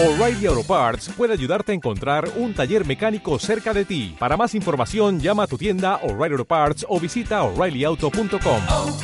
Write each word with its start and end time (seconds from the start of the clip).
O'Reilly 0.00 0.46
Auto 0.46 0.62
Parts 0.62 1.08
puede 1.16 1.32
ayudarte 1.32 1.72
a 1.72 1.74
encontrar 1.74 2.30
un 2.36 2.54
taller 2.54 2.86
mecánico 2.86 3.36
cerca 3.40 3.74
de 3.74 3.84
ti. 3.84 4.14
Para 4.16 4.36
más 4.36 4.54
información, 4.54 5.18
llama 5.18 5.42
a 5.42 5.46
tu 5.48 5.58
tienda 5.58 5.96
O'Reilly 6.04 6.34
Auto 6.34 6.44
Parts 6.44 6.86
o 6.88 7.00
visita 7.00 7.42
oreillyauto.com. 7.42 8.62
oh, 8.68 8.98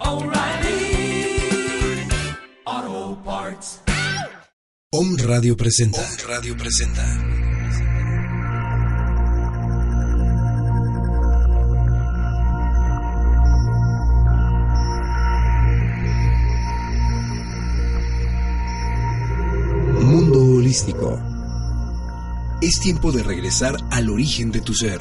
oh, 0.00 0.24
O'Reilly 0.24 1.38
Auto 2.64 3.22
Parts. 3.22 3.80
Om 4.90 5.16
Radio 5.18 5.56
presenta. 5.56 6.00
Om 6.00 6.30
Radio 6.30 6.56
presenta. 6.56 7.55
Holístico. 20.66 21.16
Es 22.60 22.80
tiempo 22.80 23.12
de 23.12 23.22
regresar 23.22 23.76
al 23.92 24.10
origen 24.10 24.50
de 24.50 24.60
tu 24.60 24.74
ser. 24.74 25.00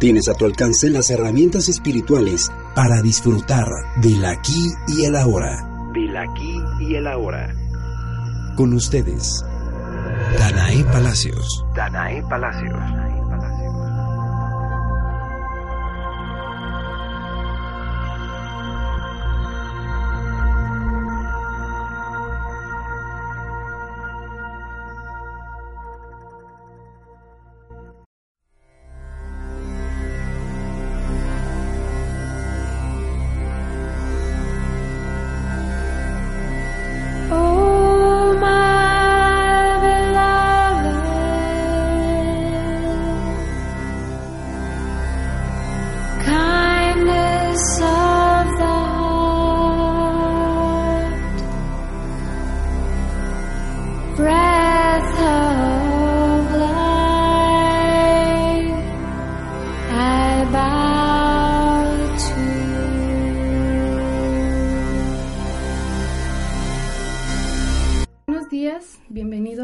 Tienes 0.00 0.28
a 0.28 0.34
tu 0.34 0.44
alcance 0.44 0.90
las 0.90 1.10
herramientas 1.10 1.68
espirituales 1.68 2.50
para 2.74 3.00
disfrutar 3.02 3.68
del 4.02 4.24
aquí 4.24 4.72
y 4.88 5.04
el 5.04 5.14
ahora. 5.14 5.64
Del 5.94 6.16
aquí 6.16 6.60
y 6.80 6.96
el 6.96 7.06
ahora. 7.06 7.54
Con 8.56 8.72
ustedes, 8.72 9.44
Danae 10.38 10.82
Palacios. 10.84 11.64
Danae 11.76 12.22
Palacios. 12.22 13.15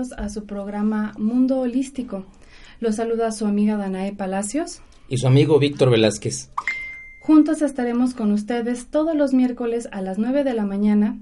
Bienvenidos 0.03 0.13
a 0.19 0.29
su 0.29 0.47
programa 0.47 1.13
Mundo 1.17 1.61
Holístico. 1.61 2.25
Los 2.81 2.97
saluda 2.97 3.31
su 3.31 3.47
amiga 3.47 3.77
Danae 3.77 4.13
Palacios. 4.13 4.81
y 5.09 5.19
su 5.19 5.27
amigo 5.27 5.59
Víctor 5.59 5.91
Velázquez. 5.91 6.51
Juntos 7.21 7.63
estaremos 7.63 8.15
con 8.15 8.33
ustedes 8.33 8.87
todos 8.87 9.15
los 9.15 9.33
miércoles 9.33 9.89
a 9.93 10.01
las 10.01 10.19
9 10.19 10.43
de 10.43 10.55
la 10.55 10.65
mañana 10.65 11.19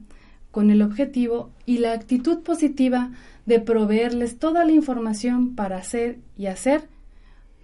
con 0.51 0.70
el 0.70 0.81
objetivo 0.83 1.51
y 1.67 1.78
la 1.78 1.92
actitud 1.92 2.42
positiva 2.42 3.11
de 3.47 3.61
proveerles 3.61 4.39
toda 4.39 4.64
la 4.64 4.73
información 4.73 5.55
para 5.55 5.77
hacer 5.77 6.19
y 6.39 6.47
hacer 6.47 6.83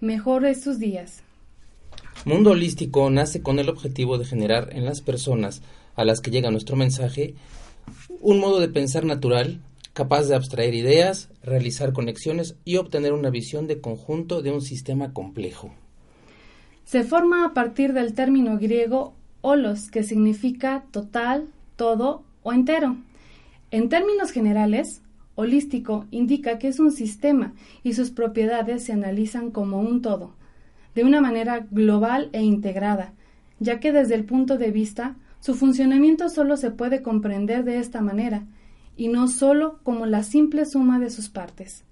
mejores 0.01 0.61
sus 0.61 0.77
días. 0.79 1.23
Mundo 2.25 2.51
Holístico 2.51 3.09
nace 3.09 3.41
con 3.41 3.57
el 3.59 3.69
objetivo 3.69 4.17
de 4.17 4.25
generar 4.25 4.69
en 4.73 4.85
las 4.85 5.01
personas 5.01 5.61
a 5.95 6.03
las 6.05 6.19
que 6.21 6.31
llega 6.31 6.51
nuestro 6.51 6.75
mensaje 6.75 7.33
un 8.19 8.39
modo 8.39 8.59
de 8.59 8.67
pensar 8.67 9.05
natural, 9.05 9.61
capaz 9.97 10.27
de 10.27 10.35
abstraer 10.35 10.75
ideas, 10.75 11.31
realizar 11.41 11.91
conexiones 11.91 12.55
y 12.63 12.77
obtener 12.77 13.13
una 13.13 13.31
visión 13.31 13.65
de 13.65 13.81
conjunto 13.81 14.43
de 14.43 14.51
un 14.51 14.61
sistema 14.61 15.11
complejo. 15.11 15.73
Se 16.85 17.03
forma 17.03 17.43
a 17.43 17.55
partir 17.55 17.93
del 17.93 18.13
término 18.13 18.59
griego 18.59 19.15
holos, 19.41 19.89
que 19.89 20.03
significa 20.03 20.85
total, 20.91 21.47
todo 21.77 22.23
o 22.43 22.53
entero. 22.53 22.97
En 23.71 23.89
términos 23.89 24.29
generales, 24.29 25.01
holístico 25.33 26.05
indica 26.11 26.59
que 26.59 26.67
es 26.67 26.79
un 26.79 26.91
sistema 26.91 27.55
y 27.81 27.93
sus 27.93 28.11
propiedades 28.11 28.83
se 28.83 28.93
analizan 28.93 29.49
como 29.49 29.79
un 29.79 30.03
todo, 30.03 30.35
de 30.93 31.05
una 31.05 31.21
manera 31.21 31.65
global 31.71 32.29
e 32.33 32.43
integrada, 32.43 33.13
ya 33.59 33.79
que 33.79 33.91
desde 33.91 34.13
el 34.13 34.25
punto 34.25 34.59
de 34.59 34.69
vista, 34.69 35.15
su 35.39 35.55
funcionamiento 35.55 36.29
solo 36.29 36.55
se 36.55 36.69
puede 36.69 37.01
comprender 37.01 37.63
de 37.63 37.79
esta 37.79 37.99
manera, 37.99 38.45
y 38.97 39.07
no 39.07 39.27
solo 39.27 39.79
como 39.83 40.05
la 40.05 40.23
simple 40.23 40.65
suma 40.65 40.99
de 40.99 41.09
sus 41.09 41.29
partes. 41.29 41.83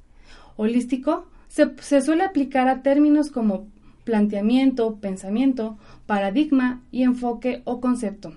Holístico 0.57 1.27
se, 1.47 1.71
se 1.79 2.01
suele 2.01 2.23
aplicar 2.23 2.67
a 2.67 2.81
términos 2.81 3.29
como 3.29 3.67
planteamiento, 4.03 4.95
pensamiento, 4.95 5.77
paradigma 6.05 6.81
y 6.91 7.03
enfoque 7.03 7.61
o 7.65 7.79
concepto. 7.79 8.33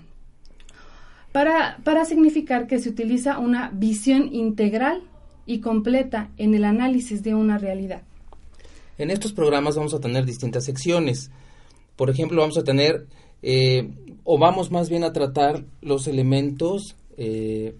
Para, 1.32 1.78
para 1.84 2.04
significar 2.04 2.66
que 2.66 2.78
se 2.78 2.88
utiliza 2.88 3.38
una 3.38 3.70
visión 3.72 4.32
integral 4.32 5.02
y 5.46 5.60
completa 5.60 6.30
en 6.36 6.54
el 6.54 6.64
análisis 6.64 7.22
de 7.22 7.34
una 7.34 7.58
realidad. 7.58 8.02
En 8.98 9.10
estos 9.10 9.32
programas 9.32 9.76
vamos 9.76 9.94
a 9.94 10.00
tener 10.00 10.24
distintas 10.24 10.64
secciones. 10.64 11.30
Por 11.96 12.10
ejemplo, 12.10 12.40
vamos 12.40 12.58
a 12.58 12.64
tener, 12.64 13.06
eh, 13.42 13.90
o 14.24 14.38
vamos 14.38 14.70
más 14.70 14.88
bien 14.88 15.04
a 15.04 15.12
tratar 15.12 15.64
los 15.80 16.08
elementos 16.08 16.96
eh, 17.16 17.76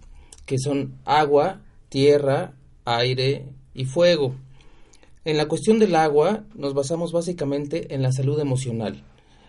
que 0.49 0.59
son 0.59 0.95
agua, 1.05 1.61
tierra, 1.91 2.55
aire 2.87 3.45
y 3.75 3.85
fuego. 3.85 4.35
En 5.27 5.37
la 5.37 5.47
cuestión 5.47 5.79
del 5.79 5.95
agua 5.95 6.45
nos 6.55 6.73
basamos 6.73 7.13
básicamente 7.13 7.95
en 7.95 8.01
la 8.01 8.13
salud 8.13 8.41
emocional. 8.41 9.05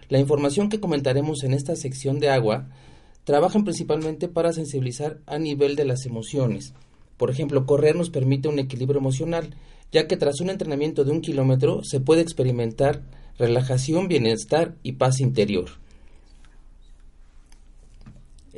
La 0.09 0.19
información 0.19 0.67
que 0.67 0.81
comentaremos 0.81 1.43
en 1.43 1.53
esta 1.53 1.77
sección 1.77 2.19
de 2.19 2.29
agua 2.29 2.67
trabajan 3.23 3.63
principalmente 3.63 4.27
para 4.27 4.51
sensibilizar 4.51 5.19
a 5.25 5.39
nivel 5.39 5.77
de 5.77 5.85
las 5.85 6.05
emociones. 6.05 6.73
Por 7.15 7.31
ejemplo, 7.31 7.65
correr 7.65 7.95
nos 7.95 8.09
permite 8.09 8.49
un 8.49 8.59
equilibrio 8.59 8.99
emocional, 8.99 9.55
ya 9.93 10.05
que 10.05 10.17
tras 10.17 10.41
un 10.41 10.49
entrenamiento 10.49 11.05
de 11.05 11.11
un 11.11 11.21
kilómetro 11.21 11.81
se 11.85 12.01
puede 12.01 12.21
experimentar 12.21 13.03
relajación, 13.37 14.09
bienestar 14.09 14.75
y 14.83 14.93
paz 14.93 15.21
interior. 15.21 15.69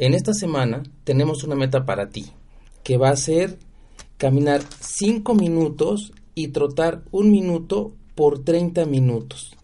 En 0.02 0.16
esta 0.16 0.34
semana 0.34 0.82
tenemos 1.04 1.44
una 1.44 1.54
meta 1.54 1.86
para 1.86 2.10
ti, 2.10 2.26
que 2.84 2.98
va 2.98 3.12
a 3.12 3.16
ser 3.16 3.60
caminar 4.18 4.64
5 4.80 5.36
minutos 5.36 6.12
y 6.34 6.48
trotar 6.48 7.04
un 7.12 7.30
minuto 7.30 7.94
por 8.16 8.44
30 8.44 8.88
minutos. 8.88 9.56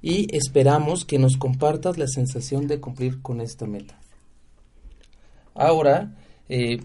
Y 0.00 0.34
esperamos 0.34 1.04
que 1.04 1.18
nos 1.18 1.36
compartas 1.36 1.98
la 1.98 2.06
sensación 2.06 2.68
de 2.68 2.80
cumplir 2.80 3.20
con 3.20 3.42
esta 3.42 3.66
meta. 3.66 4.00
Ahora, 5.54 6.16
eh, 6.48 6.80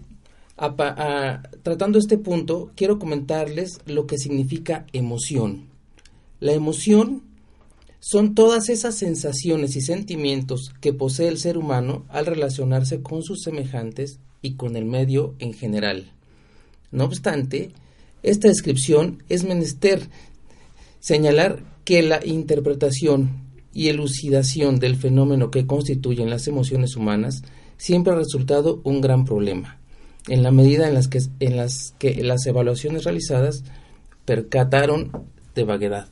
tratando 1.62 1.98
este 1.98 2.18
punto, 2.18 2.72
quiero 2.76 2.98
comentarles 2.98 3.80
lo 3.86 4.06
que 4.06 4.18
significa 4.18 4.84
emoción. 4.92 5.70
La 6.40 6.52
emoción 6.52 7.22
son 8.00 8.34
todas 8.34 8.68
esas 8.68 8.94
sensaciones 8.94 9.76
y 9.76 9.80
sentimientos 9.80 10.72
que 10.80 10.92
posee 10.92 11.28
el 11.28 11.38
ser 11.38 11.58
humano 11.58 12.04
al 12.08 12.26
relacionarse 12.26 13.02
con 13.02 13.22
sus 13.22 13.42
semejantes 13.42 14.20
y 14.40 14.54
con 14.54 14.76
el 14.76 14.84
medio 14.84 15.34
en 15.38 15.52
general. 15.52 16.12
No 16.90 17.04
obstante, 17.04 17.72
esta 18.22 18.48
descripción 18.48 19.22
es 19.28 19.44
menester 19.44 20.08
señalar 21.00 21.62
que 21.84 22.02
la 22.02 22.24
interpretación 22.24 23.48
y 23.72 23.88
elucidación 23.88 24.78
del 24.78 24.96
fenómeno 24.96 25.50
que 25.50 25.66
constituyen 25.66 26.30
las 26.30 26.48
emociones 26.48 26.96
humanas 26.96 27.42
siempre 27.76 28.12
ha 28.12 28.16
resultado 28.16 28.80
un 28.84 29.00
gran 29.00 29.24
problema, 29.24 29.78
en 30.26 30.42
la 30.42 30.50
medida 30.50 30.88
en 30.88 30.94
las 30.94 31.08
que, 31.08 31.20
en 31.40 31.56
las, 31.56 31.94
que 31.98 32.22
las 32.22 32.44
evaluaciones 32.46 33.04
realizadas 33.04 33.62
percataron 34.24 35.12
de 35.54 35.64
vaguedad. 35.64 36.08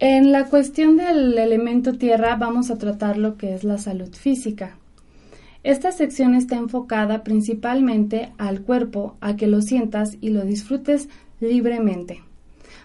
En 0.00 0.30
la 0.30 0.44
cuestión 0.44 0.96
del 0.96 1.36
elemento 1.36 1.94
tierra 1.94 2.36
vamos 2.36 2.70
a 2.70 2.78
tratar 2.78 3.18
lo 3.18 3.36
que 3.36 3.54
es 3.54 3.64
la 3.64 3.78
salud 3.78 4.14
física. 4.14 4.76
Esta 5.64 5.90
sección 5.90 6.36
está 6.36 6.54
enfocada 6.54 7.24
principalmente 7.24 8.30
al 8.38 8.62
cuerpo, 8.62 9.16
a 9.20 9.34
que 9.34 9.48
lo 9.48 9.60
sientas 9.60 10.16
y 10.20 10.30
lo 10.30 10.44
disfrutes 10.44 11.08
libremente. 11.40 12.22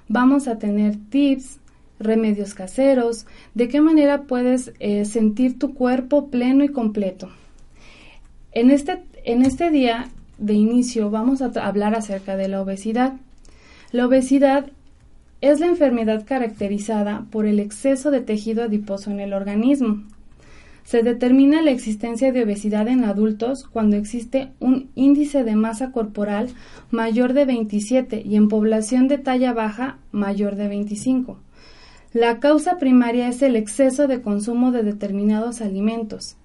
Vamos 0.07 0.47
a 0.47 0.57
tener 0.57 0.97
tips, 1.11 1.59
remedios 1.99 2.55
caseros, 2.55 3.27
de 3.53 3.67
qué 3.67 3.79
manera 3.79 4.23
puedes 4.23 4.73
eh, 4.79 5.05
sentir 5.05 5.59
tu 5.59 5.75
cuerpo 5.75 6.29
pleno 6.29 6.63
y 6.63 6.69
completo. 6.69 7.29
En 8.53 8.71
este, 8.71 9.03
en 9.23 9.43
este 9.43 9.69
día 9.69 10.09
de 10.39 10.53
inicio 10.53 11.11
vamos 11.11 11.43
a 11.43 11.51
hablar 11.63 11.93
acerca 11.93 12.37
de 12.37 12.47
la 12.47 12.59
obesidad. 12.59 13.13
La 13.91 14.07
obesidad 14.07 14.71
es 15.43 15.59
la 15.59 15.65
enfermedad 15.65 16.25
caracterizada 16.25 17.25
por 17.29 17.45
el 17.45 17.59
exceso 17.59 18.11
de 18.11 18.21
tejido 18.21 18.63
adiposo 18.63 19.11
en 19.11 19.19
el 19.19 19.33
organismo. 19.33 20.03
Se 20.85 21.03
determina 21.03 21.61
la 21.61 21.71
existencia 21.71 22.31
de 22.31 22.43
obesidad 22.43 22.87
en 22.87 23.03
adultos 23.03 23.67
cuando 23.67 23.97
existe 23.97 24.53
un 24.61 24.89
índice 24.95 25.43
de 25.43 25.57
masa 25.57 25.91
corporal 25.91 26.47
mayor 26.91 27.33
de 27.33 27.43
27 27.43 28.23
y 28.25 28.37
en 28.37 28.47
población 28.47 29.09
de 29.09 29.17
talla 29.17 29.51
baja 29.51 29.97
mayor 30.13 30.55
de 30.55 30.69
25. 30.69 31.37
La 32.13 32.39
causa 32.39 32.77
primaria 32.77 33.27
es 33.27 33.41
el 33.41 33.57
exceso 33.57 34.07
de 34.07 34.21
consumo 34.21 34.71
de 34.71 34.83
determinados 34.83 35.59
alimentos. 35.59 36.37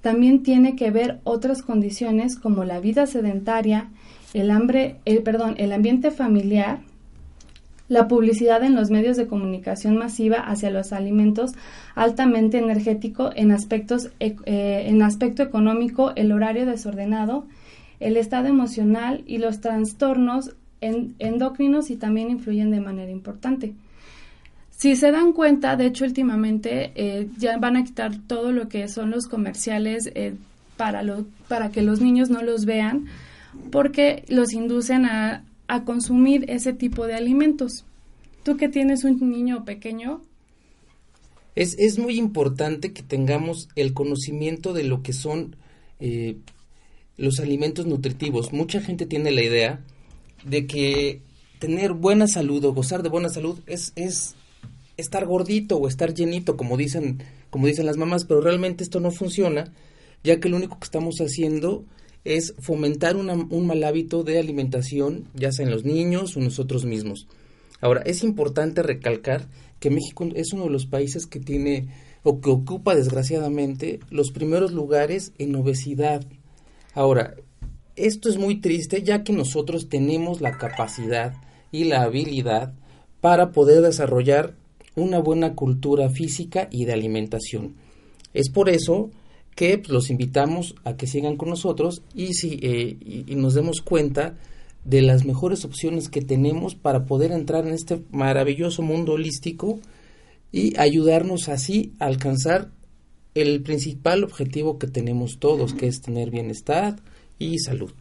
También 0.00 0.42
tiene 0.42 0.76
que 0.76 0.90
ver 0.90 1.20
otras 1.24 1.60
condiciones 1.60 2.36
como 2.36 2.64
la 2.64 2.80
vida 2.80 3.06
sedentaria, 3.06 3.90
el 4.32 4.50
hambre, 4.50 4.96
el 5.04 5.22
perdón, 5.22 5.56
el 5.58 5.72
ambiente 5.72 6.10
familiar, 6.10 6.80
la 7.88 8.08
publicidad 8.08 8.62
en 8.64 8.74
los 8.74 8.90
medios 8.90 9.16
de 9.16 9.26
comunicación 9.26 9.96
masiva 9.96 10.38
hacia 10.38 10.70
los 10.70 10.92
alimentos 10.92 11.52
altamente 11.94 12.58
energético 12.58 13.30
en 13.34 13.52
aspectos 13.52 14.10
eh, 14.20 14.36
en 14.86 15.02
aspecto 15.02 15.42
económico, 15.42 16.12
el 16.16 16.32
horario 16.32 16.66
desordenado, 16.66 17.46
el 18.00 18.16
estado 18.16 18.48
emocional 18.48 19.22
y 19.26 19.38
los 19.38 19.60
trastornos 19.60 20.54
endocrinos 20.80 21.90
y 21.90 21.96
también 21.96 22.30
influyen 22.30 22.70
de 22.70 22.80
manera 22.80 23.10
importante. 23.10 23.74
Si 24.70 24.94
se 24.94 25.10
dan 25.10 25.32
cuenta, 25.32 25.76
de 25.76 25.86
hecho 25.86 26.04
últimamente 26.04 26.92
eh, 26.94 27.28
ya 27.38 27.56
van 27.56 27.76
a 27.76 27.84
quitar 27.84 28.12
todo 28.26 28.52
lo 28.52 28.68
que 28.68 28.88
son 28.88 29.10
los 29.10 29.26
comerciales 29.26 30.10
eh, 30.14 30.34
para, 30.76 31.02
lo, 31.02 31.24
para 31.48 31.70
que 31.70 31.80
los 31.80 32.02
niños 32.02 32.28
no 32.28 32.42
los 32.42 32.66
vean, 32.66 33.06
porque 33.72 34.24
los 34.28 34.52
inducen 34.52 35.06
a, 35.06 35.42
a 35.68 35.84
consumir 35.84 36.44
ese 36.48 36.72
tipo 36.72 37.06
de 37.06 37.14
alimentos. 37.14 37.84
Tú 38.42 38.56
que 38.56 38.68
tienes 38.68 39.04
un 39.04 39.30
niño 39.30 39.64
pequeño. 39.64 40.22
Es, 41.54 41.74
es 41.78 41.98
muy 41.98 42.18
importante 42.18 42.92
que 42.92 43.02
tengamos 43.02 43.68
el 43.76 43.92
conocimiento 43.92 44.72
de 44.72 44.84
lo 44.84 45.02
que 45.02 45.12
son 45.12 45.56
eh, 46.00 46.36
los 47.16 47.40
alimentos 47.40 47.86
nutritivos. 47.86 48.52
Mucha 48.52 48.80
gente 48.80 49.06
tiene 49.06 49.30
la 49.30 49.42
idea 49.42 49.80
de 50.44 50.66
que 50.66 51.22
tener 51.58 51.92
buena 51.92 52.26
salud 52.28 52.64
o 52.64 52.74
gozar 52.74 53.02
de 53.02 53.08
buena 53.08 53.28
salud 53.28 53.58
es, 53.66 53.92
es 53.96 54.34
estar 54.96 55.26
gordito 55.26 55.78
o 55.78 55.88
estar 55.88 56.14
llenito, 56.14 56.56
como 56.56 56.76
dicen, 56.76 57.22
como 57.50 57.66
dicen 57.66 57.86
las 57.86 57.96
mamás, 57.96 58.24
pero 58.24 58.40
realmente 58.40 58.84
esto 58.84 59.00
no 59.00 59.10
funciona, 59.10 59.72
ya 60.22 60.40
que 60.40 60.48
lo 60.48 60.56
único 60.56 60.78
que 60.78 60.84
estamos 60.84 61.16
haciendo 61.18 61.84
es 62.26 62.54
fomentar 62.58 63.14
un 63.16 63.66
mal 63.66 63.84
hábito 63.84 64.24
de 64.24 64.38
alimentación, 64.38 65.28
ya 65.34 65.52
sea 65.52 65.64
en 65.64 65.70
los 65.70 65.84
niños 65.84 66.36
o 66.36 66.40
nosotros 66.40 66.84
mismos. 66.84 67.28
Ahora, 67.80 68.02
es 68.02 68.24
importante 68.24 68.82
recalcar 68.82 69.46
que 69.78 69.90
México 69.90 70.26
es 70.34 70.52
uno 70.52 70.64
de 70.64 70.70
los 70.70 70.86
países 70.86 71.26
que 71.26 71.38
tiene 71.38 71.88
o 72.24 72.40
que 72.40 72.50
ocupa 72.50 72.96
desgraciadamente 72.96 74.00
los 74.10 74.32
primeros 74.32 74.72
lugares 74.72 75.32
en 75.38 75.54
obesidad. 75.54 76.24
Ahora, 76.94 77.36
esto 77.94 78.28
es 78.28 78.38
muy 78.38 78.60
triste 78.60 79.02
ya 79.02 79.22
que 79.22 79.32
nosotros 79.32 79.88
tenemos 79.88 80.40
la 80.40 80.58
capacidad 80.58 81.34
y 81.70 81.84
la 81.84 82.02
habilidad 82.02 82.74
para 83.20 83.52
poder 83.52 83.82
desarrollar 83.82 84.54
una 84.96 85.20
buena 85.20 85.54
cultura 85.54 86.08
física 86.08 86.68
y 86.70 86.86
de 86.86 86.94
alimentación. 86.94 87.76
Es 88.34 88.50
por 88.50 88.68
eso 88.68 89.10
que 89.56 89.78
pues, 89.78 89.88
los 89.88 90.10
invitamos 90.10 90.76
a 90.84 90.96
que 90.96 91.08
sigan 91.08 91.36
con 91.36 91.48
nosotros 91.48 92.02
y, 92.14 92.34
si, 92.34 92.60
eh, 92.62 93.24
y, 93.26 93.34
nos 93.34 93.54
demos 93.54 93.80
cuenta 93.80 94.36
de 94.84 95.02
las 95.02 95.24
mejores 95.24 95.64
opciones 95.64 96.08
que 96.08 96.20
tenemos 96.20 96.76
para 96.76 97.06
poder 97.06 97.32
entrar 97.32 97.66
en 97.66 97.72
este 97.72 98.00
maravilloso 98.12 98.82
mundo 98.82 99.14
holístico 99.14 99.80
y 100.52 100.78
ayudarnos 100.78 101.48
así 101.48 101.94
a 101.98 102.04
alcanzar 102.04 102.70
el 103.34 103.62
principal 103.62 104.22
objetivo 104.22 104.78
que 104.78 104.86
tenemos 104.86 105.38
todos, 105.38 105.74
que 105.74 105.88
es 105.88 106.00
tener 106.00 106.30
bienestar 106.30 106.96
y 107.38 107.58
salud. 107.58 107.92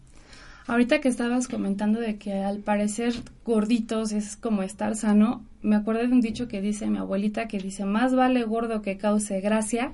Ahorita 0.68 1.00
que 1.00 1.10
estabas 1.10 1.48
comentando 1.48 2.00
de 2.00 2.18
que 2.18 2.34
al 2.34 2.60
parecer 2.60 3.14
gorditos 3.46 4.12
es 4.12 4.36
como 4.36 4.62
estar 4.62 4.96
sano, 4.96 5.44
me 5.62 5.76
acuerdo 5.76 6.02
de 6.02 6.08
un 6.08 6.22
dicho 6.22 6.48
que 6.48 6.62
dice 6.62 6.88
mi 6.88 6.98
abuelita 6.98 7.48
que 7.48 7.60
dice, 7.60 7.86
más 7.86 8.14
vale 8.14 8.44
gordo 8.44 8.82
que 8.82 8.98
cause 8.98 9.40
gracia 9.42 9.94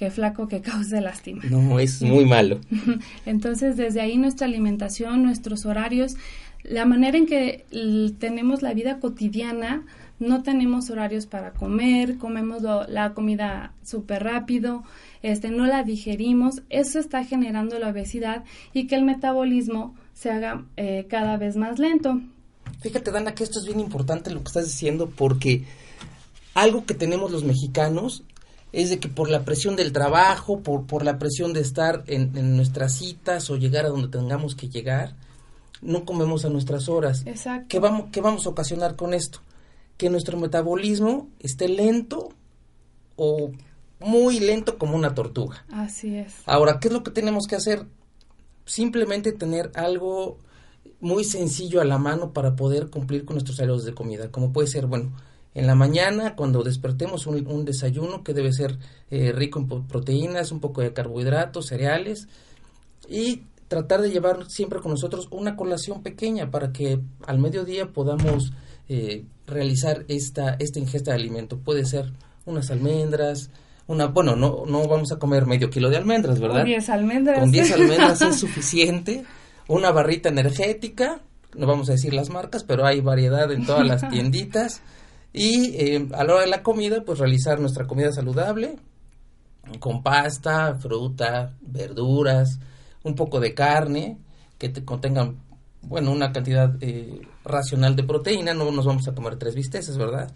que 0.00 0.10
flaco 0.10 0.48
que 0.48 0.62
cause 0.68 0.98
lástima. 1.02 1.42
No, 1.50 1.78
es 1.78 2.00
muy 2.00 2.24
malo. 2.24 2.58
Entonces, 3.26 3.76
desde 3.76 4.00
ahí 4.00 4.16
nuestra 4.16 4.46
alimentación, 4.46 5.22
nuestros 5.22 5.66
horarios, 5.66 6.16
la 6.62 6.86
manera 6.86 7.18
en 7.18 7.26
que 7.26 7.66
tenemos 8.18 8.62
la 8.62 8.72
vida 8.72 8.98
cotidiana, 8.98 9.84
no 10.18 10.42
tenemos 10.42 10.88
horarios 10.88 11.26
para 11.26 11.52
comer, 11.52 12.16
comemos 12.16 12.62
la 12.62 13.12
comida 13.12 13.74
súper 13.82 14.24
rápido, 14.24 14.84
este, 15.22 15.50
no 15.50 15.66
la 15.66 15.82
digerimos, 15.82 16.62
eso 16.70 16.98
está 16.98 17.24
generando 17.24 17.78
la 17.78 17.88
obesidad 17.88 18.44
y 18.72 18.86
que 18.86 18.94
el 18.94 19.04
metabolismo 19.04 19.94
se 20.14 20.30
haga 20.30 20.64
eh, 20.78 21.06
cada 21.10 21.36
vez 21.36 21.56
más 21.56 21.78
lento. 21.78 22.20
Fíjate, 22.80 23.10
Dana, 23.10 23.34
que 23.34 23.44
esto 23.44 23.58
es 23.58 23.66
bien 23.66 23.80
importante 23.80 24.30
lo 24.30 24.40
que 24.40 24.48
estás 24.48 24.64
diciendo 24.64 25.10
porque 25.14 25.64
algo 26.54 26.84
que 26.86 26.94
tenemos 26.94 27.30
los 27.30 27.44
mexicanos 27.44 28.24
es 28.72 28.90
de 28.90 28.98
que 28.98 29.08
por 29.08 29.30
la 29.30 29.44
presión 29.44 29.76
del 29.76 29.92
trabajo, 29.92 30.60
por, 30.60 30.86
por 30.86 31.04
la 31.04 31.18
presión 31.18 31.52
de 31.52 31.60
estar 31.60 32.04
en, 32.06 32.36
en, 32.36 32.56
nuestras 32.56 32.94
citas 32.94 33.50
o 33.50 33.56
llegar 33.56 33.86
a 33.86 33.88
donde 33.88 34.08
tengamos 34.08 34.54
que 34.54 34.68
llegar, 34.68 35.16
no 35.82 36.04
comemos 36.04 36.44
a 36.44 36.50
nuestras 36.50 36.88
horas. 36.88 37.22
Exacto. 37.26 37.66
¿Qué 37.68 37.78
vamos, 37.78 38.08
qué 38.12 38.20
vamos 38.20 38.46
a 38.46 38.50
ocasionar 38.50 38.96
con 38.96 39.14
esto? 39.14 39.40
Que 39.96 40.10
nuestro 40.10 40.38
metabolismo 40.38 41.28
esté 41.40 41.68
lento 41.68 42.30
o 43.16 43.52
muy 43.98 44.40
lento 44.40 44.78
como 44.78 44.96
una 44.96 45.14
tortuga. 45.14 45.64
Así 45.70 46.16
es. 46.16 46.34
Ahora, 46.46 46.78
¿qué 46.80 46.88
es 46.88 46.94
lo 46.94 47.02
que 47.02 47.10
tenemos 47.10 47.46
que 47.46 47.56
hacer? 47.56 47.86
simplemente 48.70 49.32
tener 49.32 49.72
algo 49.74 50.38
muy 51.00 51.24
sencillo 51.24 51.80
a 51.80 51.84
la 51.84 51.98
mano 51.98 52.32
para 52.32 52.54
poder 52.54 52.88
cumplir 52.88 53.24
con 53.24 53.34
nuestros 53.34 53.58
horarios 53.58 53.84
de 53.84 53.94
comida, 53.94 54.30
como 54.30 54.52
puede 54.52 54.68
ser, 54.68 54.86
bueno, 54.86 55.12
en 55.54 55.66
la 55.66 55.74
mañana 55.74 56.36
cuando 56.36 56.62
despertemos 56.62 57.26
un, 57.26 57.64
desayuno 57.64 58.22
que 58.22 58.34
debe 58.34 58.52
ser 58.52 58.78
eh, 59.10 59.32
rico 59.32 59.58
en 59.58 59.86
proteínas, 59.86 60.52
un 60.52 60.60
poco 60.60 60.80
de 60.80 60.92
carbohidratos, 60.92 61.66
cereales 61.66 62.28
y 63.08 63.42
tratar 63.68 64.00
de 64.02 64.10
llevar 64.10 64.48
siempre 64.48 64.80
con 64.80 64.90
nosotros 64.90 65.28
una 65.30 65.56
colación 65.56 66.02
pequeña 66.02 66.50
para 66.50 66.72
que 66.72 67.00
al 67.26 67.38
mediodía 67.38 67.92
podamos 67.92 68.52
eh, 68.88 69.24
realizar 69.46 70.04
esta, 70.08 70.56
esta 70.58 70.78
ingesta 70.78 71.12
de 71.12 71.18
alimento. 71.18 71.58
Puede 71.58 71.84
ser 71.84 72.12
unas 72.46 72.70
almendras, 72.70 73.50
una, 73.86 74.06
bueno, 74.06 74.36
no, 74.36 74.64
no 74.66 74.86
vamos 74.86 75.12
a 75.12 75.18
comer 75.18 75.46
medio 75.46 75.70
kilo 75.70 75.90
de 75.90 75.96
almendras, 75.96 76.40
¿verdad? 76.40 76.58
Con 76.58 76.66
10 76.66 76.88
almendras. 76.90 77.38
Con 77.40 77.50
10 77.50 77.72
almendras 77.72 78.22
es 78.22 78.36
suficiente. 78.40 79.24
Una 79.68 79.90
barrita 79.92 80.28
energética, 80.28 81.20
no 81.56 81.66
vamos 81.66 81.88
a 81.88 81.92
decir 81.92 82.12
las 82.12 82.30
marcas, 82.30 82.64
pero 82.64 82.86
hay 82.86 83.00
variedad 83.00 83.50
en 83.52 83.66
todas 83.66 83.86
las 83.86 84.08
tienditas. 84.10 84.82
Y 85.32 85.74
eh, 85.76 86.08
a 86.12 86.24
la 86.24 86.34
hora 86.34 86.44
de 86.44 86.50
la 86.50 86.62
comida, 86.62 87.02
pues 87.04 87.18
realizar 87.18 87.60
nuestra 87.60 87.86
comida 87.86 88.12
saludable, 88.12 88.76
con 89.78 90.02
pasta, 90.02 90.74
fruta, 90.74 91.54
verduras, 91.60 92.58
un 93.04 93.14
poco 93.14 93.38
de 93.40 93.54
carne, 93.54 94.18
que 94.58 94.68
te 94.68 94.84
contengan, 94.84 95.40
bueno, 95.82 96.10
una 96.10 96.32
cantidad 96.32 96.74
eh, 96.80 97.20
racional 97.44 97.96
de 97.96 98.04
proteína, 98.04 98.54
no 98.54 98.70
nos 98.70 98.86
vamos 98.86 99.06
a 99.08 99.14
comer 99.14 99.36
tres 99.36 99.54
bisteces, 99.54 99.96
¿verdad? 99.96 100.32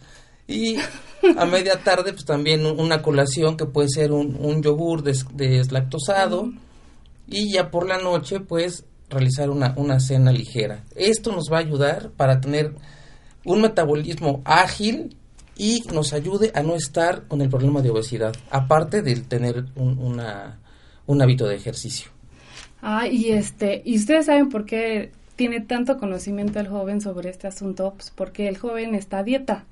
Y 0.47 0.77
a 1.39 1.45
media 1.47 1.83
tarde, 1.83 2.13
pues 2.13 2.25
también 2.25 2.65
una 2.67 3.03
colación 3.03 3.57
que 3.57 3.67
puede 3.67 3.89
ser 3.89 4.13
un, 4.13 4.37
un 4.37 4.63
yogur 4.63 5.03
des, 5.03 5.27
deslactosado. 5.33 6.51
Y 7.27 7.53
ya 7.53 7.71
por 7.71 7.89
la 7.89 7.99
noche, 7.99 8.41
pues 8.41 8.85
realizar 9.09 9.51
una, 9.51 9.75
una 9.77 10.01
cena 10.01 10.33
ligera. 10.33 10.85
Esto 10.95 11.33
nos 11.33 11.49
va 11.51 11.59
a 11.59 11.61
ayudar 11.61 12.11
para 12.11 12.41
tener 12.41 12.75
un 13.45 13.61
metabolismo 13.61 14.43
ágil 14.45 15.17
y 15.57 15.85
nos 15.93 16.13
ayude 16.13 16.51
a 16.55 16.63
no 16.63 16.75
estar 16.75 17.29
con 17.29 17.41
el 17.41 17.49
problema 17.49 17.81
de 17.83 17.91
obesidad, 17.91 18.35
aparte 18.51 19.03
de 19.03 19.17
tener 19.17 19.67
un, 19.77 19.99
una, 19.99 20.59
un 21.07 21.23
hábito 21.23 21.47
de 21.47 21.57
ejercicio. 21.57 22.11
Ah, 22.83 23.07
y 23.07 23.31
este, 23.31 23.83
y 23.85 23.97
ustedes 23.97 24.27
saben 24.27 24.49
por 24.49 24.67
qué 24.67 25.13
tiene 25.37 25.61
tanto 25.61 25.99
conocimiento 25.99 26.61
el 26.61 26.69
joven 26.69 27.01
sobre 27.01 27.31
este 27.31 27.47
asunto, 27.47 27.95
pues 27.95 28.11
porque 28.11 28.49
el 28.49 28.59
joven 28.59 28.95
está 28.95 29.19
a 29.19 29.23
dieta. 29.23 29.65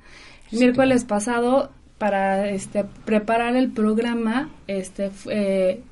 Miércoles 0.51 1.05
pasado 1.05 1.71
para 1.99 2.49
este 2.49 2.85
preparar 3.05 3.55
el 3.57 3.71
programa 3.71 4.51
este 4.67 5.11
eh, 5.31 5.83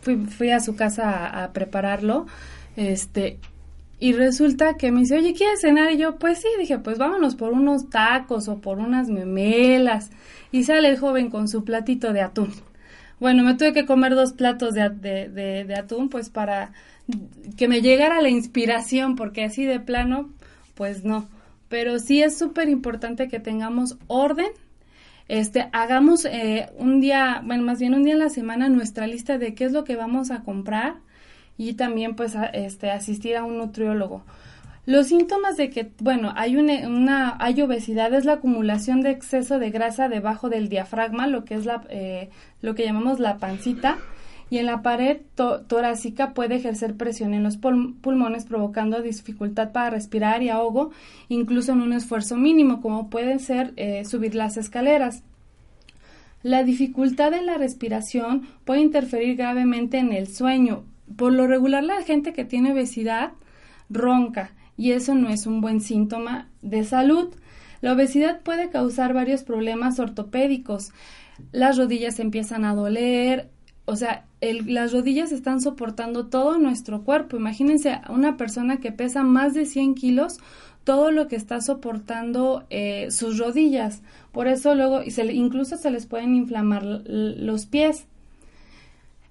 fui, 0.00 0.16
fui, 0.16 0.50
a 0.50 0.58
su 0.60 0.74
casa 0.74 1.44
a, 1.44 1.52
prepararlo 1.52 2.26
este 2.76 3.38
y 4.00 4.14
resulta 4.14 4.78
que 4.78 4.90
me 4.90 5.00
dice 5.00 5.18
oye 5.18 5.34
quieres 5.34 5.60
cenar 5.60 5.92
y 5.92 5.98
yo 5.98 6.16
pues 6.18 6.38
sí. 6.40 6.48
Dije 6.58 6.78
pues 6.78 6.98
vámonos 6.98 7.36
por 7.36 7.52
unos 7.52 7.90
tacos 7.90 8.48
o 8.48 8.60
por 8.60 8.78
unas 8.78 9.08
memelas. 9.08 10.10
Y 10.50 10.64
sale 10.64 10.88
el 10.88 10.98
joven 10.98 11.30
con 11.30 11.46
su 11.48 11.64
platito 11.64 12.12
de 12.12 12.22
atún. 12.22 12.52
Bueno 13.20 13.44
me 13.44 13.54
tuve 13.54 13.74
que 13.74 13.84
comer 13.84 14.14
dos 14.14 14.32
platos 14.32 14.72
de, 14.72 14.88
de, 14.88 15.28
de, 15.64 15.74
atún 15.74 16.08
pues 16.08 16.30
para 16.30 16.72
que 17.56 17.68
me 17.68 17.82
llegara 17.82 18.22
la 18.22 18.30
inspiración, 18.30 19.16
porque 19.16 19.44
así 19.44 19.64
de 19.64 19.80
plano, 19.80 20.30
pues 20.74 21.04
no. 21.04 21.28
Pero 21.68 21.98
sí 21.98 22.22
es 22.22 22.38
súper 22.38 22.68
importante 22.68 23.28
que 23.28 23.40
tengamos 23.40 23.98
orden. 24.06 24.48
Este, 25.28 25.68
hagamos 25.72 26.24
eh, 26.24 26.70
un 26.78 27.00
día, 27.00 27.42
bueno, 27.44 27.62
más 27.62 27.78
bien 27.78 27.94
un 27.94 28.02
día 28.02 28.14
en 28.14 28.18
la 28.20 28.30
semana 28.30 28.68
nuestra 28.68 29.06
lista 29.06 29.38
de 29.38 29.54
qué 29.54 29.64
es 29.64 29.72
lo 29.72 29.84
que 29.84 29.96
vamos 29.96 30.30
a 30.30 30.42
comprar 30.42 30.96
y 31.62 31.74
también 31.74 32.14
pues 32.16 32.36
a- 32.36 32.46
este, 32.46 32.90
asistir 32.90 33.36
a 33.36 33.44
un 33.44 33.58
nutriólogo. 33.58 34.22
Los 34.86 35.08
síntomas 35.08 35.58
de 35.58 35.68
que, 35.68 35.90
bueno, 36.00 36.32
hay 36.34 36.56
una, 36.56 37.36
hay 37.38 37.60
obesidad 37.60 38.14
es 38.14 38.24
la 38.24 38.34
acumulación 38.34 39.02
de 39.02 39.10
exceso 39.10 39.58
de 39.58 39.70
grasa 39.70 40.08
debajo 40.08 40.48
del 40.48 40.70
diafragma, 40.70 41.26
lo 41.26 41.44
que 41.44 41.54
es 41.54 41.66
la, 41.66 41.82
eh, 41.90 42.30
lo 42.62 42.74
que 42.74 42.84
llamamos 42.84 43.20
la 43.20 43.36
pancita, 43.36 43.98
y 44.48 44.56
en 44.56 44.66
la 44.66 44.80
pared 44.80 45.18
to- 45.34 45.60
torácica 45.60 46.32
puede 46.32 46.56
ejercer 46.56 46.96
presión 46.96 47.34
en 47.34 47.42
los 47.42 47.60
pul- 47.60 47.94
pulmones 48.00 48.46
provocando 48.46 49.02
dificultad 49.02 49.70
para 49.70 49.90
respirar 49.90 50.42
y 50.42 50.48
ahogo, 50.48 50.90
incluso 51.28 51.72
en 51.72 51.82
un 51.82 51.92
esfuerzo 51.92 52.36
mínimo, 52.36 52.80
como 52.80 53.10
puede 53.10 53.38
ser 53.38 53.74
eh, 53.76 54.04
subir 54.06 54.34
las 54.34 54.56
escaleras. 54.56 55.22
La 56.42 56.64
dificultad 56.64 57.34
en 57.34 57.44
la 57.44 57.58
respiración 57.58 58.48
puede 58.64 58.80
interferir 58.80 59.36
gravemente 59.36 59.98
en 59.98 60.12
el 60.14 60.26
sueño. 60.26 60.84
Por 61.16 61.32
lo 61.32 61.46
regular, 61.46 61.82
la 61.84 62.02
gente 62.02 62.32
que 62.32 62.44
tiene 62.44 62.72
obesidad 62.72 63.32
ronca 63.88 64.52
y 64.76 64.92
eso 64.92 65.14
no 65.14 65.28
es 65.28 65.46
un 65.46 65.60
buen 65.60 65.80
síntoma 65.80 66.48
de 66.62 66.84
salud. 66.84 67.34
La 67.80 67.92
obesidad 67.92 68.40
puede 68.42 68.70
causar 68.70 69.14
varios 69.14 69.42
problemas 69.42 69.98
ortopédicos. 69.98 70.92
Las 71.52 71.76
rodillas 71.78 72.20
empiezan 72.20 72.64
a 72.64 72.74
doler, 72.74 73.48
o 73.86 73.96
sea, 73.96 74.24
el- 74.40 74.72
las 74.72 74.92
rodillas 74.92 75.32
están 75.32 75.60
soportando 75.60 76.26
todo 76.26 76.58
nuestro 76.58 77.02
cuerpo. 77.02 77.36
Imagínense 77.36 77.92
a 77.92 78.12
una 78.12 78.36
persona 78.36 78.78
que 78.78 78.92
pesa 78.92 79.22
más 79.22 79.54
de 79.54 79.66
100 79.66 79.94
kilos, 79.94 80.38
todo 80.84 81.10
lo 81.10 81.28
que 81.28 81.36
está 81.36 81.60
soportando 81.60 82.64
eh, 82.70 83.10
sus 83.10 83.38
rodillas. 83.38 84.02
Por 84.32 84.48
eso 84.48 84.74
luego, 84.74 85.02
y 85.02 85.10
se 85.10 85.24
incluso 85.32 85.76
se 85.76 85.90
les 85.90 86.06
pueden 86.06 86.34
inflamar 86.34 86.84
los 86.84 87.66
pies. 87.66 88.06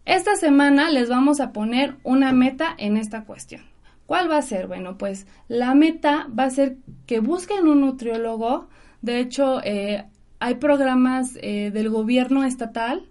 Esta 0.09 0.35
semana 0.35 0.89
les 0.89 1.07
vamos 1.07 1.39
a 1.39 1.51
poner 1.53 1.97
una 2.03 2.31
meta 2.31 2.73
en 2.79 2.97
esta 2.97 3.25
cuestión. 3.25 3.61
¿Cuál 4.07 4.27
va 4.31 4.37
a 4.37 4.41
ser? 4.41 4.65
Bueno, 4.65 4.97
pues 4.97 5.27
la 5.47 5.75
meta 5.75 6.27
va 6.37 6.45
a 6.45 6.49
ser 6.49 6.77
que 7.05 7.19
busquen 7.19 7.67
un 7.67 7.81
nutriólogo. 7.81 8.69
De 9.03 9.19
hecho, 9.19 9.61
eh, 9.63 10.05
hay 10.39 10.55
programas 10.55 11.37
eh, 11.43 11.69
del 11.71 11.89
gobierno 11.91 12.43
estatal 12.43 13.05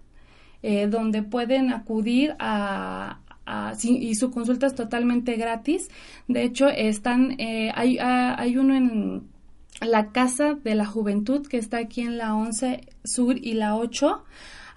eh, 0.61 0.87
donde 0.87 1.23
pueden 1.23 1.71
acudir 1.71 2.35
a, 2.37 3.19
a- 3.45 3.73
y 3.81 4.15
su 4.15 4.29
consulta 4.29 4.67
es 4.67 4.75
totalmente 4.75 5.37
gratis. 5.37 5.87
De 6.27 6.43
hecho, 6.43 6.67
están 6.67 7.37
hay, 7.39 7.97
ah, 7.99 8.35
hay 8.37 8.57
uno 8.57 8.75
en 8.75 9.29
la 9.79 10.11
Casa 10.11 10.55
de 10.55 10.75
la 10.75 10.85
Juventud 10.85 11.47
que 11.47 11.59
está 11.59 11.77
aquí 11.77 12.01
en 12.01 12.17
la 12.17 12.35
11 12.35 12.81
Sur 13.05 13.37
y 13.37 13.53
la 13.53 13.77
8. 13.77 14.25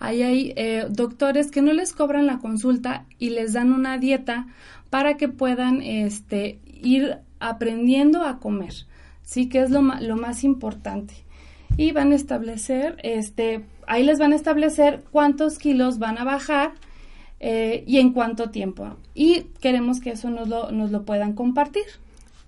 Ahí 0.05 0.23
hay 0.23 0.53
eh, 0.57 0.87
doctores 0.91 1.53
que 1.53 1.63
no 1.63 1.73
les 1.73 1.93
cobran 1.93 2.27
la 2.27 2.41
consulta 2.41 3.07
y 3.21 3.31
les 3.31 3.53
dan 3.53 3.73
una 3.73 3.99
dieta 3.99 4.49
para 4.91 5.17
que 5.17 5.29
puedan 5.29 5.81
este, 5.81 6.59
ir 6.67 7.19
aprendiendo 7.39 8.25
a 8.25 8.41
comer. 8.41 8.75
Sí, 9.23 9.49
que 9.49 9.61
es 9.61 9.71
lo, 9.71 9.81
lo 9.81 10.17
más 10.17 10.43
importante. 10.43 11.15
Y 11.77 11.93
van 11.93 12.11
a 12.11 12.17
establecer, 12.17 12.97
este, 13.05 13.65
ahí 13.87 14.03
les 14.03 14.19
van 14.19 14.33
a 14.33 14.37
establecer 14.37 15.05
cuántos 15.13 15.57
kilos 15.57 16.01
van 16.01 16.19
a 16.19 16.25
bajar 16.25 16.73
eh, 17.39 17.85
y 17.87 17.99
en 17.99 18.13
cuánto 18.13 18.51
tiempo. 18.51 18.97
Y 19.15 19.43
queremos 19.61 20.01
que 20.01 20.11
eso 20.11 20.31
nos 20.31 20.49
lo, 20.49 20.73
nos 20.73 20.91
lo 20.91 21.05
puedan 21.05 21.35
compartir. 21.35 21.85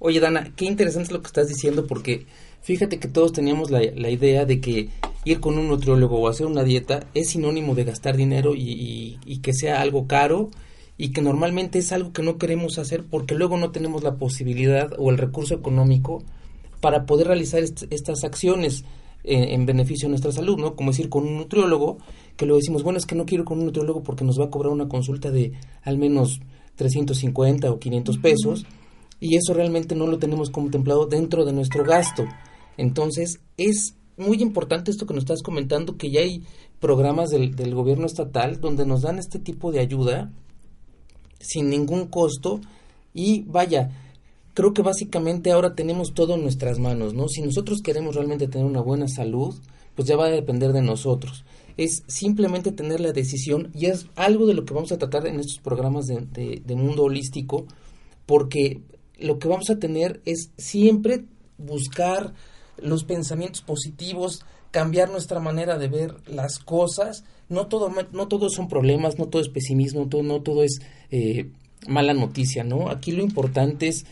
Oye, 0.00 0.18
Dana, 0.18 0.50
qué 0.56 0.64
interesante 0.64 1.06
es 1.06 1.12
lo 1.12 1.22
que 1.22 1.28
estás 1.28 1.46
diciendo 1.46 1.86
porque 1.86 2.26
fíjate 2.64 2.98
que 2.98 3.08
todos 3.08 3.32
teníamos 3.32 3.70
la, 3.70 3.80
la 3.94 4.10
idea 4.10 4.44
de 4.44 4.60
que 4.60 4.88
ir 5.24 5.40
con 5.40 5.56
un 5.58 5.68
nutriólogo 5.68 6.18
o 6.20 6.28
hacer 6.28 6.46
una 6.46 6.64
dieta 6.64 7.06
es 7.14 7.30
sinónimo 7.30 7.74
de 7.74 7.84
gastar 7.84 8.16
dinero 8.16 8.54
y, 8.54 8.62
y- 8.72 9.18
y 9.24 9.38
que 9.38 9.52
sea 9.54 9.80
algo 9.80 10.06
caro 10.06 10.50
y 10.98 11.10
que 11.12 11.22
normalmente 11.22 11.78
es 11.78 11.92
algo 11.92 12.12
que 12.12 12.22
no 12.22 12.36
queremos 12.38 12.78
hacer 12.78 13.04
porque 13.04 13.34
luego 13.34 13.56
no 13.56 13.70
tenemos 13.70 14.02
la 14.02 14.16
posibilidad 14.16 14.92
o 14.98 15.10
el 15.10 15.18
recurso 15.18 15.54
económico 15.54 16.22
para 16.80 17.06
poder 17.06 17.28
realizar 17.28 17.62
est- 17.62 17.84
estas 17.90 18.24
acciones 18.24 18.84
eh, 19.24 19.54
en 19.54 19.64
beneficio 19.64 20.06
de 20.06 20.10
nuestra 20.10 20.32
salud, 20.32 20.58
¿no? 20.58 20.76
Como 20.76 20.90
decir, 20.90 21.08
con 21.08 21.26
un 21.26 21.38
nutriólogo, 21.38 21.96
que 22.36 22.44
luego 22.44 22.58
decimos, 22.58 22.82
bueno, 22.82 22.98
es 22.98 23.06
que 23.06 23.14
no 23.14 23.24
quiero 23.24 23.42
ir 23.42 23.46
con 23.46 23.58
un 23.58 23.64
nutriólogo 23.66 24.02
porque 24.02 24.22
nos 24.24 24.38
va 24.38 24.44
a 24.44 24.50
cobrar 24.50 24.70
una 24.72 24.86
consulta 24.88 25.30
de 25.30 25.52
al 25.82 25.96
menos 25.96 26.40
350 26.76 27.70
o 27.70 27.78
500 27.78 28.18
pesos 28.18 28.66
y 29.20 29.36
eso 29.36 29.54
realmente 29.54 29.94
no 29.94 30.06
lo 30.06 30.18
tenemos 30.18 30.50
contemplado 30.50 31.06
dentro 31.06 31.44
de 31.46 31.52
nuestro 31.54 31.84
gasto. 31.84 32.26
Entonces, 32.76 33.40
es 33.56 33.94
muy 34.16 34.40
importante 34.42 34.90
esto 34.90 35.06
que 35.06 35.14
nos 35.14 35.24
estás 35.24 35.42
comentando, 35.42 35.96
que 35.96 36.10
ya 36.10 36.20
hay 36.20 36.42
programas 36.80 37.30
del, 37.30 37.54
del 37.56 37.74
gobierno 37.74 38.06
estatal 38.06 38.60
donde 38.60 38.86
nos 38.86 39.02
dan 39.02 39.18
este 39.18 39.38
tipo 39.38 39.72
de 39.72 39.80
ayuda 39.80 40.30
sin 41.40 41.68
ningún 41.70 42.06
costo 42.06 42.60
y 43.12 43.42
vaya, 43.42 43.90
creo 44.54 44.72
que 44.72 44.82
básicamente 44.82 45.50
ahora 45.52 45.74
tenemos 45.74 46.14
todo 46.14 46.34
en 46.34 46.42
nuestras 46.42 46.78
manos, 46.78 47.14
¿no? 47.14 47.28
Si 47.28 47.42
nosotros 47.42 47.80
queremos 47.82 48.14
realmente 48.14 48.48
tener 48.48 48.66
una 48.66 48.80
buena 48.80 49.08
salud, 49.08 49.54
pues 49.94 50.08
ya 50.08 50.16
va 50.16 50.26
a 50.26 50.30
depender 50.30 50.72
de 50.72 50.82
nosotros. 50.82 51.44
Es 51.76 52.02
simplemente 52.06 52.72
tener 52.72 53.00
la 53.00 53.12
decisión 53.12 53.70
y 53.74 53.86
es 53.86 54.06
algo 54.14 54.46
de 54.46 54.54
lo 54.54 54.64
que 54.64 54.74
vamos 54.74 54.92
a 54.92 54.98
tratar 54.98 55.26
en 55.26 55.40
estos 55.40 55.58
programas 55.58 56.06
de, 56.06 56.20
de- 56.32 56.62
de 56.64 56.74
mundo 56.76 57.04
holístico, 57.04 57.66
porque 58.26 58.80
lo 59.18 59.38
que 59.38 59.48
vamos 59.48 59.70
a 59.70 59.78
tener 59.78 60.20
es 60.24 60.50
siempre 60.56 61.24
buscar 61.58 62.34
los 62.78 63.04
pensamientos 63.04 63.62
positivos, 63.62 64.44
cambiar 64.70 65.10
nuestra 65.10 65.40
manera 65.40 65.78
de 65.78 65.88
ver 65.88 66.16
las 66.26 66.58
cosas. 66.58 67.24
No 67.48 67.66
todo, 67.66 67.92
no 68.12 68.28
todo 68.28 68.48
son 68.50 68.68
problemas, 68.68 69.18
no 69.18 69.26
todo 69.26 69.42
es 69.42 69.48
pesimismo, 69.48 70.08
todo, 70.08 70.22
no 70.22 70.42
todo 70.42 70.62
es 70.62 70.80
eh, 71.10 71.50
mala 71.86 72.14
noticia, 72.14 72.64
¿no? 72.64 72.88
Aquí 72.90 73.12
lo 73.12 73.22
importante 73.22 73.88
es 73.88 74.06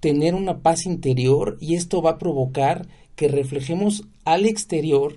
tener 0.00 0.34
una 0.34 0.58
paz 0.58 0.86
interior 0.86 1.56
y 1.60 1.74
esto 1.76 2.02
va 2.02 2.10
a 2.10 2.18
provocar 2.18 2.86
que 3.16 3.28
reflejemos 3.28 4.04
al 4.24 4.44
exterior 4.44 5.16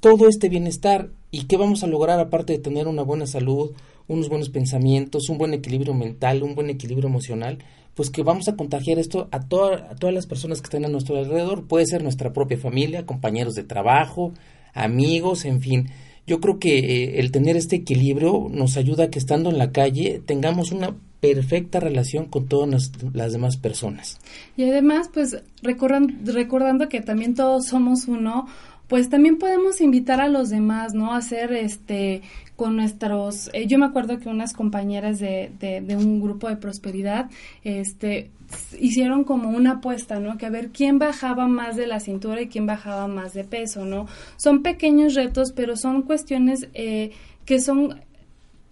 todo 0.00 0.28
este 0.28 0.48
bienestar 0.48 1.10
y 1.30 1.44
qué 1.44 1.56
vamos 1.56 1.82
a 1.82 1.86
lograr 1.86 2.20
aparte 2.20 2.52
de 2.52 2.58
tener 2.58 2.88
una 2.88 3.02
buena 3.02 3.26
salud, 3.26 3.72
unos 4.06 4.28
buenos 4.28 4.50
pensamientos, 4.50 5.28
un 5.28 5.38
buen 5.38 5.54
equilibrio 5.54 5.94
mental, 5.94 6.42
un 6.42 6.54
buen 6.54 6.70
equilibrio 6.70 7.08
emocional, 7.08 7.58
pues 7.94 8.10
que 8.10 8.22
vamos 8.22 8.48
a 8.48 8.56
contagiar 8.56 8.98
esto 8.98 9.28
a, 9.30 9.40
toda- 9.40 9.88
a 9.90 9.94
todas 9.94 10.14
las 10.14 10.26
personas 10.26 10.60
que 10.60 10.66
están 10.66 10.84
a 10.84 10.88
nuestro 10.88 11.16
alrededor, 11.18 11.66
puede 11.66 11.86
ser 11.86 12.02
nuestra 12.02 12.32
propia 12.32 12.58
familia, 12.58 13.06
compañeros 13.06 13.54
de 13.54 13.62
trabajo, 13.64 14.32
amigos, 14.74 15.44
en 15.44 15.60
fin. 15.60 15.88
Yo 16.26 16.40
creo 16.40 16.58
que 16.58 16.78
eh, 16.78 17.20
el 17.20 17.30
tener 17.30 17.56
este 17.56 17.76
equilibrio 17.76 18.48
nos 18.50 18.76
ayuda 18.76 19.04
a 19.04 19.10
que 19.10 19.18
estando 19.18 19.50
en 19.50 19.58
la 19.58 19.72
calle 19.72 20.22
tengamos 20.24 20.72
una 20.72 20.94
perfecta 21.20 21.80
relación 21.80 22.26
con 22.26 22.46
todas 22.48 22.90
las, 23.12 23.32
demás 23.32 23.56
personas. 23.56 24.18
Y 24.56 24.64
además, 24.64 25.08
pues 25.12 25.36
recorran- 25.62 26.24
recordando 26.26 26.88
que 26.88 27.00
también 27.00 27.34
todos 27.34 27.66
somos 27.66 28.08
uno, 28.08 28.46
pues 28.88 29.08
también 29.08 29.38
podemos 29.38 29.80
invitar 29.80 30.20
a 30.20 30.28
los 30.28 30.50
demás, 30.50 30.92
¿no? 30.94 31.12
A 31.14 31.18
hacer 31.18 31.52
este 31.52 32.20
con 32.56 32.76
nuestros, 32.76 33.50
eh, 33.52 33.66
yo 33.66 33.78
me 33.78 33.86
acuerdo 33.86 34.18
que 34.18 34.28
unas 34.28 34.52
compañeras 34.52 35.18
de, 35.18 35.50
de, 35.58 35.80
de 35.80 35.96
un 35.96 36.20
grupo 36.20 36.48
de 36.48 36.56
prosperidad, 36.56 37.30
este, 37.64 38.30
hicieron 38.78 39.24
como 39.24 39.48
una 39.48 39.72
apuesta, 39.72 40.20
¿no? 40.20 40.38
Que 40.38 40.46
a 40.46 40.50
ver 40.50 40.70
quién 40.70 40.98
bajaba 40.98 41.46
más 41.48 41.76
de 41.76 41.86
la 41.86 42.00
cintura 42.00 42.40
y 42.42 42.48
quién 42.48 42.66
bajaba 42.66 43.08
más 43.08 43.34
de 43.34 43.44
peso, 43.44 43.84
¿no? 43.84 44.06
Son 44.36 44.62
pequeños 44.62 45.14
retos, 45.14 45.52
pero 45.52 45.76
son 45.76 46.02
cuestiones 46.02 46.68
eh, 46.74 47.12
que 47.44 47.60
son 47.60 48.00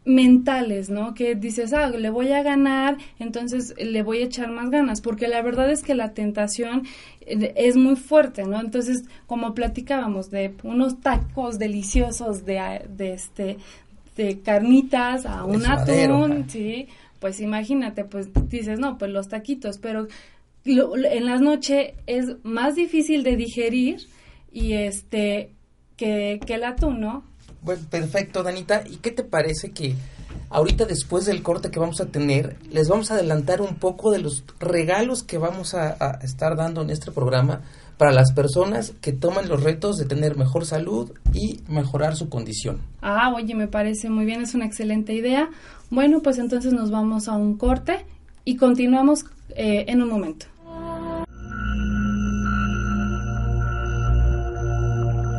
mentales, 0.05 0.91
¿no? 0.91 1.15
Que 1.15 1.35
dices, 1.35 1.73
ah, 1.73 1.89
le 1.89 2.11
voy 2.11 2.33
a 2.33 2.43
ganar, 2.43 2.97
entonces 3.19 3.75
le 3.79 4.03
voy 4.03 4.19
a 4.19 4.25
echar 4.25 4.51
más 4.51 4.71
ganas, 4.71 5.01
porque 5.01 5.29
la 5.29 5.43
verdad 5.43 5.71
es 5.71 5.83
que 5.83 5.95
la 5.95 6.13
tentación 6.13 6.83
es 7.27 7.77
muy 7.77 7.97
fuerte, 7.97 8.45
¿no? 8.45 8.61
Entonces, 8.61 9.05
como 9.27 9.55
platicábamos 9.55 10.31
de 10.31 10.55
unos 10.63 11.01
tacos 11.01 11.59
deliciosos 11.59 12.45
de, 12.45 12.83
de 12.97 13.13
este 13.15 13.59
de 14.17 14.41
carnitas 14.41 15.25
a 15.25 15.45
un 15.45 15.63
atún, 16.11 16.51
sí, 16.51 16.87
pues 17.19 17.41
imagínate, 17.41 18.05
pues 18.05 18.29
dices, 18.51 18.79
no, 18.79 18.99
pues 18.99 19.11
los 19.11 19.29
taquitos, 19.29 19.79
pero 19.79 20.07
lo- 20.65 20.97
lo- 20.97 21.09
en 21.09 21.25
la 21.25 21.39
noche 21.39 21.95
es 22.07 22.27
más 22.43 22.75
difícil 22.75 23.23
de 23.23 23.37
digerir 23.37 24.07
y 24.53 24.75
este 24.75 25.51
que, 25.97 26.41
que 26.47 26.55
el 26.55 26.65
atún, 26.65 27.01
¿no? 27.01 27.25
Bueno, 27.63 27.83
perfecto, 27.91 28.43
Danita. 28.43 28.83
¿Y 28.91 28.97
qué 28.97 29.13
te 29.13 29.23
parece 29.25 29.71
que 29.71 29.95
Ahorita 30.51 30.85
después 30.85 31.25
del 31.25 31.43
corte 31.43 31.71
que 31.71 31.81
vamos 31.81 32.01
a 32.01 32.07
tener, 32.07 32.57
les 32.71 32.89
vamos 32.89 33.11
a 33.11 33.15
adelantar 33.15 33.61
un 33.61 33.77
poco 33.77 34.11
de 34.11 34.19
los 34.19 34.45
regalos 34.61 35.23
que 35.23 35.39
vamos 35.39 35.75
a, 35.75 35.97
a 35.99 36.19
estar 36.23 36.57
dando 36.57 36.83
en 36.83 36.91
este 36.91 37.11
programa 37.11 37.63
para 37.99 38.13
las 38.13 38.33
personas 38.33 38.93
que 39.01 39.13
toman 39.13 39.49
los 39.49 39.63
retos 39.63 39.97
de 39.97 40.05
tener 40.05 40.37
mejor 40.37 40.67
salud 40.67 41.13
y 41.33 41.61
mejorar 41.69 42.17
su 42.17 42.29
condición. 42.29 42.81
Ah, 43.01 43.33
oye, 43.35 43.55
me 43.55 43.69
parece 43.69 44.11
muy 44.11 44.25
bien, 44.25 44.43
es 44.43 44.55
una 44.55 44.67
excelente 44.67 45.15
idea. 45.15 45.49
Bueno, 45.91 46.21
pues 46.21 46.39
entonces 46.39 46.73
nos 46.73 46.91
vamos 46.91 47.29
a 47.29 47.37
un 47.37 47.57
corte 47.57 48.05
y 48.45 48.57
continuamos 48.57 49.25
eh, 49.51 49.85
en 49.87 50.03
un 50.03 50.09
momento. 50.09 50.47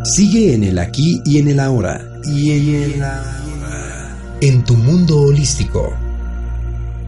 Sigue 0.05 0.53
en 0.53 0.63
el 0.63 0.77
aquí 0.79 1.21
y 1.25 1.39
en 1.39 1.47
el 1.49 1.59
ahora. 1.59 1.99
Y 2.25 2.51
en 2.51 2.93
el 2.93 3.03
ahora. 3.03 3.42
En 4.45 4.65
tu 4.65 4.73
mundo 4.73 5.21
holístico. 5.21 5.93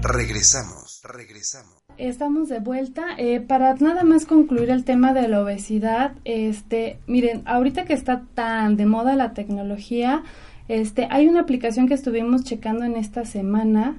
Regresamos, 0.02 1.02
regresamos. 1.04 1.84
Estamos 1.98 2.48
de 2.48 2.62
vuelta. 2.62 3.08
Eh, 3.18 3.42
para 3.42 3.74
nada 3.74 4.06
más 4.06 4.26
concluir 4.26 4.70
el 4.70 4.86
tema 4.86 5.12
de 5.12 5.28
la 5.28 5.42
obesidad, 5.42 6.14
este, 6.24 6.98
miren, 7.08 7.42
ahorita 7.44 7.84
que 7.84 7.92
está 7.92 8.24
tan 8.36 8.78
de 8.78 8.86
moda 8.86 9.18
la 9.18 9.34
tecnología, 9.34 10.24
este, 10.70 11.10
hay 11.12 11.28
una 11.28 11.42
aplicación 11.42 11.90
que 11.90 11.96
estuvimos 11.96 12.46
checando 12.46 12.86
en 12.86 12.96
esta 12.96 13.26
semana 13.26 13.98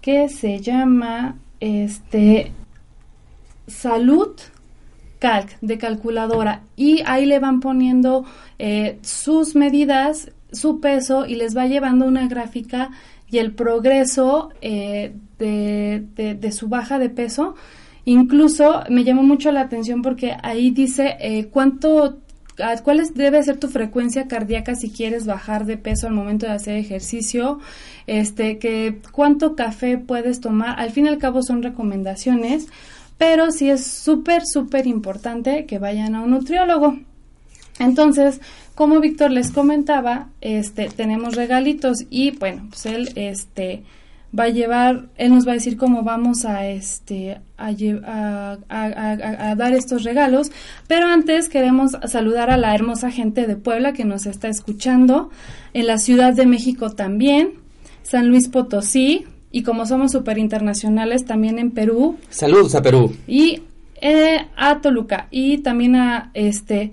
que 0.00 0.28
se 0.28 0.60
llama, 0.60 1.40
este, 1.58 2.52
Salud 3.66 4.36
Calc 5.18 5.58
de 5.62 5.78
calculadora 5.78 6.62
y 6.76 7.02
ahí 7.06 7.26
le 7.26 7.40
van 7.40 7.58
poniendo 7.58 8.24
eh, 8.60 9.00
sus 9.02 9.56
medidas, 9.56 10.30
su 10.52 10.80
peso 10.80 11.26
y 11.26 11.34
les 11.36 11.56
va 11.56 11.66
llevando 11.66 12.06
una 12.06 12.28
gráfica 12.28 12.90
y 13.28 13.38
el 13.38 13.52
progreso 13.52 14.50
eh, 14.60 15.14
de, 15.38 16.04
de- 16.16 16.52
su 16.52 16.68
baja 16.68 16.98
de 16.98 17.10
peso. 17.10 17.54
Incluso 18.04 18.84
me 18.88 19.02
llamó 19.04 19.22
mucho 19.24 19.50
la 19.50 19.62
atención 19.62 20.00
porque 20.02 20.36
ahí 20.42 20.70
dice 20.70 21.16
eh, 21.20 21.46
cuánto, 21.46 22.18
cuál 22.84 23.02
debe 23.14 23.42
ser 23.42 23.58
tu 23.58 23.66
frecuencia 23.68 24.28
cardíaca 24.28 24.76
si 24.76 24.90
quieres 24.90 25.26
bajar 25.26 25.66
de 25.66 25.76
peso 25.76 26.06
al 26.06 26.14
momento 26.14 26.46
de 26.46 26.52
hacer 26.52 26.76
ejercicio, 26.76 27.58
este, 28.06 28.58
que 28.58 29.00
cuánto 29.10 29.56
café 29.56 29.98
puedes 29.98 30.40
tomar. 30.40 30.78
Al 30.78 30.90
fin 30.92 31.06
y 31.06 31.08
al 31.08 31.18
cabo 31.18 31.42
son 31.42 31.64
recomendaciones, 31.64 32.68
pero 33.18 33.50
sí 33.50 33.70
es 33.70 33.84
súper, 33.84 34.46
súper 34.46 34.86
importante 34.86 35.66
que 35.66 35.80
vayan 35.80 36.14
a 36.14 36.22
un 36.22 36.30
nutriólogo. 36.30 36.96
Entonces, 37.78 38.40
como 38.76 39.00
Víctor 39.00 39.32
les 39.32 39.50
comentaba, 39.50 40.28
este, 40.40 40.88
tenemos 40.90 41.34
regalitos 41.34 41.98
y 42.10 42.30
bueno, 42.32 42.66
pues 42.68 42.86
él, 42.86 43.08
este, 43.16 43.82
va 44.38 44.44
a 44.44 44.48
llevar, 44.50 45.06
él 45.16 45.32
nos 45.34 45.46
va 45.46 45.52
a 45.52 45.54
decir 45.54 45.76
cómo 45.76 46.02
vamos 46.02 46.44
a, 46.44 46.66
este, 46.68 47.40
a, 47.56 47.70
lle- 47.72 48.02
a- 48.04 48.58
a- 48.68 48.84
a- 48.86 49.50
a 49.50 49.54
dar 49.54 49.72
estos 49.72 50.04
regalos. 50.04 50.52
Pero 50.88 51.06
antes 51.06 51.48
queremos 51.48 51.92
saludar 52.06 52.50
a 52.50 52.56
la 52.58 52.74
hermosa 52.74 53.10
gente 53.10 53.46
de 53.46 53.56
Puebla 53.56 53.92
que 53.94 54.04
nos 54.04 54.26
está 54.26 54.48
escuchando, 54.48 55.30
en 55.72 55.86
la 55.86 55.96
Ciudad 55.98 56.34
de 56.34 56.44
México 56.46 56.90
también, 56.90 57.52
San 58.02 58.28
Luis 58.28 58.48
Potosí 58.48 59.24
y 59.50 59.62
como 59.62 59.86
somos 59.86 60.12
súper 60.12 60.36
internacionales 60.38 61.24
también 61.24 61.58
en 61.58 61.70
Perú, 61.70 62.18
Saludos 62.28 62.74
a 62.74 62.82
Perú. 62.82 63.16
y 63.26 63.62
eh, 64.02 64.46
a 64.56 64.80
Toluca 64.82 65.28
y 65.30 65.58
también 65.58 65.96
a 65.96 66.30
este 66.34 66.92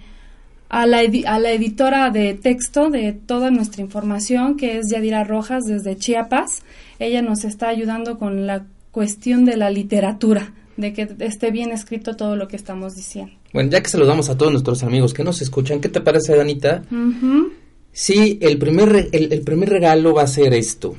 a 0.74 0.88
la, 0.88 1.02
a 1.28 1.40
la 1.40 1.52
editora 1.52 2.10
de 2.10 2.34
texto 2.34 2.90
de 2.90 3.14
toda 3.14 3.52
nuestra 3.52 3.84
información 3.84 4.58
que 4.58 4.80
es 4.80 4.90
Yadira 4.90 5.24
Rojas 5.24 5.66
desde 5.66 5.96
Chiapas 5.96 6.64
ella 6.98 7.22
nos 7.22 7.44
está 7.44 7.68
ayudando 7.68 8.18
con 8.18 8.48
la 8.48 8.66
cuestión 8.92 9.46
de 9.46 9.56
la 9.56 9.70
literatura 9.70 10.52
de 10.76 10.92
que 10.94 11.08
esté 11.20 11.52
bien 11.52 11.72
escrito 11.72 12.16
todo 12.16 12.36
lo 12.36 12.48
que 12.48 12.56
estamos 12.56 12.96
diciendo 12.96 13.34
Bueno, 13.54 13.70
ya 13.70 13.84
que 13.84 13.90
saludamos 13.90 14.30
a 14.30 14.38
todos 14.38 14.52
nuestros 14.52 14.82
amigos 14.82 15.14
que 15.14 15.24
nos 15.24 15.44
escuchan, 15.44 15.80
¿qué 15.80 15.90
te 15.90 16.02
parece, 16.02 16.36
Danita? 16.36 16.84
Ujú. 16.92 17.52
Sí, 17.92 18.40
el 18.42 18.58
primer, 18.58 19.10
el 19.12 19.42
primer 19.42 19.70
regalo 19.70 20.16
va 20.16 20.24
a 20.24 20.28
ser 20.28 20.56
esto. 20.56 20.96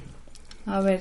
a 0.66 0.80
ver 0.80 1.00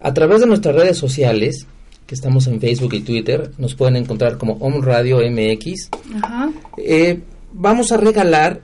A 0.00 0.12
través 0.12 0.40
de 0.40 0.48
nuestras 0.48 0.74
redes 0.74 0.98
sociales, 0.98 1.68
que 2.08 2.16
estamos 2.16 2.48
en 2.48 2.60
Facebook 2.60 2.94
y 2.94 3.00
Twitter, 3.02 3.52
nos 3.56 3.76
pueden 3.76 3.94
encontrar 3.94 4.36
como 4.36 4.54
Om 4.54 4.82
Radio 4.82 5.18
MX. 5.18 5.90
ajá 6.20 6.50
Eh, 6.78 7.20
vamos 7.54 7.92
a 7.92 7.96
regalar 7.96 8.62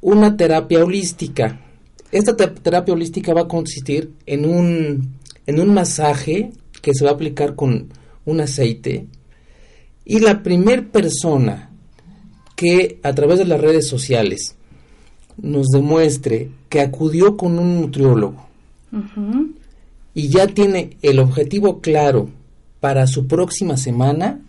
una 0.00 0.36
terapia 0.36 0.84
holística. 0.84 1.60
Esta 2.12 2.36
te- 2.36 2.46
terapia 2.48 2.94
holística 2.94 3.34
va 3.34 3.42
a 3.42 3.48
consistir 3.48 4.12
en 4.26 4.44
un, 4.48 5.14
en 5.46 5.60
un 5.60 5.74
masaje 5.74 6.52
que 6.82 6.94
se 6.94 7.04
va 7.04 7.10
a 7.10 7.14
aplicar 7.14 7.56
con 7.56 7.88
un 8.24 8.40
aceite. 8.40 9.06
Y 10.04 10.20
la 10.20 10.42
primer 10.42 10.88
persona 10.88 11.70
que 12.54 13.00
a 13.02 13.12
través 13.14 13.38
de 13.38 13.44
las 13.46 13.60
redes 13.60 13.88
sociales 13.88 14.54
nos 15.36 15.66
demuestre 15.68 16.50
que 16.68 16.80
acudió 16.80 17.36
con 17.36 17.58
un 17.58 17.80
nutriólogo 17.80 18.46
y 20.14 20.28
ya 20.28 20.46
tiene 20.46 20.96
el 21.02 21.18
objetivo 21.18 21.80
claro 21.80 22.30
para 22.80 23.06
su 23.06 23.26
próxima 23.26 23.76
semana, 23.76 24.40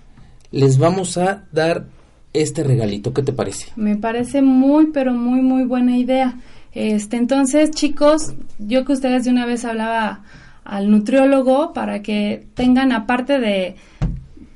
les 0.51 0.77
vamos 0.77 1.17
a 1.17 1.45
dar 1.51 1.87
este 2.33 2.63
regalito. 2.63 3.13
¿Qué 3.13 3.23
te 3.23 3.33
parece? 3.33 3.67
Me 3.75 3.95
parece 3.95 4.41
muy, 4.41 4.87
pero 4.87 5.13
muy, 5.13 5.41
muy 5.41 5.63
buena 5.63 5.97
idea. 5.97 6.35
Este, 6.73 7.17
entonces, 7.17 7.71
chicos, 7.71 8.33
yo 8.59 8.85
que 8.85 8.93
ustedes 8.93 9.23
de 9.25 9.31
una 9.31 9.45
vez 9.45 9.65
hablaba 9.65 10.21
al 10.63 10.91
nutriólogo 10.91 11.73
para 11.73 12.01
que 12.01 12.45
tengan, 12.53 12.91
aparte 12.91 13.39
de, 13.39 13.75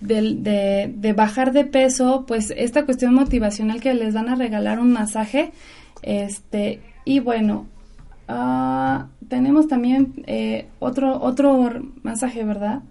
del- 0.01 0.43
de, 0.43 0.93
de 0.95 1.13
bajar 1.13 1.51
de 1.53 1.65
peso, 1.65 2.25
pues 2.27 2.53
esta 2.55 2.85
cuestión 2.85 3.13
motivacional 3.13 3.79
que 3.81 3.93
les 3.93 4.13
van 4.13 4.29
a 4.29 4.35
regalar 4.35 4.79
un 4.79 4.91
masaje. 4.91 5.51
Este, 6.03 6.81
y 7.05 7.19
bueno, 7.19 7.65
ah, 8.27 9.07
tenemos 9.29 9.67
también 9.67 10.13
eh, 10.27 10.67
otro, 10.79 11.19
otro 11.21 11.71
masaje, 12.03 12.43
¿verdad? 12.43 12.81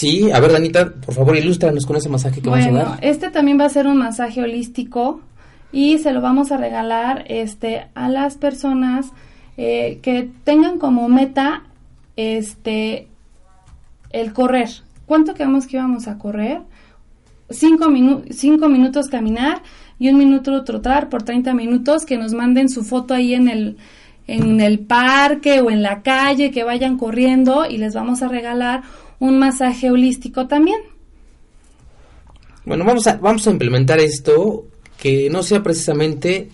Sí, 0.00 0.30
a 0.30 0.40
ver, 0.40 0.52
Danita, 0.52 0.92
por 0.94 1.14
favor, 1.14 1.36
ilústranos 1.36 1.84
con 1.84 1.96
ese 1.96 2.08
masaje 2.08 2.40
que 2.40 2.48
vamos 2.48 2.64
a 2.66 2.70
Bueno, 2.70 2.84
dar. 2.90 2.98
este 3.04 3.28
también 3.30 3.60
va 3.60 3.66
a 3.66 3.68
ser 3.68 3.86
un 3.86 3.98
masaje 3.98 4.40
holístico 4.42 5.20
y 5.72 5.98
se 5.98 6.12
lo 6.12 6.20
vamos 6.22 6.50
a 6.52 6.56
regalar 6.56 7.24
este 7.28 7.86
a 7.94 8.08
las 8.08 8.36
personas 8.36 9.12
eh, 9.58 9.98
que 10.02 10.30
tengan 10.44 10.78
como 10.78 11.06
meta 11.08 11.64
este 12.16 13.08
el 14.10 14.32
correr. 14.32 14.70
¿Cuánto 15.06 15.34
quedamos 15.34 15.66
que 15.66 15.76
íbamos 15.76 16.08
a 16.08 16.16
correr? 16.18 16.62
Cinco, 17.50 17.90
minu- 17.90 18.24
cinco 18.30 18.68
minutos 18.70 19.08
caminar 19.08 19.62
y 19.98 20.08
un 20.08 20.16
minuto 20.16 20.64
trotar 20.64 21.08
por 21.10 21.24
30 21.24 21.52
minutos, 21.52 22.06
que 22.06 22.16
nos 22.16 22.32
manden 22.32 22.68
su 22.70 22.84
foto 22.84 23.12
ahí 23.12 23.34
en 23.34 23.48
el, 23.48 23.76
en 24.26 24.60
el 24.60 24.78
parque 24.78 25.60
o 25.60 25.70
en 25.70 25.82
la 25.82 26.00
calle, 26.02 26.50
que 26.52 26.64
vayan 26.64 26.96
corriendo 26.96 27.66
y 27.68 27.76
les 27.76 27.92
vamos 27.94 28.22
a 28.22 28.28
regalar 28.28 28.82
un 29.20 29.38
masaje 29.38 29.90
holístico 29.90 30.48
también. 30.48 30.80
Bueno, 32.64 32.84
vamos 32.84 33.06
a, 33.06 33.16
vamos 33.16 33.46
a 33.46 33.50
implementar 33.50 34.00
esto 34.00 34.64
que 34.98 35.30
no 35.30 35.42
sea 35.42 35.62
precisamente 35.62 36.50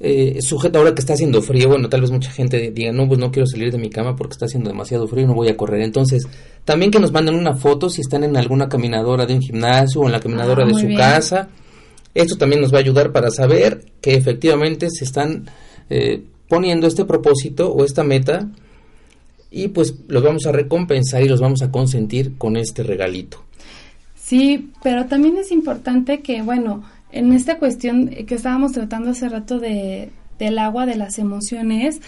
eh, 0.00 0.40
sujeto 0.42 0.78
ahora 0.78 0.94
que 0.94 1.00
está 1.00 1.14
haciendo 1.14 1.40
frío. 1.42 1.68
Bueno, 1.68 1.88
tal 1.88 2.02
vez 2.02 2.10
mucha 2.10 2.30
gente 2.30 2.70
diga, 2.70 2.92
no, 2.92 3.08
pues 3.08 3.18
no 3.18 3.30
quiero 3.30 3.46
salir 3.46 3.72
de 3.72 3.78
mi 3.78 3.90
cama 3.90 4.14
porque 4.16 4.32
está 4.34 4.46
haciendo 4.46 4.70
demasiado 4.70 5.08
frío 5.08 5.24
y 5.24 5.26
no 5.26 5.34
voy 5.34 5.48
a 5.48 5.56
correr. 5.56 5.80
Entonces, 5.80 6.26
también 6.64 6.90
que 6.90 7.00
nos 7.00 7.12
manden 7.12 7.34
una 7.34 7.54
foto 7.54 7.88
si 7.88 8.00
están 8.02 8.22
en 8.24 8.36
alguna 8.36 8.68
caminadora 8.68 9.26
de 9.26 9.34
un 9.34 9.42
gimnasio 9.42 10.02
o 10.02 10.06
en 10.06 10.12
la 10.12 10.20
caminadora 10.20 10.64
Ah, 10.64 10.66
de 10.68 10.74
su 10.74 10.86
bien. 10.86 10.98
casa. 10.98 11.48
Esto 12.14 12.36
también 12.36 12.60
nos 12.60 12.72
va 12.72 12.78
a 12.78 12.80
ayudar 12.80 13.12
para 13.12 13.30
saber 13.30 13.84
que 14.00 14.14
efectivamente 14.14 14.88
se 14.90 15.04
están 15.04 15.48
eh, 15.90 16.22
poniendo 16.48 16.86
este 16.86 17.04
propósito 17.04 17.72
o 17.72 17.84
esta 17.84 18.02
meta 18.04 18.48
y 19.50 19.68
pues 19.68 19.94
los 20.08 20.22
vamos 20.22 20.46
a 20.46 20.52
recompensar 20.52 21.22
y 21.22 21.28
los 21.28 21.40
vamos 21.40 21.62
a 21.62 21.70
consentir 21.70 22.36
con 22.36 22.56
este 22.56 22.82
regalito. 22.82 23.44
Sí, 24.16 24.70
pero 24.82 25.06
también 25.06 25.36
es 25.38 25.50
importante 25.52 26.20
que, 26.20 26.42
bueno, 26.42 26.84
en 27.12 27.32
esta 27.32 27.58
cuestión 27.58 28.08
que 28.08 28.34
estábamos 28.34 28.72
tratando 28.72 29.10
hace 29.10 29.28
rato 29.28 29.58
de, 29.58 30.10
del 30.38 30.58
agua, 30.58 30.84
de 30.84 30.96
las 30.96 31.18
emociones, 31.18 32.00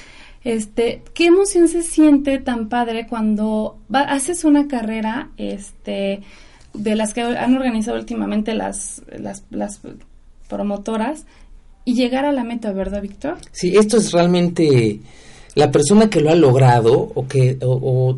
este, 0.44 1.02
¿qué 1.14 1.26
emoción 1.26 1.68
se 1.68 1.82
siente 1.82 2.38
tan 2.38 2.68
padre 2.68 3.06
cuando 3.06 3.78
va- 3.94 4.02
haces 4.02 4.44
una 4.44 4.68
carrera, 4.68 5.30
este, 5.38 6.20
de 6.74 6.94
las 6.96 7.14
que 7.14 7.22
han 7.22 7.56
organizado 7.56 7.98
últimamente 7.98 8.54
las, 8.54 9.02
las, 9.18 9.44
las 9.50 9.80
promotoras 10.48 11.24
y 11.84 11.94
llegar 11.94 12.24
a 12.24 12.32
la 12.32 12.44
meta, 12.44 12.72
¿verdad, 12.72 13.02
Víctor? 13.02 13.38
Sí, 13.52 13.76
esto 13.76 13.96
es 13.96 14.12
realmente 14.12 15.00
la 15.54 15.70
persona 15.70 16.08
que 16.10 16.20
lo 16.20 16.30
ha 16.30 16.34
logrado 16.34 17.10
o 17.14 17.26
que 17.26 17.58
o, 17.62 18.16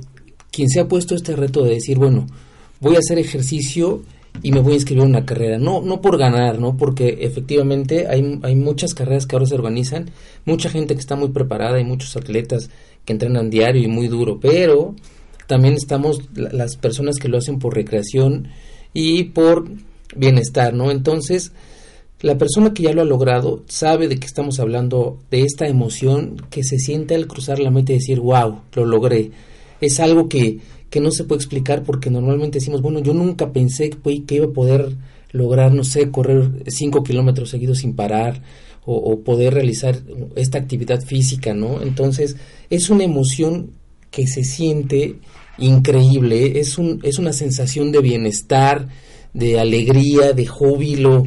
quien 0.51 0.69
se 0.69 0.81
ha 0.81 0.89
puesto 0.89 1.15
este 1.15 1.35
reto 1.35 1.63
de 1.65 1.75
decir, 1.75 1.99
bueno, 1.99 2.27
voy 2.81 2.97
a 2.97 2.99
hacer 2.99 3.19
ejercicio 3.19 4.03
y 4.43 4.53
me 4.53 4.61
voy 4.61 4.73
a 4.73 4.77
inscribir 4.77 5.03
en 5.05 5.11
una 5.11 5.25
carrera. 5.25 5.59
No, 5.59 5.81
no 5.81 6.01
por 6.01 6.19
ganar, 6.19 6.59
¿no? 6.59 6.77
Porque 6.77 7.19
efectivamente 7.21 8.07
hay, 8.09 8.39
hay 8.43 8.55
muchas 8.55 8.93
carreras 8.95 9.27
que 9.27 9.35
ahora 9.37 9.47
se 9.47 9.55
organizan, 9.55 10.11
mucha 10.45 10.69
gente 10.69 10.95
que 10.95 11.01
está 11.01 11.17
muy 11.17 11.29
preparada 11.31 11.81
y 11.81 11.85
muchos 11.85 12.17
atletas 12.17 12.69
que 13.05 13.13
entrenan 13.15 13.51
diario 13.51 13.83
y 13.83 13.89
muy 13.89 14.09
duro, 14.09 14.39
pero 14.41 14.95
también 15.47 15.75
estamos 15.75 16.19
la- 16.35 16.51
las 16.53 16.77
personas 16.77 17.17
que 17.17 17.29
lo 17.29 17.39
hacen 17.39 17.59
por 17.59 17.75
recreación 17.75 18.49
y 18.95 19.25
por 19.25 19.69
bienestar, 20.15 20.75
¿no? 20.75 20.91
Entonces, 20.91 21.53
la 22.23 22.39
persona 22.39 22.73
que 22.73 22.85
ya 22.85 22.93
lo 22.93 23.03
ha 23.03 23.05
logrado 23.05 23.65
sabe 23.67 24.07
de 24.07 24.19
que 24.19 24.27
estamos 24.27 24.61
hablando 24.61 25.19
de 25.31 25.43
esta 25.43 25.67
emoción 25.67 26.37
que 26.51 26.63
se 26.63 26.79
siente 26.79 27.17
al 27.17 27.27
cruzar 27.27 27.59
la 27.59 27.73
meta 27.73 27.93
y 27.93 27.97
decir, 27.97 28.21
wow, 28.21 28.61
lo 28.75 28.87
logré. 28.87 29.33
Es 29.81 29.99
algo 29.99 30.29
que, 30.29 30.59
que 30.89 31.01
no 31.01 31.11
se 31.11 31.25
puede 31.25 31.41
explicar 31.41 31.83
porque 31.83 32.11
normalmente 32.11 32.61
decimos, 32.61 32.81
bueno, 32.81 33.01
yo 33.01 33.13
nunca 33.13 33.53
pensé 33.53 33.91
que, 33.91 34.35
iba 34.37 34.47
a 34.47 34.53
poder 34.53 34.97
lograr, 35.33 35.75
no 35.75 35.83
sé, 35.83 36.13
correr 36.13 36.65
cinco 36.69 37.03
kilómetros 37.03 37.51
seguidos 37.51 37.79
sin 37.79 37.97
parar 37.97 38.41
o, 38.85 38.95
o 38.95 39.21
poder 39.21 39.55
realizar 39.55 39.99
esta 40.37 40.59
actividad 40.59 41.01
física, 41.03 41.55
¿no? 41.55 41.83
Entonces, 41.83 42.37
es 42.71 42.89
una 42.89 43.03
emoción 43.03 43.73
que 44.13 44.29
se 44.29 44.45
siente 44.45 45.17
increíble, 45.59 46.61
es, 46.61 46.79
un, 46.79 47.01
es 47.03 47.19
una 47.19 47.33
sensación 47.33 47.91
de 47.91 48.01
bienestar, 48.01 48.87
de 49.35 49.59
alegría, 49.59 50.33
de 50.35 50.47
júbilo, 50.47 51.25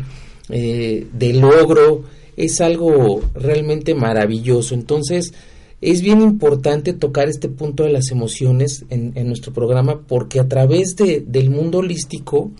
eh, 0.49 1.07
de 1.13 1.33
logro, 1.33 2.03
es 2.37 2.61
algo 2.61 3.21
realmente 3.33 3.95
maravilloso. 3.95 4.75
Entonces, 4.75 5.33
es 5.81 6.01
bien 6.01 6.21
importante 6.21 6.93
tocar 6.93 7.27
este 7.27 7.49
punto 7.49 7.83
de 7.83 7.91
las 7.91 8.11
emociones 8.11 8.85
en, 8.89 9.13
en 9.15 9.27
nuestro 9.27 9.53
programa 9.53 10.01
porque 10.07 10.39
a 10.39 10.47
través 10.47 10.95
de, 10.95 11.23
del 11.25 11.49
mundo 11.49 11.79
holístico 11.79 12.51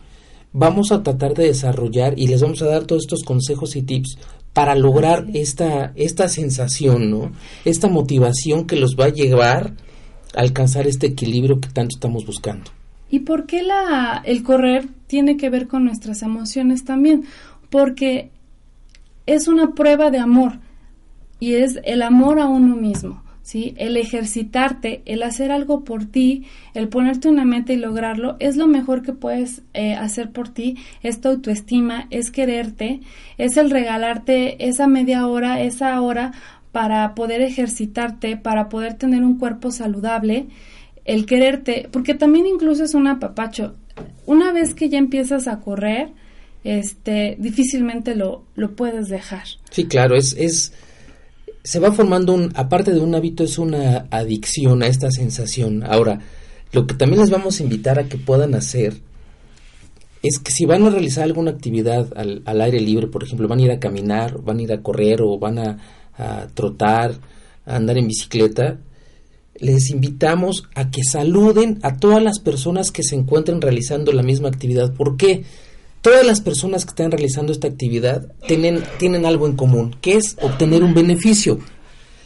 vamos 0.54 0.92
a 0.92 1.04
tratar 1.04 1.34
de 1.34 1.48
desarrollar 1.48 2.18
y 2.18 2.28
les 2.28 2.42
vamos 2.42 2.62
a 2.62 2.68
dar 2.68 2.86
todos 2.86 3.04
estos 3.04 3.24
consejos 3.24 3.76
y 3.76 3.82
tips 3.82 4.18
para 4.54 4.74
lograr 4.74 5.26
esta, 5.34 5.92
esta 5.96 6.30
sensación, 6.30 7.12
¿no? 7.12 7.34
Esta 7.66 7.90
motivación 7.90 8.66
que 8.66 8.78
los 8.78 8.96
va 8.98 9.06
a 9.06 9.10
llevar 9.10 9.74
a 10.34 10.40
alcanzar 10.40 10.88
este 10.88 11.08
equilibrio 11.08 11.60
que 11.60 11.68
tanto 11.68 11.98
estamos 11.98 12.26
buscando. 12.26 12.72
¿Y 13.10 13.20
por 13.20 13.46
qué 13.48 13.64
la, 13.64 14.24
el 14.26 14.44
correr 14.44 14.88
tiene 15.08 15.36
que 15.36 15.50
ver 15.50 15.68
con 15.68 15.84
nuestras 15.84 16.22
emociones 16.22 16.86
también? 16.86 17.26
Porque 17.76 18.32
es 19.26 19.50
una 19.50 19.74
prueba 19.74 20.10
de 20.10 20.18
amor 20.18 20.60
y 21.42 21.56
es 21.56 21.78
el 21.84 22.04
amor 22.04 22.40
a 22.40 22.48
uno 22.48 22.78
mismo, 22.78 23.22
¿sí? 23.42 23.74
El 23.76 23.98
ejercitarte, 23.98 25.02
el 25.04 25.22
hacer 25.24 25.52
algo 25.52 25.84
por 25.84 26.06
ti, 26.06 26.46
el 26.74 26.88
ponerte 26.88 27.28
una 27.28 27.44
meta 27.44 27.74
y 27.74 27.76
lograrlo, 27.76 28.38
es 28.40 28.56
lo 28.56 28.68
mejor 28.68 29.02
que 29.02 29.12
puedes 29.12 29.62
eh, 29.74 29.94
hacer 29.94 30.32
por 30.32 30.48
ti, 30.48 30.78
es 31.04 31.20
tu 31.20 31.28
autoestima, 31.28 32.08
es 32.12 32.32
quererte, 32.32 33.02
es 33.38 33.58
el 33.58 33.70
regalarte 33.72 34.70
esa 34.70 34.88
media 34.88 35.28
hora, 35.28 35.60
esa 35.60 36.00
hora 36.00 36.32
para 36.72 37.14
poder 37.14 37.42
ejercitarte, 37.42 38.38
para 38.38 38.70
poder 38.70 38.94
tener 38.94 39.22
un 39.22 39.38
cuerpo 39.38 39.72
saludable, 39.72 40.48
el 41.04 41.26
quererte, 41.26 41.90
porque 41.92 42.14
también 42.14 42.46
incluso 42.48 42.86
es 42.86 42.94
un 42.94 43.08
apapacho. 43.08 43.76
Una 44.26 44.54
vez 44.54 44.74
que 44.74 44.88
ya 44.88 44.98
empiezas 44.98 45.50
a 45.50 45.60
correr, 45.60 46.14
este, 46.66 47.38
difícilmente 47.40 48.16
lo, 48.16 48.44
lo 48.56 48.76
puedes 48.76 49.08
dejar. 49.08 49.44
Sí, 49.70 49.86
claro, 49.86 50.18
es, 50.18 50.36
es, 50.38 50.74
se 51.64 51.80
va 51.80 51.92
formando 51.92 52.34
un, 52.34 52.52
aparte 52.56 52.92
de 52.92 53.00
un 53.00 53.14
hábito, 53.14 53.44
es 53.44 53.60
una 53.60 54.08
adicción 54.10 54.82
a 54.82 54.88
esta 54.88 55.12
sensación. 55.12 55.84
Ahora, 55.86 56.20
lo 56.72 56.88
que 56.88 56.96
también 56.96 57.22
les 57.22 57.30
vamos 57.30 57.60
a 57.60 57.64
invitar 57.64 58.00
a 58.00 58.10
que 58.10 58.18
puedan 58.18 58.56
hacer 58.56 58.96
es 60.24 60.40
que 60.40 60.52
si 60.52 60.66
van 60.66 60.84
a 60.84 60.90
realizar 60.90 61.24
alguna 61.24 61.52
actividad 61.52 62.12
al, 62.18 62.42
al 62.46 62.62
aire 62.62 62.82
libre, 62.82 63.08
por 63.08 63.24
ejemplo, 63.24 63.48
van 63.48 63.60
a 63.60 63.62
ir 63.62 63.72
a 63.72 63.80
caminar, 63.80 64.42
van 64.42 64.58
a 64.58 64.64
ir 64.64 64.74
a 64.74 64.82
correr 64.82 65.22
o 65.22 65.38
van 65.38 65.60
a, 65.60 65.78
a 66.18 66.48
trotar, 66.56 67.20
a 67.64 67.76
andar 67.76 68.00
en 68.00 68.08
bicicleta, 68.08 68.80
les 69.60 69.92
invitamos 69.92 70.68
a 70.74 70.90
que 70.90 71.04
saluden 71.04 71.78
a 71.84 71.98
todas 71.98 72.24
las 72.24 72.40
personas 72.40 72.92
que 72.92 73.04
se 73.04 73.16
encuentren 73.16 73.62
realizando 73.62 74.12
la 74.12 74.24
misma 74.24 74.48
actividad. 74.48 74.96
¿Por 74.96 75.16
qué? 75.16 75.44
Todas 76.06 76.24
las 76.24 76.40
personas 76.40 76.86
que 76.86 76.90
están 76.90 77.10
realizando 77.10 77.52
esta 77.52 77.68
actividad 77.68 78.32
tienen, 78.48 78.84
tienen 79.00 79.26
algo 79.26 79.48
en 79.48 79.56
común, 79.56 79.96
que 80.02 80.14
es 80.14 80.38
obtener 80.40 80.84
un 80.84 80.94
beneficio 80.94 81.58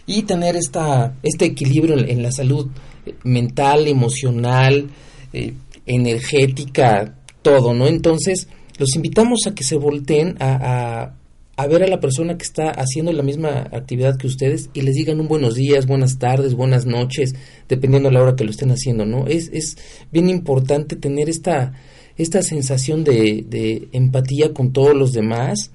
y 0.06 0.24
tener 0.24 0.58
esta, 0.58 1.16
este 1.24 1.46
equilibrio 1.46 1.98
en, 1.98 2.22
la 2.22 2.30
salud 2.34 2.68
eh, 3.06 3.16
mental, 3.24 3.88
emocional, 3.88 4.90
eh, 5.32 5.54
energética, 5.86 7.16
todo, 7.42 7.74
¿no? 7.74 7.88
Entonces, 7.88 8.50
los 8.78 8.98
invitamos 8.98 9.48
a 9.48 9.56
que 9.56 9.64
se 9.64 9.78
volteen 9.78 10.36
a, 10.42 11.06
a, 11.06 11.16
a 11.56 11.68
ver 11.68 11.82
a 11.84 11.88
la 11.88 12.02
persona 12.02 12.38
que 12.38 12.44
está 12.44 12.72
haciendo 12.72 13.14
la 13.14 13.24
misma 13.24 13.70
actividad 13.72 14.18
que 14.18 14.28
ustedes 14.28 14.70
y 14.74 14.82
les 14.82 14.96
digan 14.96 15.22
un 15.22 15.30
buenos 15.30 15.56
días, 15.56 15.88
buenas 15.88 16.20
tardes, 16.20 16.54
buenas 16.54 16.86
noches, 16.86 17.34
dependiendo 17.70 18.10
de 18.10 18.16
la 18.16 18.24
hora 18.24 18.36
que 18.36 18.44
lo 18.44 18.52
estén 18.52 18.72
haciendo, 18.72 19.06
¿no? 19.06 19.26
Es, 19.26 19.50
es 19.54 19.78
bien 20.12 20.30
importante 20.30 20.98
tener 20.98 21.30
esta, 21.30 21.72
esta 22.20 22.44
sensación 22.44 23.04
de, 23.04 23.46
de 23.48 23.88
empatía 23.94 24.54
con 24.54 24.74
todos 24.74 24.96
los 24.96 25.14
demás, 25.14 25.72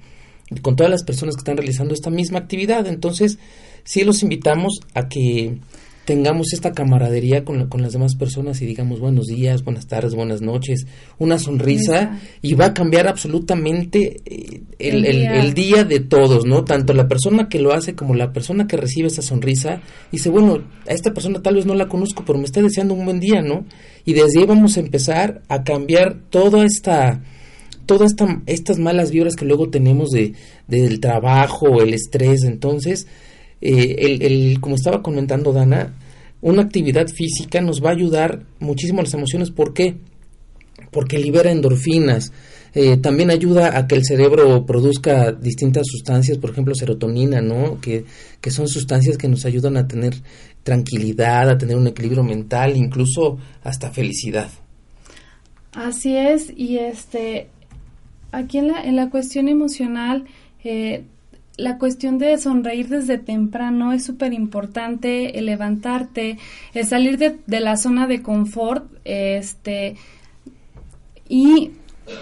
con 0.61 0.75
todas 0.75 0.91
las 0.91 1.03
personas 1.03 1.35
que 1.35 1.39
están 1.39 1.57
realizando 1.57 1.93
esta 1.93 2.11
misma 2.11 2.39
actividad. 2.39 2.85
Entonces, 2.87 3.39
sí 3.83 4.03
los 4.03 4.23
invitamos 4.23 4.79
a 4.93 5.09
que 5.09 5.57
tengamos 6.05 6.53
esta 6.53 6.71
camaradería 6.71 7.43
con, 7.43 7.57
la- 7.59 7.67
con 7.67 7.81
las 7.81 7.93
demás 7.93 8.15
personas 8.15 8.61
y 8.61 8.65
digamos 8.65 8.99
buenos 8.99 9.25
días, 9.25 9.63
buenas 9.63 9.87
tardes, 9.87 10.13
buenas 10.15 10.41
noches, 10.41 10.85
una 11.17 11.39
sonrisa 11.39 12.19
y 12.41 12.53
va 12.53 12.67
a 12.67 12.73
cambiar 12.73 13.07
absolutamente 13.07 14.21
eh, 14.25 14.61
el, 14.79 15.05
El 15.05 15.23
el 15.25 15.53
día 15.53 15.83
de 15.83 15.99
todos, 15.99 16.45
¿no? 16.45 16.63
Tanto 16.63 16.93
la 16.93 17.07
persona 17.07 17.49
que 17.49 17.59
lo 17.59 17.73
hace 17.73 17.95
como 17.95 18.13
la 18.15 18.31
persona 18.33 18.67
que 18.67 18.77
recibe 18.77 19.07
esa 19.07 19.21
sonrisa 19.21 19.81
dice, 20.11 20.29
bueno, 20.29 20.63
a 20.87 20.93
esta 20.93 21.13
persona 21.13 21.41
tal 21.41 21.55
vez 21.55 21.65
no 21.65 21.73
la 21.75 21.87
conozco, 21.87 22.23
pero 22.25 22.37
me 22.39 22.45
está 22.45 22.61
deseando 22.61 22.93
un 22.93 23.05
buen 23.05 23.19
día, 23.19 23.41
¿no? 23.41 23.65
Y 24.05 24.13
desde 24.13 24.39
ahí 24.39 24.45
vamos 24.45 24.77
a 24.77 24.81
empezar 24.81 25.41
a 25.47 25.63
cambiar 25.63 26.17
toda 26.29 26.63
esta 26.65 27.21
todas 27.85 28.11
esta, 28.11 28.41
estas 28.47 28.79
malas 28.79 29.11
vibras 29.11 29.35
que 29.35 29.45
luego 29.45 29.69
tenemos 29.69 30.09
de, 30.09 30.33
del 30.67 30.99
trabajo, 30.99 31.81
el 31.83 31.93
estrés, 31.93 32.43
entonces, 32.43 33.05
eh, 33.61 33.95
el, 33.99 34.21
el, 34.21 34.59
como 34.59 34.75
estaba 34.75 35.01
comentando 35.01 35.53
Dana, 35.53 35.93
una 36.41 36.61
actividad 36.61 37.07
física 37.07 37.61
nos 37.61 37.83
va 37.83 37.89
a 37.89 37.93
ayudar 37.93 38.43
muchísimo 38.59 38.99
a 38.99 39.03
las 39.03 39.13
emociones, 39.13 39.51
¿por 39.51 39.73
qué? 39.73 39.95
Porque 40.91 41.17
libera 41.17 41.51
endorfinas, 41.51 42.31
eh, 42.73 42.97
también 42.97 43.31
ayuda 43.31 43.77
a 43.77 43.87
que 43.87 43.95
el 43.95 44.03
cerebro 44.03 44.65
produzca 44.65 45.31
distintas 45.31 45.87
sustancias, 45.87 46.37
por 46.37 46.49
ejemplo 46.51 46.75
serotonina, 46.75 47.41
¿no? 47.41 47.79
Que, 47.79 48.05
que 48.41 48.51
son 48.51 48.67
sustancias 48.67 49.17
que 49.17 49.29
nos 49.29 49.45
ayudan 49.45 49.77
a 49.77 49.87
tener 49.87 50.13
tranquilidad, 50.63 51.49
a 51.49 51.57
tener 51.57 51.77
un 51.77 51.87
equilibrio 51.87 52.23
mental, 52.23 52.75
incluso 52.75 53.37
hasta 53.63 53.91
felicidad. 53.91 54.49
Así 55.71 56.15
es, 56.15 56.53
y 56.55 56.77
este, 56.77 57.47
aquí 58.31 58.57
en 58.57 58.67
la, 58.67 58.83
en 58.83 58.95
la 58.95 59.09
cuestión 59.09 59.47
emocional, 59.47 60.25
eh, 60.63 61.05
la 61.57 61.77
cuestión 61.77 62.17
de 62.17 62.37
sonreír 62.37 62.89
desde 62.89 63.17
temprano 63.17 63.93
es 63.93 64.03
súper 64.03 64.33
importante, 64.33 65.39
el 65.39 65.45
levantarte, 65.45 66.37
el 66.73 66.85
salir 66.85 67.17
de, 67.17 67.59
la 67.59 67.77
zona 67.77 68.07
de 68.07 68.21
confort, 68.21 68.85
este, 69.05 69.95
y 71.29 71.71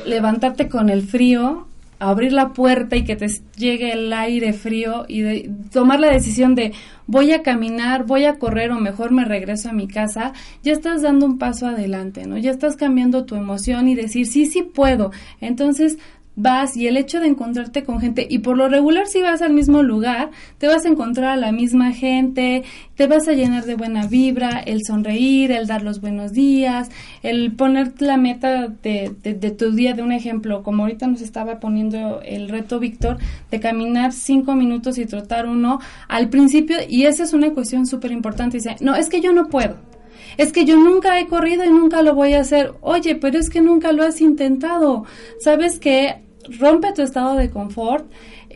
levantarte 0.06 0.69
con 0.69 0.89
el 0.89 1.02
frío, 1.02 1.67
abrir 2.00 2.34
la 2.34 2.54
puerta 2.54 2.96
y 2.96 3.06
que 3.06 3.15
te 3.15 3.28
llegue 3.58 3.93
el 3.93 4.12
aire 4.12 4.54
frío 4.54 5.06
y 5.08 5.22
de- 5.22 5.52
tomar 5.72 6.00
la 6.00 6.12
decisión 6.12 6.54
de 6.54 6.74
voy 7.08 7.32
a 7.32 7.41
caminar, 7.43 8.06
voy 8.06 8.26
a 8.26 8.38
correr 8.38 8.72
o 8.72 8.80
mejor 8.80 9.12
me 9.12 9.26
regreso 9.26 9.69
a 9.69 9.74
mi 9.74 9.88
casa, 9.88 10.34
ya 10.63 10.74
estás 10.74 11.02
dando 11.02 11.26
un 11.26 11.38
paso 11.38 11.67
adelante, 11.67 12.26
¿no? 12.28 12.38
Ya 12.38 12.52
estás 12.52 12.76
cambiando 12.76 13.26
tu 13.26 13.36
emoción 13.36 13.88
y 13.88 13.96
decir, 13.96 14.28
sí, 14.28 14.46
sí 14.46 14.63
puedo. 14.63 15.12
Entonces 15.39 15.98
vas 16.36 16.76
y 16.76 16.88
el 16.88 16.98
hecho 16.98 17.19
de 17.19 17.28
encontrarte 17.28 17.84
con 17.84 18.00
gente 18.00 18.26
y 18.30 18.39
por 18.39 18.58
lo 18.58 18.67
regular 18.67 19.08
si 19.08 19.22
vas 19.22 19.41
al 19.41 19.54
mismo 19.54 19.84
lugar 19.84 20.32
te 20.58 20.67
vas 20.67 20.86
a 20.86 20.89
encontrar 20.89 21.32
a 21.32 21.38
la 21.38 21.52
misma 21.52 21.91
gente 21.91 22.63
te 22.96 23.08
vas 23.08 23.28
a 23.28 23.34
llenar 23.34 23.65
de 23.65 23.76
buena 23.76 24.08
vibra 24.08 24.60
el 24.60 24.84
sonreír 24.86 25.52
el 25.52 25.67
dar 25.67 25.84
los 25.84 26.02
buenos 26.02 26.34
días 26.34 26.89
el 27.22 27.52
poner 27.54 27.93
la 28.00 28.17
meta 28.17 28.67
de, 28.67 29.15
de, 29.22 29.34
de 29.34 29.52
tu 29.52 29.72
día. 29.72 29.93
De 29.93 30.02
un 30.02 30.12
ejemplo 30.12 30.63
como 30.63 30.84
ahorita 30.84 31.08
nos 31.08 31.22
estaba 31.22 31.60
poniendo 31.60 32.22
el 32.24 32.50
reto 32.50 32.80
Víctor 32.80 33.17
de 33.52 33.60
caminar 33.60 34.12
cinco 34.12 34.56
minutos 34.56 34.98
y 34.98 35.06
trotar 35.06 35.46
uno 35.46 35.80
al 36.08 36.30
principio 36.30 36.78
y 36.88 37.04
esa 37.04 37.24
es 37.24 37.34
una 37.34 37.52
cuestión 37.52 37.86
súper 37.86 38.12
importante 38.12 38.58
dice 38.58 38.76
no 38.82 38.96
es 38.96 39.10
que 39.10 39.22
yo 39.22 39.34
no 39.34 39.48
puedo 39.48 39.92
es 40.38 40.52
que 40.52 40.65
yo 40.65 40.78
nunca 40.78 41.19
he 41.19 41.28
corrido 41.28 41.63
y 41.63 41.69
nunca 41.69 42.02
lo 42.02 42.15
voy 42.15 42.34
a 42.34 42.41
hacer. 42.41 42.74
Oye, 42.82 43.15
pero 43.15 43.39
es 43.39 43.50
que 43.50 43.62
nunca 43.62 43.91
lo 43.91 44.04
has 44.04 44.22
intentado. 44.22 45.06
¿Sabes 45.39 45.80
qué? 45.80 46.22
Rompe 46.60 46.93
tu 46.93 47.02
estado 47.02 47.36
de 47.36 47.50
confort 47.50 48.06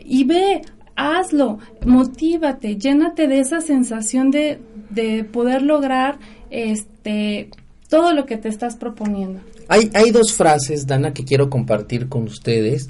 y 0.04 0.24
ve, 0.24 0.62
hazlo, 0.96 1.58
motívate, 1.84 2.76
llénate 2.76 3.28
de 3.28 3.40
esa 3.40 3.60
sensación 3.60 4.30
de, 4.30 4.58
de 4.90 5.24
poder 5.24 5.62
lograr 5.62 6.18
este 6.50 7.50
todo 7.88 8.12
lo 8.12 8.26
que 8.26 8.36
te 8.36 8.48
estás 8.48 8.76
proponiendo. 8.76 9.40
Hay, 9.68 9.90
hay 9.94 10.10
dos 10.10 10.34
frases, 10.34 10.86
Dana, 10.86 11.12
que 11.12 11.24
quiero 11.24 11.48
compartir 11.48 12.08
con 12.08 12.24
ustedes 12.24 12.88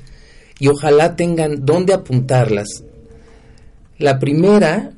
y 0.58 0.68
ojalá 0.68 1.16
tengan 1.16 1.64
dónde 1.64 1.94
apuntarlas. 1.94 2.82
La 3.98 4.18
primera 4.18 4.92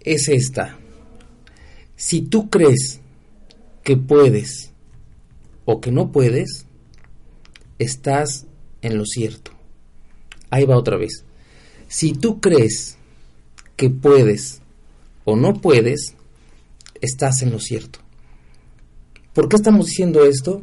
es 0.00 0.28
esta. 0.28 0.78
Si 2.04 2.20
tú 2.20 2.50
crees 2.50 3.00
que 3.84 3.96
puedes 3.96 4.72
o 5.64 5.80
que 5.80 5.92
no 5.92 6.10
puedes, 6.10 6.66
estás 7.78 8.46
en 8.82 8.98
lo 8.98 9.06
cierto. 9.06 9.52
Ahí 10.50 10.64
va 10.64 10.76
otra 10.76 10.96
vez. 10.96 11.24
Si 11.86 12.12
tú 12.12 12.40
crees 12.40 12.98
que 13.76 13.88
puedes 13.88 14.62
o 15.24 15.36
no 15.36 15.54
puedes, 15.60 16.16
estás 17.00 17.40
en 17.42 17.52
lo 17.52 17.60
cierto. 17.60 18.00
¿Por 19.32 19.48
qué 19.48 19.54
estamos 19.54 19.86
diciendo 19.86 20.24
esto? 20.24 20.58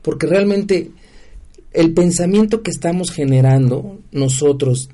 Porque 0.00 0.26
realmente 0.26 0.92
el 1.72 1.92
pensamiento 1.92 2.62
que 2.62 2.70
estamos 2.70 3.10
generando 3.10 4.00
nosotros 4.12 4.88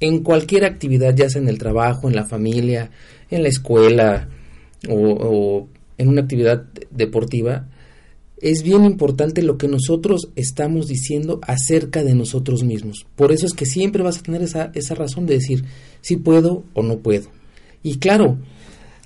en 0.00 0.22
cualquier 0.22 0.66
actividad, 0.66 1.16
ya 1.16 1.30
sea 1.30 1.40
en 1.40 1.48
el 1.48 1.56
trabajo, 1.56 2.08
en 2.08 2.14
la 2.14 2.26
familia, 2.26 2.90
en 3.30 3.42
la 3.42 3.48
escuela 3.48 4.28
o, 4.88 5.68
en 5.98 6.08
una 6.08 6.22
actividad 6.22 6.64
deportiva, 6.90 7.68
es 8.40 8.62
bien 8.62 8.84
importante 8.84 9.42
lo 9.42 9.58
que 9.58 9.68
nosotros 9.68 10.30
estamos 10.34 10.88
diciendo 10.88 11.40
acerca 11.42 12.02
de 12.02 12.14
nosotros 12.14 12.62
mismos. 12.62 13.06
Por 13.16 13.32
eso 13.32 13.44
es 13.44 13.52
que 13.52 13.66
siempre 13.66 14.02
vas 14.02 14.18
a 14.18 14.22
tener 14.22 14.42
esa, 14.42 14.70
esa 14.74 14.94
razón 14.94 15.26
de 15.26 15.34
decir 15.34 15.64
si 16.00 16.16
puedo 16.16 16.64
o 16.72 16.82
no 16.82 16.98
puedo. 17.00 17.28
Y 17.82 17.98
claro, 17.98 18.38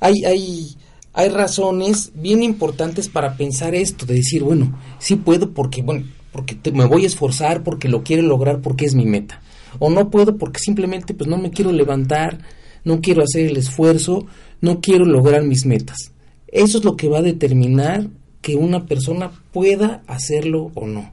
hay, 0.01 0.25
hay, 0.25 0.77
hay 1.13 1.29
razones 1.31 2.13
bien 2.15 2.43
importantes 2.43 3.09
para 3.09 3.37
pensar 3.37 3.75
esto, 3.75 4.07
de 4.07 4.15
decir, 4.15 4.45
bueno, 4.45 4.79
sí 5.01 5.17
puedo 5.17 5.51
porque, 5.53 5.83
bueno, 5.83 6.05
porque 6.31 6.57
me 6.73 6.85
voy 6.85 7.05
a 7.05 7.07
esforzar, 7.07 7.63
porque 7.63 7.89
lo 7.89 8.03
quiero 8.03 8.23
lograr, 8.23 8.61
porque 8.61 8.85
es 8.85 8.95
mi 8.95 9.07
meta. 9.07 9.41
O 9.79 9.91
no 9.91 10.11
puedo 10.11 10.37
porque 10.37 10.59
simplemente 10.59 11.15
pues 11.15 11.29
no 11.29 11.39
me 11.39 11.51
quiero 11.51 11.73
levantar, 11.73 12.39
no 12.85 13.01
quiero 13.01 13.23
hacer 13.23 13.47
el 13.47 13.57
esfuerzo, 13.57 14.27
no 14.61 14.81
quiero 14.81 15.05
lograr 15.05 15.43
mis 15.43 15.67
metas. 15.67 16.13
Eso 16.49 16.79
es 16.79 16.85
lo 16.85 16.97
que 16.97 17.09
va 17.09 17.19
a 17.19 17.23
determinar 17.23 18.09
que 18.41 18.57
una 18.57 18.87
persona 18.87 19.31
pueda 19.53 20.03
hacerlo 20.07 20.71
o 20.75 20.87
no. 20.87 21.13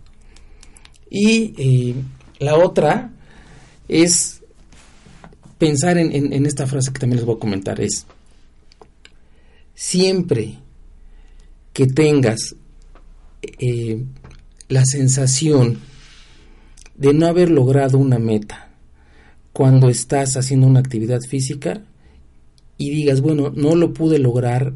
Y 1.10 1.54
eh, 1.58 1.96
la 2.40 2.58
otra 2.58 3.12
es 3.88 4.42
pensar 5.58 5.98
en, 5.98 6.46
esta 6.46 6.66
frase 6.68 6.92
que 6.92 7.00
también 7.00 7.18
les 7.18 7.26
voy 7.26 7.36
a 7.36 7.40
comentar, 7.40 7.80
es 7.80 8.08
siempre 9.76 10.58
que 11.72 11.86
tengas 11.88 12.56
eh, 13.60 14.04
la 14.70 14.86
sensación 14.86 15.80
de 16.96 17.14
no 17.14 17.28
haber 17.28 17.52
logrado 17.52 17.98
una 17.98 18.18
meta 18.20 18.71
cuando 19.54 19.90
estás 19.90 20.38
haciendo 20.38 20.68
una 20.68 20.80
actividad 20.80 21.22
física 21.22 21.84
y 22.78 22.90
digas, 22.90 23.22
bueno, 23.22 23.52
no 23.56 23.76
lo 23.76 23.94
pude 23.94 24.18
lograr 24.20 24.74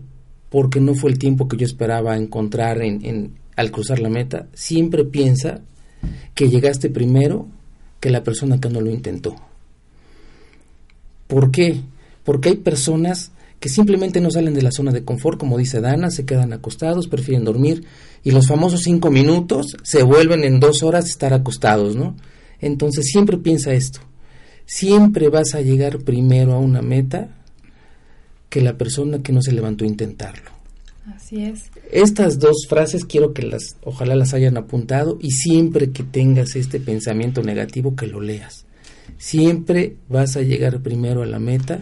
porque 0.49 0.79
no 0.79 0.95
fue 0.95 1.11
el 1.11 1.19
tiempo 1.19 1.47
que 1.47 1.57
yo 1.57 1.65
esperaba 1.65 2.17
encontrar 2.17 2.81
en, 2.81 3.35
al 3.55 3.71
cruzar 3.71 3.99
la 3.99 4.09
meta, 4.09 4.47
siempre 4.53 5.03
piensa 5.03 5.61
que 6.33 6.49
llegaste 6.49 6.89
primero 6.89 7.47
que 7.99 8.09
la 8.09 8.23
persona 8.23 8.59
que 8.59 8.69
no 8.69 8.81
lo 8.81 8.91
intentó. 8.91 9.35
¿Por 11.27 11.51
qué? 11.51 11.81
Porque 12.23 12.49
hay 12.49 12.55
personas 12.57 13.31
que 13.59 13.69
simplemente 13.69 14.21
no 14.21 14.29
salen 14.29 14.53
de 14.53 14.61
la 14.61 14.71
zona 14.71 14.91
de 14.91 15.03
confort, 15.03 15.39
como 15.39 15.57
dice 15.57 15.81
Dana, 15.81 16.11
se 16.11 16.25
quedan 16.25 16.53
acostados, 16.53 17.07
prefieren 17.07 17.45
dormir 17.45 17.83
y 18.23 18.31
los 18.31 18.47
famosos 18.47 18.81
cinco 18.81 19.09
minutos 19.09 19.75
se 19.83 20.03
vuelven 20.03 20.43
en 20.43 20.59
dos 20.59 20.83
horas 20.83 21.05
estar 21.09 21.33
acostados, 21.33 21.95
¿no? 21.95 22.15
Entonces 22.59 23.05
siempre 23.05 23.37
piensa 23.37 23.73
esto, 23.73 24.01
siempre 24.65 25.29
vas 25.29 25.55
a 25.55 25.61
llegar 25.61 25.99
primero 25.99 26.53
a 26.53 26.59
una 26.59 26.81
meta 26.81 27.29
que 28.49 28.61
la 28.61 28.77
persona 28.77 29.21
que 29.21 29.33
no 29.33 29.41
se 29.41 29.51
levantó 29.51 29.83
a 29.83 29.87
intentarlo. 29.87 30.51
Así 31.13 31.43
es. 31.43 31.65
Estas 31.91 32.39
dos 32.39 32.65
frases 32.67 33.05
quiero 33.05 33.33
que 33.33 33.43
las, 33.43 33.77
ojalá 33.83 34.15
las 34.15 34.33
hayan 34.33 34.57
apuntado 34.57 35.19
y 35.21 35.31
siempre 35.31 35.91
que 35.91 36.03
tengas 36.03 36.55
este 36.55 36.79
pensamiento 36.79 37.43
negativo 37.43 37.95
que 37.95 38.07
lo 38.07 38.21
leas. 38.21 38.65
Siempre 39.17 39.97
vas 40.09 40.35
a 40.35 40.41
llegar 40.41 40.81
primero 40.81 41.21
a 41.21 41.27
la 41.27 41.39
meta 41.39 41.79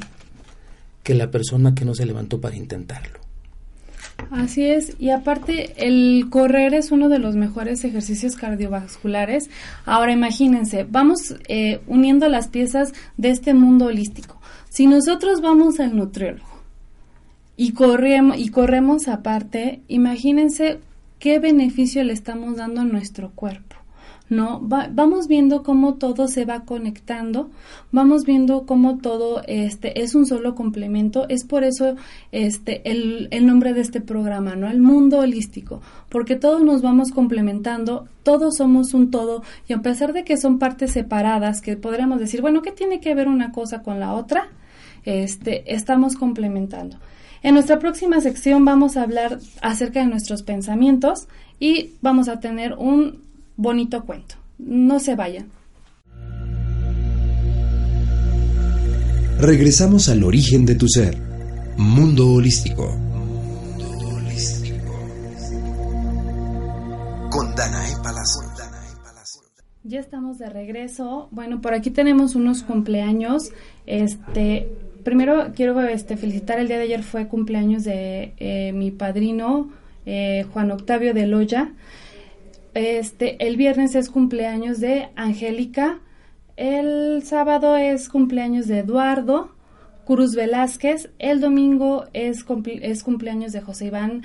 que 1.03 1.13
la 1.13 1.31
persona 1.31 1.73
que 1.73 1.85
no 1.85 1.95
se 1.95 2.05
levantó 2.05 2.41
para 2.41 2.55
intentarlo. 2.55 3.22
Así 4.31 4.65
es, 4.65 4.95
y 4.99 5.09
aparte 5.09 5.73
el 5.77 6.27
correr 6.29 6.73
es 6.73 6.91
uno 6.91 7.09
de 7.09 7.19
los 7.19 7.35
mejores 7.35 7.83
ejercicios 7.83 8.35
cardiovasculares. 8.35 9.49
Ahora 9.85 10.11
imagínense, 10.11 10.85
vamos 10.89 11.35
eh, 11.47 11.81
uniendo 11.87 12.27
las 12.29 12.47
piezas 12.47 12.93
de 13.17 13.29
este 13.29 13.53
mundo 13.53 13.85
holístico. 13.85 14.39
Si 14.69 14.87
nosotros 14.87 15.41
vamos 15.41 15.79
al 15.79 15.95
nutriólogo 15.95 16.47
y 17.55 17.73
corremos, 17.73 18.37
y 18.37 18.49
corremos 18.49 19.07
aparte, 19.07 19.81
imagínense 19.87 20.79
qué 21.19 21.39
beneficio 21.39 22.03
le 22.03 22.13
estamos 22.13 22.57
dando 22.57 22.81
a 22.81 22.85
nuestro 22.85 23.31
cuerpo. 23.31 23.72
¿No? 24.29 24.67
Va- 24.67 24.89
vamos 24.91 25.27
viendo 25.27 25.63
cómo 25.63 25.95
todo 25.95 26.27
se 26.27 26.45
va 26.45 26.61
conectando, 26.61 27.49
vamos 27.91 28.23
viendo 28.25 28.65
cómo 28.65 28.97
todo 28.97 29.43
este 29.47 30.01
es 30.01 30.15
un 30.15 30.25
solo 30.25 30.55
complemento, 30.55 31.27
es 31.29 31.43
por 31.43 31.63
eso 31.63 31.95
este 32.31 32.89
el, 32.89 33.27
el 33.31 33.45
nombre 33.45 33.73
de 33.73 33.81
este 33.81 34.01
programa, 34.01 34.55
¿no? 34.55 34.67
El 34.69 34.81
mundo 34.81 35.19
holístico, 35.19 35.81
porque 36.09 36.35
todos 36.35 36.63
nos 36.63 36.81
vamos 36.81 37.11
complementando, 37.11 38.07
todos 38.23 38.57
somos 38.57 38.93
un 38.93 39.11
todo 39.11 39.43
y 39.67 39.73
a 39.73 39.81
pesar 39.81 40.13
de 40.13 40.23
que 40.23 40.37
son 40.37 40.57
partes 40.57 40.91
separadas, 40.91 41.61
que 41.61 41.75
podríamos 41.77 42.19
decir, 42.19 42.41
bueno, 42.41 42.61
¿qué 42.61 42.71
tiene 42.71 42.99
que 42.99 43.13
ver 43.15 43.27
una 43.27 43.51
cosa 43.51 43.83
con 43.83 43.99
la 43.99 44.13
otra? 44.13 44.47
Este, 45.05 45.73
estamos 45.73 46.15
complementando. 46.15 46.97
En 47.43 47.55
nuestra 47.55 47.77
próxima 47.77 48.21
sección 48.21 48.63
vamos 48.63 48.95
a 48.95 49.03
hablar 49.03 49.37
acerca 49.61 49.99
de 49.99 50.05
nuestros 50.07 50.43
pensamientos 50.43 51.27
y 51.59 51.91
vamos 52.01 52.29
a 52.29 52.39
tener 52.39 52.73
un 52.73 53.21
bonito 53.55 54.03
cuento. 54.05 54.35
No 54.57 54.99
se 54.99 55.15
vayan. 55.15 55.49
Regresamos 59.39 60.09
al 60.09 60.23
origen 60.23 60.65
de 60.65 60.75
tu 60.75 60.87
ser. 60.87 61.17
Mundo 61.77 62.33
holístico. 62.33 62.95
Mundo 62.95 64.15
holístico. 64.15 64.93
Con 67.29 67.55
Danae 67.55 67.93
Palacio. 68.03 68.53
Ya 69.85 69.99
estamos 69.99 70.37
de 70.37 70.49
regreso. 70.49 71.27
Bueno, 71.31 71.59
por 71.59 71.73
aquí 71.73 71.91
tenemos 71.91 72.35
unos 72.35 72.63
cumpleaños. 72.63 73.51
Este, 73.85 74.69
primero 75.03 75.51
quiero 75.53 75.81
este, 75.81 76.15
felicitar 76.15 76.57
el 76.57 76.69
día 76.69 76.77
de 76.77 76.83
ayer 76.83 77.03
fue 77.03 77.27
cumpleaños 77.27 77.83
de 77.83 78.33
eh, 78.37 78.71
mi 78.71 78.91
padrino 78.91 79.69
eh, 80.05 80.45
Juan 80.53 80.71
Octavio 80.71 81.13
de 81.13 81.27
Loya. 81.27 81.73
Este, 82.73 83.45
el 83.45 83.55
viernes 83.55 83.95
es 83.95 84.09
cumpleaños 84.09 84.79
de 84.79 85.09
Angélica. 85.15 85.99
El 86.55 87.23
sábado 87.23 87.77
es 87.77 88.09
cumpleaños 88.09 88.67
de 88.67 88.79
Eduardo 88.79 89.51
Cruz 90.05 90.35
Velázquez. 90.35 91.09
El 91.19 91.39
domingo 91.39 92.05
es, 92.13 92.45
es 92.81 93.03
cumpleaños 93.03 93.51
de 93.51 93.61
José 93.61 93.85
Iván 93.85 94.23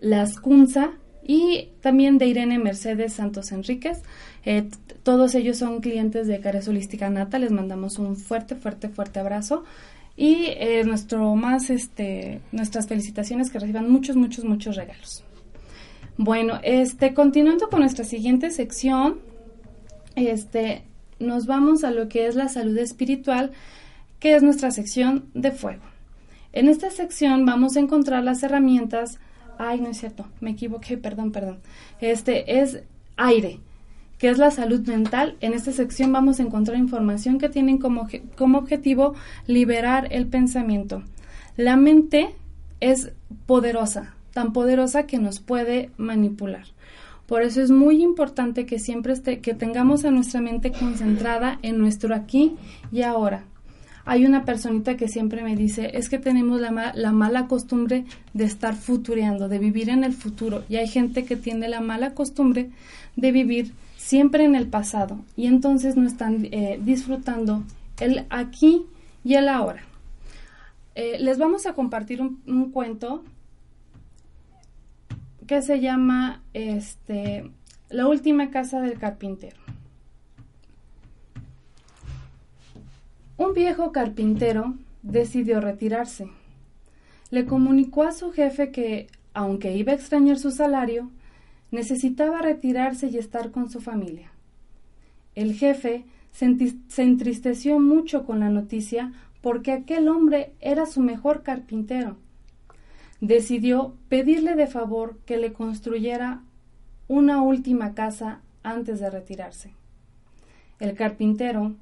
Lascunza 0.00 0.92
y 1.24 1.68
también 1.80 2.18
de 2.18 2.26
Irene 2.26 2.58
Mercedes 2.58 3.14
Santos 3.14 3.52
Enríquez. 3.52 4.02
Eh, 4.44 4.68
todos 5.02 5.34
ellos 5.34 5.58
son 5.58 5.80
clientes 5.80 6.26
de 6.26 6.40
Cares 6.40 6.68
Holística 6.68 7.10
Nata. 7.10 7.38
Les 7.38 7.52
mandamos 7.52 7.98
un 7.98 8.16
fuerte, 8.16 8.56
fuerte, 8.56 8.88
fuerte 8.88 9.20
abrazo. 9.20 9.64
Y 10.16 10.46
eh, 10.48 10.82
nuestro 10.84 11.34
más, 11.36 11.70
este, 11.70 12.40
nuestras 12.52 12.86
felicitaciones 12.86 13.50
que 13.50 13.58
reciban 13.58 13.90
muchos, 13.90 14.16
muchos, 14.16 14.44
muchos 14.44 14.76
regalos. 14.76 15.24
Bueno, 16.18 16.60
este, 16.62 17.14
continuando 17.14 17.68
con 17.68 17.80
nuestra 17.80 18.04
siguiente 18.04 18.50
sección, 18.50 19.20
este, 20.14 20.84
nos 21.18 21.46
vamos 21.46 21.84
a 21.84 21.90
lo 21.90 22.08
que 22.08 22.26
es 22.26 22.34
la 22.34 22.48
salud 22.48 22.76
espiritual, 22.76 23.52
que 24.18 24.36
es 24.36 24.42
nuestra 24.42 24.70
sección 24.70 25.24
de 25.34 25.52
fuego. 25.52 25.82
En 26.52 26.68
esta 26.68 26.90
sección 26.90 27.46
vamos 27.46 27.76
a 27.76 27.80
encontrar 27.80 28.22
las 28.22 28.42
herramientas. 28.42 29.18
Ay, 29.58 29.80
no 29.80 29.88
es 29.88 29.98
cierto, 29.98 30.26
me 30.40 30.50
equivoqué, 30.50 30.98
perdón, 30.98 31.32
perdón. 31.32 31.60
Este 32.00 32.60
es 32.60 32.82
aire, 33.16 33.60
que 34.18 34.28
es 34.28 34.36
la 34.36 34.50
salud 34.50 34.86
mental. 34.86 35.36
En 35.40 35.54
esta 35.54 35.72
sección 35.72 36.12
vamos 36.12 36.40
a 36.40 36.42
encontrar 36.42 36.76
información 36.76 37.38
que 37.38 37.48
tienen 37.48 37.78
como, 37.78 38.06
como 38.36 38.58
objetivo 38.58 39.14
liberar 39.46 40.08
el 40.10 40.26
pensamiento. 40.26 41.02
La 41.56 41.76
mente 41.76 42.34
es 42.80 43.12
poderosa, 43.46 44.14
tan 44.32 44.52
poderosa 44.52 45.04
que 45.06 45.18
nos 45.18 45.40
puede 45.40 45.90
manipular. 45.96 46.64
Por 47.26 47.42
eso 47.42 47.62
es 47.62 47.70
muy 47.70 48.02
importante 48.02 48.66
que 48.66 48.78
siempre 48.78 49.12
esté, 49.12 49.40
que 49.40 49.54
tengamos 49.54 50.04
a 50.04 50.10
nuestra 50.10 50.40
mente 50.40 50.72
concentrada 50.72 51.58
en 51.62 51.78
nuestro 51.78 52.14
aquí 52.14 52.56
y 52.90 53.02
ahora. 53.02 53.44
Hay 54.04 54.26
una 54.26 54.44
personita 54.44 54.96
que 54.96 55.06
siempre 55.06 55.42
me 55.44 55.54
dice, 55.54 55.92
es 55.94 56.08
que 56.08 56.18
tenemos 56.18 56.60
la, 56.60 56.92
la 56.94 57.12
mala 57.12 57.46
costumbre 57.46 58.04
de 58.34 58.44
estar 58.44 58.74
futureando, 58.74 59.48
de 59.48 59.60
vivir 59.60 59.90
en 59.90 60.02
el 60.02 60.12
futuro. 60.12 60.64
Y 60.68 60.76
hay 60.76 60.88
gente 60.88 61.24
que 61.24 61.36
tiene 61.36 61.68
la 61.68 61.80
mala 61.80 62.12
costumbre 62.12 62.70
de 63.14 63.32
vivir 63.32 63.72
siempre 63.96 64.44
en 64.44 64.56
el 64.56 64.66
pasado. 64.66 65.20
Y 65.36 65.46
entonces 65.46 65.96
no 65.96 66.06
están 66.06 66.48
eh, 66.50 66.80
disfrutando 66.82 67.62
el 68.00 68.26
aquí 68.28 68.82
y 69.24 69.34
el 69.34 69.48
ahora. 69.48 69.82
Eh, 70.96 71.18
les 71.20 71.38
vamos 71.38 71.66
a 71.66 71.74
compartir 71.74 72.20
un 72.20 72.70
cuento 72.72 73.22
que 75.52 75.60
se 75.60 75.80
llama 75.80 76.42
este, 76.54 77.50
La 77.90 78.06
última 78.06 78.48
casa 78.50 78.80
del 78.80 78.98
carpintero. 78.98 79.58
Un 83.36 83.52
viejo 83.52 83.92
carpintero 83.92 84.76
decidió 85.02 85.60
retirarse. 85.60 86.26
Le 87.28 87.44
comunicó 87.44 88.04
a 88.04 88.12
su 88.12 88.32
jefe 88.32 88.70
que, 88.70 89.08
aunque 89.34 89.76
iba 89.76 89.92
a 89.92 89.94
extrañar 89.94 90.38
su 90.38 90.52
salario, 90.52 91.10
necesitaba 91.70 92.40
retirarse 92.40 93.08
y 93.08 93.18
estar 93.18 93.50
con 93.50 93.68
su 93.68 93.82
familia. 93.82 94.32
El 95.34 95.52
jefe 95.52 96.06
se, 96.30 96.46
entristeció 97.02 97.78
mucho 97.78 98.24
con 98.24 98.40
la 98.40 98.48
noticia 98.48 99.12
porque 99.42 99.72
aquel 99.72 100.08
hombre 100.08 100.54
era 100.60 100.86
su 100.86 101.02
mejor 101.02 101.42
carpintero. 101.42 102.16
Decidió 103.22 103.94
pedirle 104.08 104.56
de 104.56 104.66
favor 104.66 105.16
que 105.26 105.36
le 105.36 105.52
construyera 105.52 106.42
una 107.06 107.40
última 107.40 107.94
casa 107.94 108.40
antes 108.64 108.98
de 108.98 109.10
retirarse. 109.10 109.74
El 110.80 110.96
carpintero 110.96 111.76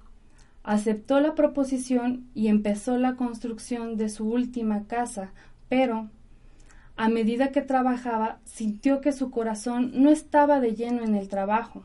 aceptó 0.65 1.19
la 1.19 1.35
proposición 1.35 2.29
y 2.35 2.49
empezó 2.49 2.99
la 2.99 3.17
construcción 3.17 3.97
de 3.97 4.11
su 4.11 4.29
última 4.29 4.85
casa, 4.85 5.33
pero 5.71 6.11
a 6.99 7.09
medida 7.09 7.53
que 7.53 7.63
trabajaba 7.63 8.39
sintió 8.45 9.01
que 9.01 9.13
su 9.13 9.31
corazón 9.31 9.93
no 9.95 10.11
estaba 10.11 10.61
de 10.61 10.75
lleno 10.75 11.03
en 11.05 11.15
el 11.15 11.31
trabajo. 11.31 11.85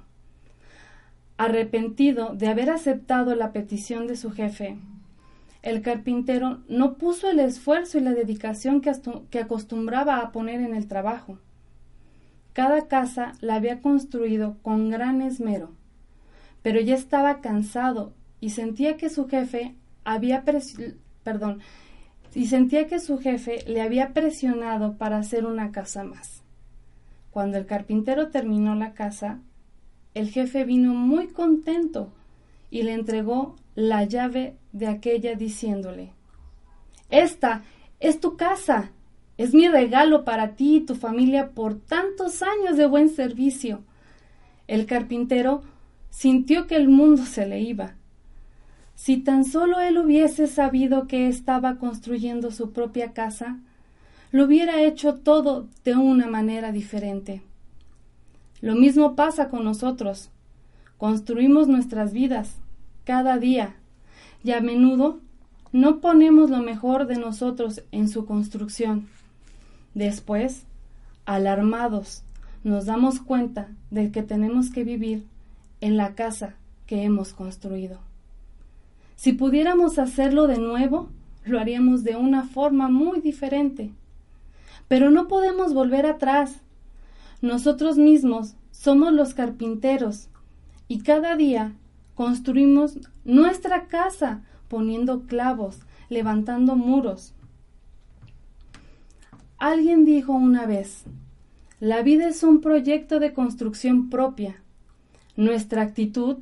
Arrepentido 1.37 2.35
de 2.35 2.49
haber 2.49 2.69
aceptado 2.69 3.35
la 3.35 3.53
petición 3.53 4.05
de 4.05 4.17
su 4.17 4.31
jefe, 4.31 4.77
el 5.65 5.81
carpintero 5.81 6.59
no 6.69 6.93
puso 6.93 7.27
el 7.27 7.39
esfuerzo 7.39 7.97
y 7.97 8.01
la 8.01 8.13
dedicación 8.13 8.81
que, 8.81 9.39
acostumbraba 9.39 10.19
a 10.19 10.31
poner 10.31 10.61
en 10.61 10.75
el 10.75 10.87
trabajo. 10.87 11.39
Cada 12.53 12.87
casa 12.87 13.33
la 13.41 13.55
había 13.55 13.81
construido 13.81 14.57
con 14.61 14.91
gran 14.91 15.23
esmero, 15.23 15.71
pero 16.61 16.79
ya 16.81 16.93
estaba 16.93 17.41
cansado 17.41 18.13
y 18.39 18.51
sentía 18.51 18.95
que 18.95 19.09
su 19.09 19.27
jefe 19.27 19.73
había 20.03 20.43
perdón, 21.23 21.61
y 22.35 22.45
sentía 22.45 22.85
que 22.85 22.99
su 22.99 23.17
jefe 23.17 23.63
le 23.65 23.81
había 23.81 24.13
presionado 24.13 24.97
para 24.97 25.17
hacer 25.17 25.47
una 25.47 25.71
casa 25.71 26.03
más. 26.03 26.43
Cuando 27.31 27.57
el 27.57 27.65
carpintero 27.65 28.29
terminó 28.29 28.75
la 28.75 28.93
casa, 28.93 29.39
el 30.13 30.29
jefe 30.29 30.63
vino 30.63 30.93
muy 30.93 31.29
contento 31.29 32.13
y 32.75 32.83
le 32.83 32.91
entregó 32.91 33.55
la 33.73 34.03
llave 34.03 34.57
de 34.73 34.87
aquella 34.87 35.35
diciéndole 35.35 36.11
Esta 37.09 37.63
es 38.01 38.19
tu 38.19 38.35
casa. 38.35 38.91
Es 39.37 39.53
mi 39.53 39.69
regalo 39.69 40.25
para 40.25 40.57
ti 40.57 40.75
y 40.75 40.81
tu 40.81 40.95
familia 40.95 41.51
por 41.51 41.79
tantos 41.79 42.43
años 42.43 42.75
de 42.75 42.85
buen 42.85 43.07
servicio. 43.07 43.85
El 44.67 44.87
carpintero 44.87 45.61
sintió 46.09 46.67
que 46.67 46.75
el 46.75 46.89
mundo 46.89 47.23
se 47.23 47.45
le 47.45 47.61
iba. 47.61 47.95
Si 48.95 49.15
tan 49.23 49.45
solo 49.45 49.79
él 49.79 49.97
hubiese 49.97 50.45
sabido 50.45 51.07
que 51.07 51.29
estaba 51.29 51.77
construyendo 51.77 52.51
su 52.51 52.73
propia 52.73 53.13
casa, 53.13 53.57
lo 54.31 54.43
hubiera 54.43 54.81
hecho 54.81 55.15
todo 55.15 55.69
de 55.85 55.95
una 55.95 56.27
manera 56.27 56.73
diferente. 56.73 57.41
Lo 58.59 58.75
mismo 58.75 59.15
pasa 59.15 59.47
con 59.47 59.63
nosotros. 59.63 60.29
Construimos 60.97 61.69
nuestras 61.69 62.11
vidas 62.11 62.59
cada 63.05 63.37
día 63.37 63.75
y 64.43 64.51
a 64.51 64.61
menudo 64.61 65.19
no 65.71 65.99
ponemos 65.99 66.49
lo 66.49 66.59
mejor 66.59 67.07
de 67.07 67.15
nosotros 67.15 67.83
en 67.91 68.07
su 68.07 68.25
construcción. 68.25 69.07
Después, 69.93 70.65
alarmados, 71.25 72.23
nos 72.63 72.85
damos 72.85 73.19
cuenta 73.19 73.69
de 73.91 74.11
que 74.11 74.23
tenemos 74.23 74.69
que 74.69 74.83
vivir 74.83 75.25
en 75.81 75.97
la 75.97 76.15
casa 76.15 76.55
que 76.87 77.03
hemos 77.03 77.33
construido. 77.33 77.99
Si 79.15 79.33
pudiéramos 79.33 79.99
hacerlo 79.99 80.47
de 80.47 80.57
nuevo, 80.57 81.09
lo 81.45 81.59
haríamos 81.59 82.03
de 82.03 82.15
una 82.15 82.43
forma 82.43 82.89
muy 82.89 83.21
diferente. 83.21 83.91
Pero 84.87 85.09
no 85.11 85.27
podemos 85.27 85.73
volver 85.73 86.05
atrás. 86.05 86.61
Nosotros 87.41 87.97
mismos 87.97 88.55
somos 88.71 89.13
los 89.13 89.33
carpinteros 89.33 90.29
y 90.87 90.99
cada 90.99 91.35
día 91.35 91.73
construimos 92.15 92.97
nuestra 93.23 93.85
casa 93.85 94.41
poniendo 94.67 95.21
clavos, 95.21 95.79
levantando 96.09 96.75
muros. 96.75 97.33
Alguien 99.57 100.05
dijo 100.05 100.33
una 100.33 100.65
vez, 100.65 101.03
la 101.79 102.01
vida 102.01 102.27
es 102.27 102.43
un 102.43 102.61
proyecto 102.61 103.19
de 103.19 103.33
construcción 103.33 104.09
propia. 104.09 104.61
Nuestra 105.35 105.81
actitud 105.81 106.37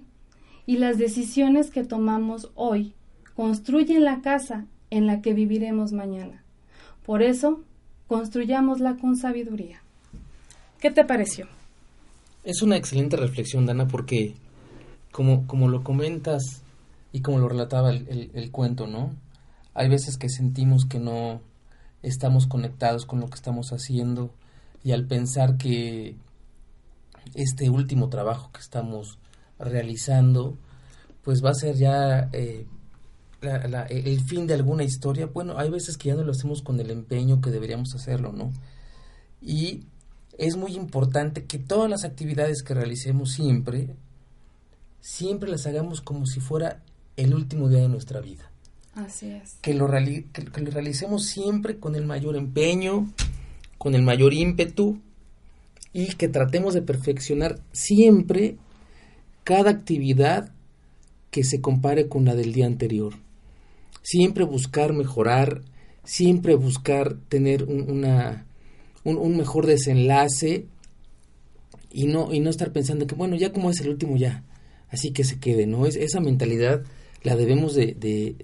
y 0.66 0.78
las 0.78 0.98
decisiones 0.98 1.72
que 1.72 1.84
tomamos 1.84 2.52
hoy 2.56 2.94
construyen 3.36 4.04
la 4.04 4.22
casa 4.22 4.66
en 4.90 5.08
la 5.08 5.22
que 5.22 5.34
viviremos 5.34 5.92
mañana. 5.92 6.44
Por 7.06 7.24
eso, 7.24 7.62
construyámosla 8.08 8.98
con 8.98 9.18
sabiduría. 9.18 9.82
¿Qué 10.80 10.92
te 10.92 11.04
pareció? 11.04 11.48
Es 12.44 12.62
una 12.62 12.78
excelente 12.78 13.18
reflexión, 13.18 13.66
Dana, 13.66 13.88
porque 13.88 14.36
como, 15.14 15.48
como 15.48 15.70
lo 15.70 15.84
comentas 15.84 16.64
y 17.14 17.22
como 17.22 17.40
lo 17.40 17.48
relataba 17.48 17.92
el, 17.92 18.32
el- 18.34 18.52
cuento, 18.52 18.88
¿no? 18.88 19.16
Hay 19.74 19.88
veces 19.88 20.18
que 20.18 20.28
sentimos 20.28 20.86
que 20.86 21.00
no 21.00 21.40
estamos 22.02 22.48
conectados 22.48 23.06
con 23.06 23.22
lo 23.22 23.28
que 23.30 23.36
estamos 23.36 23.72
haciendo 23.72 24.32
y 24.84 24.92
al 24.92 25.06
pensar 25.06 25.56
que 25.58 26.16
este 27.36 27.70
último 27.70 28.10
trabajo 28.10 28.52
que 28.52 28.60
estamos 28.60 29.18
realizando, 29.60 30.58
pues 31.24 31.44
va 31.44 31.52
a 31.52 31.56
ser 31.56 31.76
ya 31.78 32.30
eh, 32.34 32.66
la- 33.42 33.68
la- 33.68 33.84
el 33.86 34.20
fin 34.22 34.48
de 34.48 34.54
alguna 34.56 34.84
historia. 34.84 35.28
Bueno, 35.28 35.58
hay 35.58 35.70
veces 35.70 35.98
que 35.98 36.10
ya 36.10 36.16
no 36.16 36.24
lo 36.24 36.32
hacemos 36.32 36.62
con 36.62 36.80
el 36.80 36.92
empeño 36.92 37.40
que 37.42 37.50
deberíamos 37.52 37.96
hacerlo, 37.96 38.32
¿no? 38.34 38.52
Y 39.42 39.84
es 40.38 40.56
muy 40.58 40.76
importante 40.76 41.46
que 41.46 41.60
todas 41.60 41.90
las 41.90 42.04
actividades 42.06 42.64
que 42.64 42.74
realicemos 42.74 43.32
siempre, 43.32 43.96
siempre 45.04 45.50
las 45.50 45.68
hagamos 45.68 46.00
como 46.00 46.26
si 46.26 46.40
fuera 46.40 46.82
el 47.18 47.34
último 47.36 47.68
día 47.68 47.80
de 47.80 47.90
nuestra 47.90 48.22
vida. 48.22 48.50
Así 48.96 49.28
es. 49.28 49.58
Que 49.62 49.74
lo, 49.74 49.86
reali- 49.88 50.32
que, 50.32 50.46
que 50.46 50.62
lo 50.62 50.72
realicemos 50.72 51.26
siempre 51.26 51.78
con 51.78 51.96
el 51.96 52.06
mayor 52.06 52.38
empeño, 52.38 53.12
con 53.78 53.96
el 53.96 54.02
mayor 54.04 54.34
ímpetu 54.34 55.02
y 55.92 56.08
que 56.16 56.30
tratemos 56.30 56.74
de 56.74 56.84
perfeccionar 56.84 57.60
siempre 57.74 58.56
cada 59.44 59.72
actividad 59.72 60.52
que 61.32 61.44
se 61.44 61.60
compare 61.60 62.08
con 62.08 62.24
la 62.24 62.34
del 62.36 62.54
día 62.54 62.66
anterior. 62.66 63.16
Siempre 64.04 64.46
buscar 64.46 64.94
mejorar, 64.94 65.64
siempre 66.06 66.56
buscar 66.56 67.16
tener 67.28 67.64
un, 67.66 67.92
una, 67.92 68.46
un, 69.04 69.18
un 69.18 69.36
mejor 69.36 69.66
desenlace 69.66 70.66
y 71.92 72.06
no, 72.08 72.34
y 72.34 72.40
no 72.40 72.50
estar 72.50 72.72
pensando 72.72 73.06
que, 73.06 73.16
bueno, 73.16 73.36
ya 73.36 73.52
como 73.52 73.70
es 73.70 73.82
el 73.82 73.90
último, 73.90 74.16
ya, 74.18 74.44
así 74.94 75.12
que 75.12 75.24
se 75.24 75.40
quede, 75.40 75.66
¿no? 75.66 75.88
Es, 75.88 75.96
esa 75.96 76.20
mentalidad 76.22 76.84
la 77.24 77.36
debemos 77.36 77.74
de, 77.74 78.36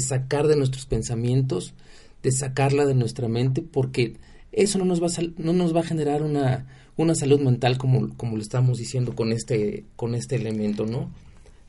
sacar 0.00 0.46
de 0.48 0.56
nuestros 0.56 0.86
pensamientos, 0.86 1.74
de 2.22 2.32
sacarla 2.32 2.86
de 2.86 2.94
nuestra 2.94 3.28
mente, 3.28 3.62
porque 3.62 4.16
eso 4.50 4.78
no 4.78 4.86
nos 4.86 5.02
va 5.02 5.06
a, 5.06 5.22
no 5.36 5.52
nos 5.52 5.76
va 5.76 5.80
a 5.80 5.84
generar 5.84 6.22
una, 6.22 6.66
una 6.96 7.14
salud 7.14 7.40
mental 7.40 7.76
como, 7.76 8.16
como 8.16 8.36
lo 8.36 8.42
estamos 8.42 8.78
diciendo 8.78 9.14
con 9.14 9.32
este, 9.32 9.84
con 9.96 10.14
este 10.14 10.36
elemento, 10.36 10.86
¿no? 10.86 11.10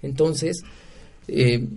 Entonces, 0.02 0.64
eh, 1.28 1.68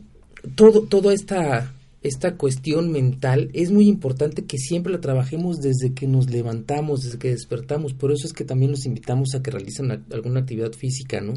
todo, 0.55 0.83
toda 0.83 1.12
esta, 1.12 1.75
esta 2.03 2.37
cuestión 2.37 2.92
mental 2.92 3.51
es 3.55 3.72
muy 3.72 3.88
importante 3.88 4.44
que 4.44 4.59
siempre 4.59 4.92
la 4.92 5.01
trabajemos 5.01 5.61
desde 5.61 5.94
que 5.94 6.07
nos 6.07 6.31
levantamos, 6.31 7.03
desde 7.03 7.18
que 7.18 7.31
despertamos. 7.31 7.92
Por 7.92 8.12
eso 8.12 8.29
es 8.29 8.33
que 8.33 8.44
también 8.44 8.70
los 8.70 8.87
invitamos 8.87 9.35
a 9.35 9.42
que 9.42 9.51
realicen 9.51 9.90
alguna 10.12 10.40
actividad 10.40 10.72
física, 10.72 11.20
¿no? 11.20 11.35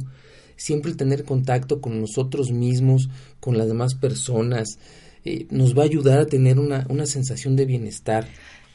Siempre 0.55 0.93
tener 0.93 1.23
contacto 1.23 1.81
con 1.81 1.99
nosotros 1.99 2.51
mismos, 2.51 3.09
con 3.39 3.57
las 3.57 3.67
demás 3.67 3.95
personas, 3.95 4.79
eh, 5.23 5.47
nos 5.49 5.77
va 5.77 5.81
a 5.81 5.85
ayudar 5.85 6.19
a 6.19 6.27
tener 6.27 6.59
una, 6.59 6.85
una 6.89 7.05
sensación 7.05 7.55
de 7.55 7.65
bienestar. 7.65 8.27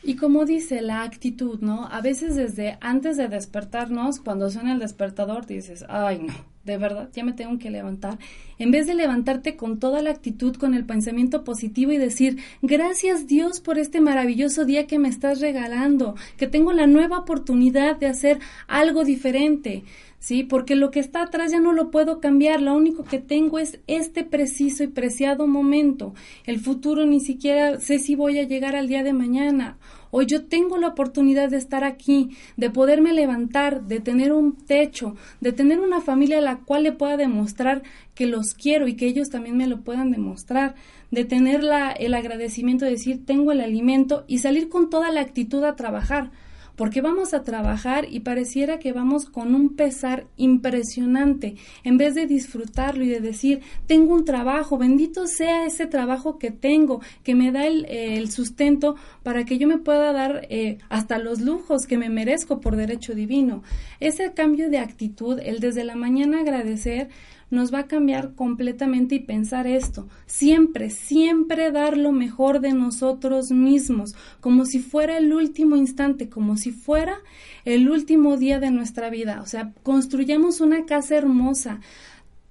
Y 0.03 0.17
como 0.17 0.47
dice 0.47 0.81
la 0.81 1.03
actitud, 1.03 1.61
¿no? 1.61 1.87
A 1.87 2.01
veces 2.01 2.35
desde 2.35 2.79
antes 2.81 3.19
de 3.19 3.29
despertarnos, 3.29 4.19
cuando 4.19 4.51
suena 4.51 4.73
el 4.73 4.79
despertador, 4.79 5.47
dices, 5.47 5.85
ay 5.91 6.21
no, 6.27 6.33
de 6.65 6.79
verdad, 6.79 7.11
ya 7.13 7.23
me 7.23 7.35
tengo 7.35 7.59
que 7.59 7.71
levantar, 7.71 8.19
en 8.59 8.71
vez 8.71 8.87
de 8.87 8.95
levantarte 8.95 9.57
con 9.57 9.79
toda 9.79 10.01
la 10.01 10.11
actitud, 10.11 10.57
con 10.57 10.73
el 10.73 10.87
pensamiento 10.87 11.45
positivo 11.45 11.93
y 11.93 11.99
decir, 11.99 12.39
gracias 12.63 13.27
Dios 13.27 13.61
por 13.61 13.79
este 13.79 14.01
maravilloso 14.01 14.65
día 14.65 14.87
que 14.87 14.99
me 14.99 15.09
estás 15.09 15.41
regalando, 15.41 16.15
que 16.39 16.47
tengo 16.47 16.73
la 16.73 16.87
nueva 16.87 17.19
oportunidad 17.19 17.97
de 17.99 18.07
hacer 18.07 18.39
algo 18.69 19.05
diferente, 19.05 19.85
¿sí? 20.21 20.45
Porque 20.45 20.77
lo 20.77 20.93
que 20.93 21.01
está 21.01 21.23
atrás 21.23 21.51
ya 21.51 21.59
no 21.59 21.73
lo 21.73 21.91
puedo 21.91 22.21
cambiar, 22.21 22.63
lo 22.63 22.75
único 22.75 23.03
que 23.03 23.19
tengo 23.19 23.59
es 23.59 23.81
este 23.89 24.23
preciso 24.23 24.85
y 24.85 24.89
preciado 24.89 25.49
momento, 25.49 26.15
el 26.47 26.61
futuro 26.61 27.05
ni 27.07 27.19
siquiera 27.19 27.81
sé 27.81 27.99
si 27.99 28.15
voy 28.15 28.39
a 28.39 28.45
llegar 28.45 28.77
al 28.77 28.87
día 28.87 29.03
de 29.03 29.13
mañana. 29.13 29.79
Hoy 30.13 30.27
yo 30.27 30.45
tengo 30.47 30.77
la 30.77 30.89
oportunidad 30.89 31.51
de 31.51 31.57
estar 31.57 31.85
aquí, 31.85 32.31
de 32.57 32.69
poderme 32.69 33.13
levantar, 33.13 33.85
de 33.85 34.01
tener 34.01 34.33
un 34.33 34.57
techo, 34.57 35.15
de 35.41 35.53
tener 35.53 35.79
una 35.79 36.01
familia 36.01 36.39
a 36.39 36.43
la 36.43 36.59
cual 36.59 36.83
le 36.83 36.93
pueda 36.93 37.17
demostrar 37.17 37.83
que 38.15 38.27
los 38.27 38.55
quiero 38.55 38.89
y 38.89 38.97
que 38.97 39.07
ellos 39.07 39.31
también 39.31 39.57
me 39.57 39.69
lo 39.69 39.83
puedan 39.83 40.11
demostrar, 40.11 40.75
de 41.13 41.25
tener 41.25 41.63
la, 41.63 41.93
el 41.93 42.15
agradecimiento 42.15 42.85
de 42.85 42.93
decir 42.93 43.25
tengo 43.25 43.53
el 43.53 43.61
alimento 43.61 44.25
y 44.27 44.39
salir 44.39 44.69
con 44.69 44.91
toda 44.91 45.13
la 45.13 45.21
actitud 45.21 45.63
a 45.65 45.77
trabajar 45.77 46.33
porque 46.81 47.03
vamos 47.03 47.35
a 47.35 47.43
trabajar 47.43 48.07
y 48.11 48.21
pareciera 48.21 48.79
que 48.79 48.95
vamos 48.95 49.27
con 49.27 49.55
un 49.55 49.77
pesar 49.77 50.29
impresionante, 50.39 51.57
en 51.85 51.99
vez 51.99 52.15
de 52.15 52.25
disfrutarlo 52.25 53.05
y 53.05 53.11
de 53.11 53.21
decir, 53.21 53.61
tengo 53.87 54.15
un 54.15 54.25
trabajo, 54.25 54.79
bendito 54.79 55.27
sea 55.27 55.67
ese 55.67 55.87
trabajo 55.87 56.39
que 56.39 56.51
tengo, 56.51 57.03
que 57.23 57.35
me 57.35 57.53
da 57.53 57.67
el, 57.67 58.31
sustento 58.31 58.97
para 59.23 59.45
que 59.45 59.59
yo 59.59 59.69
me 59.69 59.77
pueda 59.77 60.15
dar 60.15 60.47
eh, 60.49 60.79
hasta 60.89 61.19
los 61.19 61.43
lujos 61.43 61.85
que 61.87 61.99
me 61.99 62.09
merezco 62.09 62.63
por 62.63 62.77
derecho 62.77 63.15
divino. 63.15 63.63
Ese 64.01 64.33
cambio 64.33 64.71
de 64.71 64.79
actitud, 64.79 65.39
el 65.39 65.61
desde 65.61 65.85
la 65.85 65.97
mañana 65.97 66.41
agradecer, 66.41 67.11
nos 67.51 67.75
va 67.75 67.81
a 67.81 67.87
cambiar 67.87 68.35
completamente 68.35 69.17
y 69.17 69.21
pensar 69.21 69.67
esto. 69.67 70.09
Siempre, 70.27 70.91
siempre 70.91 71.73
dar 71.73 71.97
lo 71.97 72.13
mejor 72.13 72.61
de 72.61 72.73
nosotros 72.73 73.51
mismos, 73.51 74.15
como 74.41 74.65
si 74.65 74.79
fuera 74.79 75.19
el 75.19 75.33
último 75.33 75.77
instante, 75.77 76.29
como 76.29 76.57
si 76.57 76.71
fuera 76.71 77.19
el 77.65 77.91
último 77.91 78.37
día 78.37 78.61
de 78.61 78.71
nuestra 78.71 79.11
vida. 79.11 79.41
O 79.43 79.47
sea, 79.47 79.73
construyamos 79.83 80.61
una 80.61 80.87
casa 80.87 81.17
hermosa. 81.17 81.81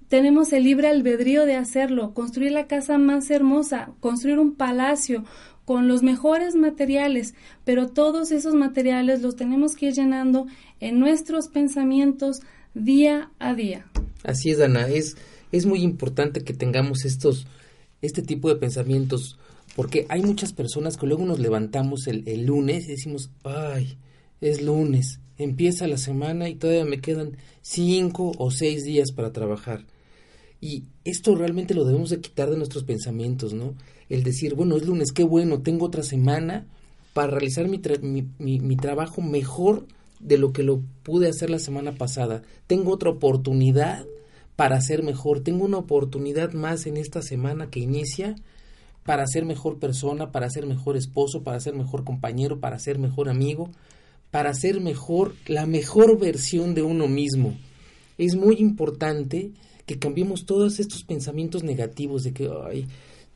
Tenemos 0.10 0.54
el 0.54 0.64
libre 0.64 0.88
albedrío 0.88 1.46
de 1.46 1.56
hacerlo, 1.56 2.14
construir 2.14 2.52
la 2.52 2.68
casa 2.68 2.98
más 2.98 3.30
hermosa, 3.30 3.92
construir 4.00 4.40
un 4.40 4.56
palacio, 4.56 5.24
con 5.70 5.88
los 5.88 6.02
mejores 6.02 6.56
materiales, 6.56 7.36
pero 7.64 7.90
todos 7.90 8.32
esos 8.32 8.56
materiales 8.56 9.22
los 9.22 9.36
tenemos 9.36 9.76
que 9.76 9.90
ir 9.90 9.94
llenando 9.94 10.48
en 10.80 10.98
nuestros 10.98 11.48
pensamientos 11.48 12.42
día 12.74 13.30
a 13.38 13.54
día. 13.54 13.86
Así 14.24 14.50
es, 14.50 14.60
Ana, 14.60 14.88
es, 14.88 15.16
es 15.52 15.66
muy 15.66 15.82
importante 15.82 16.42
que 16.42 16.54
tengamos 16.54 17.06
estos, 17.06 17.48
este 18.02 18.22
tipo 18.22 18.50
de 18.50 18.56
pensamientos, 18.56 19.38
porque 19.76 20.06
hay 20.10 20.22
muchas 20.22 20.54
personas 20.54 20.98
que 20.98 21.08
luego 21.08 21.26
nos 21.26 21.40
levantamos 21.40 22.08
el, 22.08 22.28
el 22.28 22.46
lunes 22.46 22.86
y 22.86 22.92
decimos, 22.92 23.32
ay, 23.44 23.98
es 24.42 24.62
lunes, 24.62 25.20
empieza 25.38 25.88
la 25.88 25.98
semana 25.98 26.50
y 26.50 26.56
todavía 26.56 26.86
me 26.86 27.02
quedan 27.02 27.38
cinco 27.62 28.32
o 28.38 28.52
seis 28.52 28.84
días 28.84 29.12
para 29.12 29.32
trabajar. 29.32 29.86
Y 30.62 30.84
esto 31.06 31.36
realmente 31.36 31.74
lo 31.74 31.86
debemos 31.86 32.10
de 32.10 32.20
quitar 32.20 32.50
de 32.50 32.58
nuestros 32.58 32.84
pensamientos, 32.84 33.54
¿no? 33.54 33.76
El 34.10 34.24
decir, 34.24 34.56
bueno, 34.56 34.76
es 34.76 34.86
lunes, 34.86 35.14
qué 35.14 35.24
bueno, 35.24 35.62
tengo 35.62 35.86
otra 35.86 36.04
semana 36.04 36.68
para 37.14 37.32
realizar 37.32 37.68
mi, 37.70 37.80
mi, 38.02 38.28
mi, 38.38 38.60
mi 38.60 38.76
trabajo 38.76 39.22
mejor 39.22 39.86
de 40.20 40.38
lo 40.38 40.52
que 40.52 40.64
lo 40.64 40.82
pude 41.04 41.30
hacer 41.30 41.50
la 41.50 41.60
semana 41.60 41.94
pasada. 41.94 42.42
Tengo 42.68 42.92
otra 42.92 43.10
oportunidad 43.10 44.06
para 44.56 44.82
ser 44.82 45.04
mejor. 45.04 45.42
Tengo 45.42 45.66
una 45.66 45.78
oportunidad 45.78 46.54
más 46.54 46.86
en 46.86 46.98
esta 46.98 47.22
semana 47.22 47.70
que 47.70 47.80
inicia 47.80 48.36
para 49.06 49.26
ser 49.26 49.46
mejor 49.46 49.80
persona, 49.80 50.32
para 50.32 50.50
ser 50.50 50.66
mejor 50.66 50.98
esposo, 50.98 51.44
para 51.44 51.60
ser 51.60 51.74
mejor 51.74 52.04
compañero, 52.04 52.60
para 52.60 52.78
ser 52.78 53.00
mejor 53.00 53.30
amigo, 53.30 53.70
para 54.32 54.54
ser 54.54 54.82
mejor, 54.82 55.34
la 55.48 55.66
mejor 55.66 56.20
versión 56.20 56.76
de 56.76 56.84
uno 56.84 57.08
mismo. 57.08 57.58
Es 58.18 58.36
muy 58.36 58.58
importante 58.58 59.52
que 59.86 59.98
cambiemos 59.98 60.46
todos 60.46 60.80
estos 60.80 61.04
pensamientos 61.04 61.64
negativos 61.64 62.24
de 62.24 62.34
que 62.34 62.50
ay, 62.66 62.86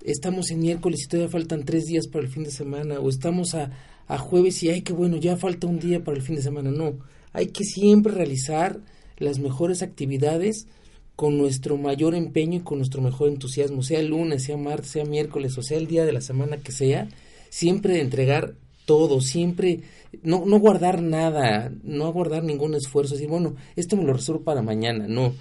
estamos 0.03 0.51
en 0.51 0.59
miércoles 0.59 1.03
y 1.03 1.07
todavía 1.07 1.31
faltan 1.31 1.63
tres 1.63 1.85
días 1.85 2.07
para 2.07 2.25
el 2.25 2.31
fin 2.31 2.43
de 2.43 2.51
semana, 2.51 2.99
o 2.99 3.09
estamos 3.09 3.55
a, 3.55 3.71
a 4.13 4.19
jueves 4.19 4.61
y 4.61 4.69
ay, 4.69 4.83
qué 4.83 4.93
bueno, 4.93 5.17
ya 5.17 5.37
falta 5.37 5.65
un 5.65 5.79
día 5.79 6.03
para 6.03 6.15
el 6.15 6.23
fin 6.23 6.35
de 6.35 6.43
semana. 6.43 6.69
No, 6.69 6.99
hay 7.33 7.47
que 7.47 7.63
siempre 7.63 8.13
realizar 8.13 8.79
las 9.17 9.39
mejores 9.39 9.81
actividades 9.81 10.67
con 11.15 11.35
nuestro 11.35 11.77
mayor 11.77 12.13
empeño 12.13 12.57
y 12.57 12.63
con 12.63 12.77
nuestro 12.77 13.01
mejor 13.01 13.29
entusiasmo, 13.29 13.81
sea 13.81 14.03
lunes, 14.03 14.43
sea 14.43 14.55
martes, 14.55 14.91
sea 14.91 15.03
miércoles 15.03 15.57
o 15.57 15.63
sea 15.63 15.79
el 15.79 15.87
día 15.87 16.05
de 16.05 16.11
la 16.11 16.21
semana 16.21 16.57
que 16.57 16.71
sea, 16.71 17.07
siempre 17.49 18.01
entregar 18.01 18.53
todo, 18.85 19.19
siempre 19.19 19.79
no, 20.21 20.45
no 20.45 20.59
guardar 20.59 21.01
nada, 21.01 21.71
no 21.83 22.11
guardar 22.13 22.43
ningún 22.43 22.75
esfuerzo, 22.75 23.15
decir, 23.15 23.29
bueno, 23.29 23.55
esto 23.75 23.97
me 23.97 24.03
lo 24.03 24.13
reservo 24.13 24.41
para 24.41 24.61
mañana, 24.61 25.07
no, 25.07 25.33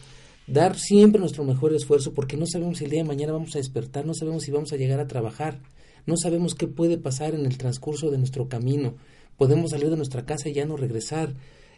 dar 0.47 0.79
siempre 0.79 1.21
nuestro 1.21 1.45
mejor 1.45 1.75
esfuerzo 1.75 2.15
porque 2.15 2.39
no 2.39 2.47
sabemos 2.47 2.79
si 2.79 2.85
el 2.85 2.91
día 2.91 3.03
de 3.03 3.09
mañana 3.09 3.33
vamos 3.33 3.55
a 3.55 3.59
despertar, 3.59 4.07
no 4.07 4.15
sabemos 4.15 4.45
si 4.45 4.51
vamos 4.51 4.73
a 4.73 4.77
llegar 4.77 4.99
a 4.99 5.09
trabajar, 5.09 5.59
no 6.07 6.17
sabemos 6.17 6.55
qué 6.55 6.67
puede 6.67 6.99
pasar 6.99 7.35
en 7.35 7.47
el 7.47 7.59
transcurso 7.59 8.11
de 8.11 8.19
nuestro 8.19 8.49
camino, 8.49 8.95
podemos 9.37 9.71
salir 9.71 9.91
de 9.91 9.97
nuestra 9.97 10.25
casa 10.25 10.49
y 10.49 10.55
ya 10.55 10.67
no 10.67 10.77
regresar, 10.77 11.35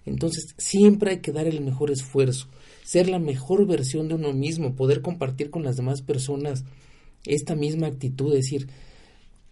entonces 0.06 0.54
siempre 0.58 1.12
hay 1.12 1.18
que 1.18 1.32
dar 1.32 1.46
el 1.46 1.60
mejor 1.60 1.90
esfuerzo 1.90 2.48
ser 2.84 3.08
la 3.08 3.18
mejor 3.18 3.66
versión 3.66 4.08
de 4.08 4.14
uno 4.14 4.32
mismo, 4.32 4.76
poder 4.76 5.00
compartir 5.00 5.50
con 5.50 5.64
las 5.64 5.76
demás 5.76 6.02
personas 6.02 6.64
esta 7.24 7.56
misma 7.56 7.86
actitud, 7.86 8.32
decir, 8.32 8.68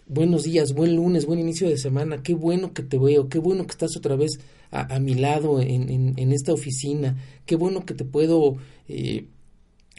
buenos 0.06 0.44
días, 0.44 0.74
buen 0.74 0.94
lunes, 0.94 1.24
buen 1.24 1.40
inicio 1.40 1.66
de 1.68 1.78
semana, 1.78 2.22
qué 2.22 2.34
bueno 2.34 2.74
que 2.74 2.82
te 2.82 2.98
veo, 2.98 3.30
qué 3.30 3.38
bueno 3.38 3.64
que 3.64 3.70
estás 3.70 3.96
otra 3.96 4.16
vez 4.16 4.38
a, 4.70 4.98
mi 5.00 5.14
lado 5.14 5.60
en, 5.60 6.14
en, 6.16 6.32
esta 6.32 6.52
oficina, 6.52 7.16
qué 7.46 7.56
bueno 7.56 7.84
que 7.84 7.94
te 7.94 8.04
puedo 8.04 8.56
eh, 8.88 9.26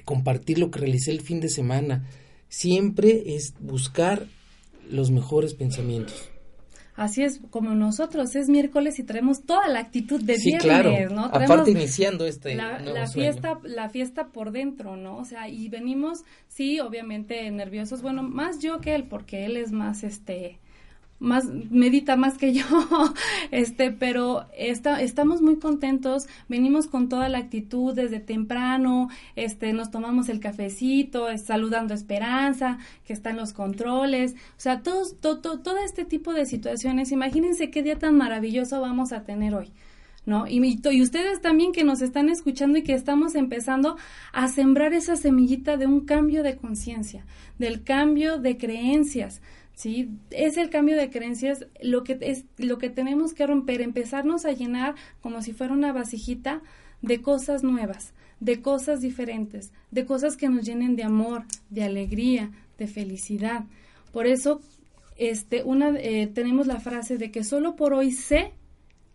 compartir 0.05 0.59
lo 0.59 0.69
que 0.71 0.79
realicé 0.79 1.11
el 1.11 1.21
fin 1.21 1.41
de 1.41 1.49
semana. 1.49 2.07
Siempre 2.49 3.35
es 3.35 3.53
buscar 3.59 4.27
los 4.89 5.11
mejores 5.11 5.53
pensamientos. 5.53 6.29
Así 6.95 7.23
es 7.23 7.41
como 7.49 7.73
nosotros, 7.73 8.35
es 8.35 8.49
miércoles 8.49 8.99
y 8.99 9.03
traemos 9.03 9.43
toda 9.45 9.67
la 9.67 9.79
actitud 9.79 10.21
de 10.21 10.35
sí, 10.35 10.51
viernes, 10.51 10.63
claro. 10.63 11.09
¿no? 11.09 11.25
Aparte 11.25 11.71
iniciando 11.71 12.27
este 12.27 12.53
la, 12.53 12.77
la 12.79 13.07
fiesta, 13.07 13.59
la 13.63 13.89
fiesta 13.89 14.27
por 14.27 14.51
dentro, 14.51 14.95
¿no? 14.95 15.17
O 15.17 15.25
sea, 15.25 15.49
y 15.49 15.69
venimos, 15.69 16.23
sí, 16.49 16.79
obviamente 16.79 17.49
nerviosos, 17.49 18.03
bueno, 18.03 18.21
más 18.21 18.59
yo 18.59 18.79
que 18.79 18.93
él, 18.93 19.05
porque 19.05 19.45
él 19.45 19.57
es 19.57 19.71
más, 19.71 20.03
este, 20.03 20.59
más 21.19 21.45
medita 21.45 22.17
más 22.17 22.37
que 22.37 22.53
yo, 22.53 22.65
este, 23.51 23.91
pero 23.91 24.45
está, 24.57 25.01
estamos 25.01 25.41
muy 25.41 25.57
contentos, 25.57 26.27
venimos 26.49 26.87
con 26.87 27.07
toda 27.07 27.29
la 27.29 27.37
actitud 27.37 27.93
desde 27.95 28.19
temprano, 28.19 29.09
este, 29.35 29.71
nos 29.71 29.89
tomamos 29.89 30.27
el 30.29 30.39
cafecito, 30.39 31.27
saludando 31.37 31.93
Esperanza, 31.93 32.77
que 33.05 33.13
está 33.13 33.29
en 33.29 33.37
los 33.37 33.53
controles, 33.53 34.33
o 34.33 34.59
sea, 34.59 34.81
todos, 34.81 35.19
todo, 35.19 35.59
todo 35.59 35.77
este 35.77 36.03
tipo 36.03 36.33
de 36.33 36.45
situaciones, 36.45 37.11
imagínense 37.11 37.71
qué 37.71 37.83
día 37.83 37.97
tan 37.97 38.17
maravilloso 38.17 38.81
vamos 38.81 39.13
a 39.13 39.23
tener 39.23 39.55
hoy. 39.55 39.71
¿No? 40.25 40.47
Y, 40.47 40.79
y 40.89 41.01
ustedes 41.01 41.41
también 41.41 41.73
que 41.73 41.83
nos 41.83 42.01
están 42.01 42.29
escuchando 42.29 42.77
y 42.77 42.83
que 42.83 42.93
estamos 42.93 43.35
empezando 43.35 43.97
a 44.31 44.47
sembrar 44.47 44.93
esa 44.93 45.17
semillita 45.17 45.75
de 45.75 45.85
un 45.85 46.05
cambio 46.05 46.43
de 46.43 46.55
conciencia, 46.55 47.25
del 47.59 47.83
cambio 47.83 48.37
de 48.37 48.55
creencias, 48.55 49.41
¿sí? 49.73 50.09
Es 50.31 50.57
el 50.57 50.69
cambio 50.69 50.95
de 50.95 51.09
creencias 51.09 51.65
lo 51.81 52.03
que 52.03 52.17
es 52.21 52.45
lo 52.57 52.77
que 52.77 52.89
tenemos 52.89 53.33
que 53.33 53.47
romper, 53.47 53.81
empezarnos 53.81 54.45
a 54.45 54.51
llenar 54.51 54.95
como 55.21 55.41
si 55.41 55.53
fuera 55.53 55.73
una 55.73 55.93
vasijita 55.93 56.61
de 57.01 57.21
cosas 57.21 57.63
nuevas, 57.63 58.13
de 58.39 58.61
cosas 58.61 59.01
diferentes, 59.01 59.71
de 59.91 60.05
cosas 60.05 60.37
que 60.37 60.49
nos 60.49 60.65
llenen 60.65 60.95
de 60.95 61.03
amor, 61.03 61.43
de 61.69 61.83
alegría, 61.83 62.51
de 62.77 62.87
felicidad. 62.87 63.65
Por 64.11 64.27
eso 64.27 64.61
este 65.17 65.63
una 65.63 65.89
eh, 65.97 66.27
tenemos 66.27 66.67
la 66.67 66.79
frase 66.79 67.17
de 67.17 67.31
que 67.31 67.43
solo 67.43 67.75
por 67.75 67.93
hoy 67.93 68.11
sé 68.11 68.53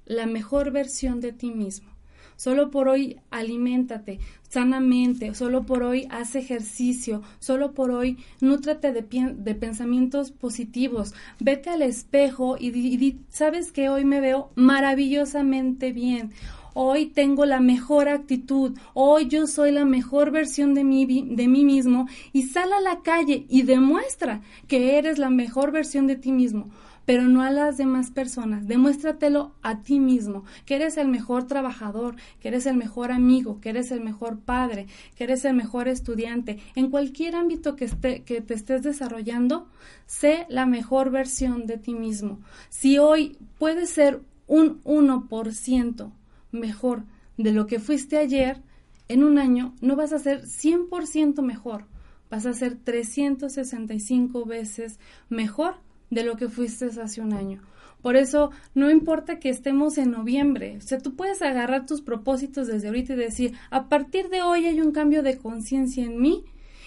la 0.06 0.26
mejor 0.26 0.70
versión 0.70 1.20
de 1.20 1.32
ti 1.32 1.50
mismo. 1.50 1.97
Solo 2.38 2.70
por 2.70 2.86
hoy 2.86 3.16
aliméntate 3.32 4.20
sanamente, 4.48 5.34
solo 5.34 5.66
por 5.66 5.82
hoy 5.82 6.06
haz 6.08 6.36
ejercicio, 6.36 7.20
solo 7.40 7.72
por 7.72 7.90
hoy 7.90 8.16
nútrate 8.40 8.92
de, 8.92 9.02
de 9.34 9.54
pensamientos 9.56 10.30
positivos, 10.30 11.14
vete 11.40 11.70
al 11.70 11.82
espejo 11.82 12.56
y, 12.56 13.18
sabes 13.28 13.72
que 13.72 13.88
hoy 13.88 14.04
me 14.04 14.20
veo 14.20 14.52
maravillosamente 14.54 15.90
bien. 15.90 16.30
Hoy 16.74 17.06
tengo 17.06 17.44
la 17.44 17.58
mejor 17.58 18.08
actitud, 18.08 18.78
hoy 18.94 19.26
yo 19.26 19.48
soy 19.48 19.72
la 19.72 19.84
mejor 19.84 20.30
versión 20.30 20.74
de 20.74 20.84
mí, 20.84 21.06
de 21.06 21.48
mí 21.48 21.64
mismo. 21.64 22.06
Y 22.32 22.44
sal 22.44 22.72
a 22.72 22.80
la 22.80 23.00
calle 23.00 23.46
y 23.48 23.62
demuestra 23.62 24.42
que 24.68 24.96
eres 24.96 25.18
la 25.18 25.28
mejor 25.28 25.72
versión 25.72 26.06
de 26.06 26.14
ti 26.14 26.30
mismo 26.30 26.70
pero 27.08 27.26
no 27.26 27.40
a 27.40 27.50
las 27.50 27.78
demás 27.78 28.10
personas. 28.10 28.68
Demuéstratelo 28.68 29.54
a 29.62 29.82
ti 29.82 29.98
mismo, 29.98 30.44
que 30.66 30.74
eres 30.74 30.98
el 30.98 31.08
mejor 31.08 31.46
trabajador, 31.46 32.16
que 32.38 32.48
eres 32.48 32.66
el 32.66 32.76
mejor 32.76 33.12
amigo, 33.12 33.62
que 33.62 33.70
eres 33.70 33.90
el 33.92 34.02
mejor 34.02 34.40
padre, 34.40 34.88
que 35.16 35.24
eres 35.24 35.46
el 35.46 35.56
mejor 35.56 35.88
estudiante. 35.88 36.58
En 36.74 36.90
cualquier 36.90 37.34
ámbito 37.34 37.76
que, 37.76 37.86
esté, 37.86 38.24
que 38.24 38.42
te 38.42 38.52
estés 38.52 38.82
desarrollando, 38.82 39.70
sé 40.04 40.44
la 40.50 40.66
mejor 40.66 41.10
versión 41.10 41.64
de 41.64 41.78
ti 41.78 41.94
mismo. 41.94 42.40
Si 42.68 42.98
hoy 42.98 43.38
puedes 43.58 43.88
ser 43.88 44.20
un 44.46 44.82
1% 44.84 46.12
mejor 46.52 47.04
de 47.38 47.52
lo 47.54 47.66
que 47.66 47.80
fuiste 47.80 48.18
ayer, 48.18 48.60
en 49.08 49.24
un 49.24 49.38
año 49.38 49.74
no 49.80 49.96
vas 49.96 50.12
a 50.12 50.18
ser 50.18 50.42
100% 50.42 51.40
mejor, 51.40 51.86
vas 52.28 52.44
a 52.44 52.52
ser 52.52 52.76
365 52.76 54.44
veces 54.44 54.98
mejor 55.30 55.87
de 56.10 56.24
lo 56.24 56.36
que 56.36 56.48
fuiste 56.48 56.86
hace 56.86 57.20
un 57.20 57.32
año. 57.32 57.62
Por 58.02 58.16
eso 58.16 58.50
no 58.74 58.90
importa 58.90 59.40
que 59.40 59.48
estemos 59.48 59.98
en 59.98 60.12
noviembre, 60.12 60.76
o 60.78 60.80
sea, 60.80 60.98
tú 60.98 61.16
puedes 61.16 61.42
agarrar 61.42 61.84
tus 61.84 62.00
propósitos 62.00 62.68
desde 62.68 62.88
ahorita 62.88 63.14
y 63.14 63.16
decir, 63.16 63.54
a 63.70 63.88
partir 63.88 64.28
de 64.28 64.42
hoy 64.42 64.66
hay 64.66 64.80
un 64.80 64.92
cambio 64.92 65.22
de 65.22 65.38
conciencia 65.38 66.04
en 66.04 66.20
mí 66.20 66.44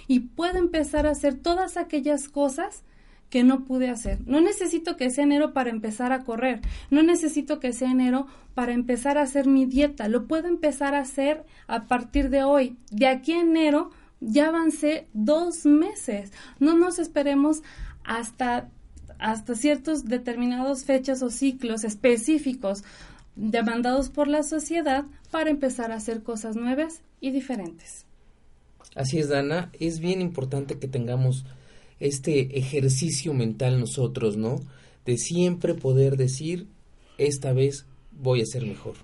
y 0.08 0.22
puedo 0.22 0.58
empezar 0.58 1.06
a 1.06 1.12
hacer 1.12 1.36
todas 1.36 1.76
aquellas 1.76 2.30
cosas 2.30 2.84
que 3.30 3.44
no 3.44 3.64
pude 3.64 3.90
hacer. 3.90 4.20
No 4.26 4.42
necesito 4.42 4.98
que 4.98 5.10
sea 5.10 5.24
enero 5.24 5.54
para 5.54 5.70
empezar 5.70 6.12
a 6.12 6.24
correr, 6.24 6.62
no 6.90 7.04
necesito 7.04 7.60
que 7.60 7.74
sea 7.74 7.92
enero 7.92 8.28
para 8.54 8.74
empezar 8.74 9.18
a 9.18 9.24
hacer 9.24 9.48
mi 9.48 9.66
dieta, 9.66 10.08
lo 10.08 10.28
puedo 10.28 10.48
empezar 10.48 10.96
a 10.96 11.00
hacer 11.00 11.44
a 11.68 11.88
partir 11.88 12.30
de 12.30 12.44
hoy. 12.44 12.78
De 12.90 13.08
aquí 13.08 13.34
a 13.34 13.42
enero 13.42 13.92
ya 14.22 14.48
avancé 14.48 15.08
dos 15.14 15.66
meses. 15.66 16.32
No 16.60 16.78
nos 16.78 17.00
esperemos 17.00 17.64
hasta 18.04 18.70
hasta 19.22 19.56
ciertos 19.56 20.06
determinados 20.06 20.84
fechas 20.84 21.22
o 21.22 21.30
ciclos 21.30 21.84
específicos 21.84 22.84
demandados 23.36 24.10
por 24.10 24.28
la 24.28 24.44
sociedad 24.44 25.06
para 25.30 25.52
empezar 25.52 25.92
a 25.92 25.96
hacer 25.96 26.24
cosas 26.24 26.56
nuevas 26.56 27.02
y 27.22 27.32
diferentes. 27.32 28.06
Así 28.96 29.20
es, 29.20 29.30
Dana, 29.30 29.72
es 29.80 30.00
bien 30.00 30.22
importante 30.22 30.80
que 30.80 30.88
tengamos 30.88 31.46
este 32.00 32.58
ejercicio 32.58 33.34
mental 33.34 33.80
nosotros, 33.80 34.38
¿no? 34.38 34.60
De 35.06 35.18
siempre 35.18 35.76
poder 35.76 36.18
decir, 36.18 36.68
esta 37.20 37.54
vez 37.54 37.86
voy 38.12 38.42
a 38.42 38.46
ser 38.46 38.66
mejor. 38.66 38.96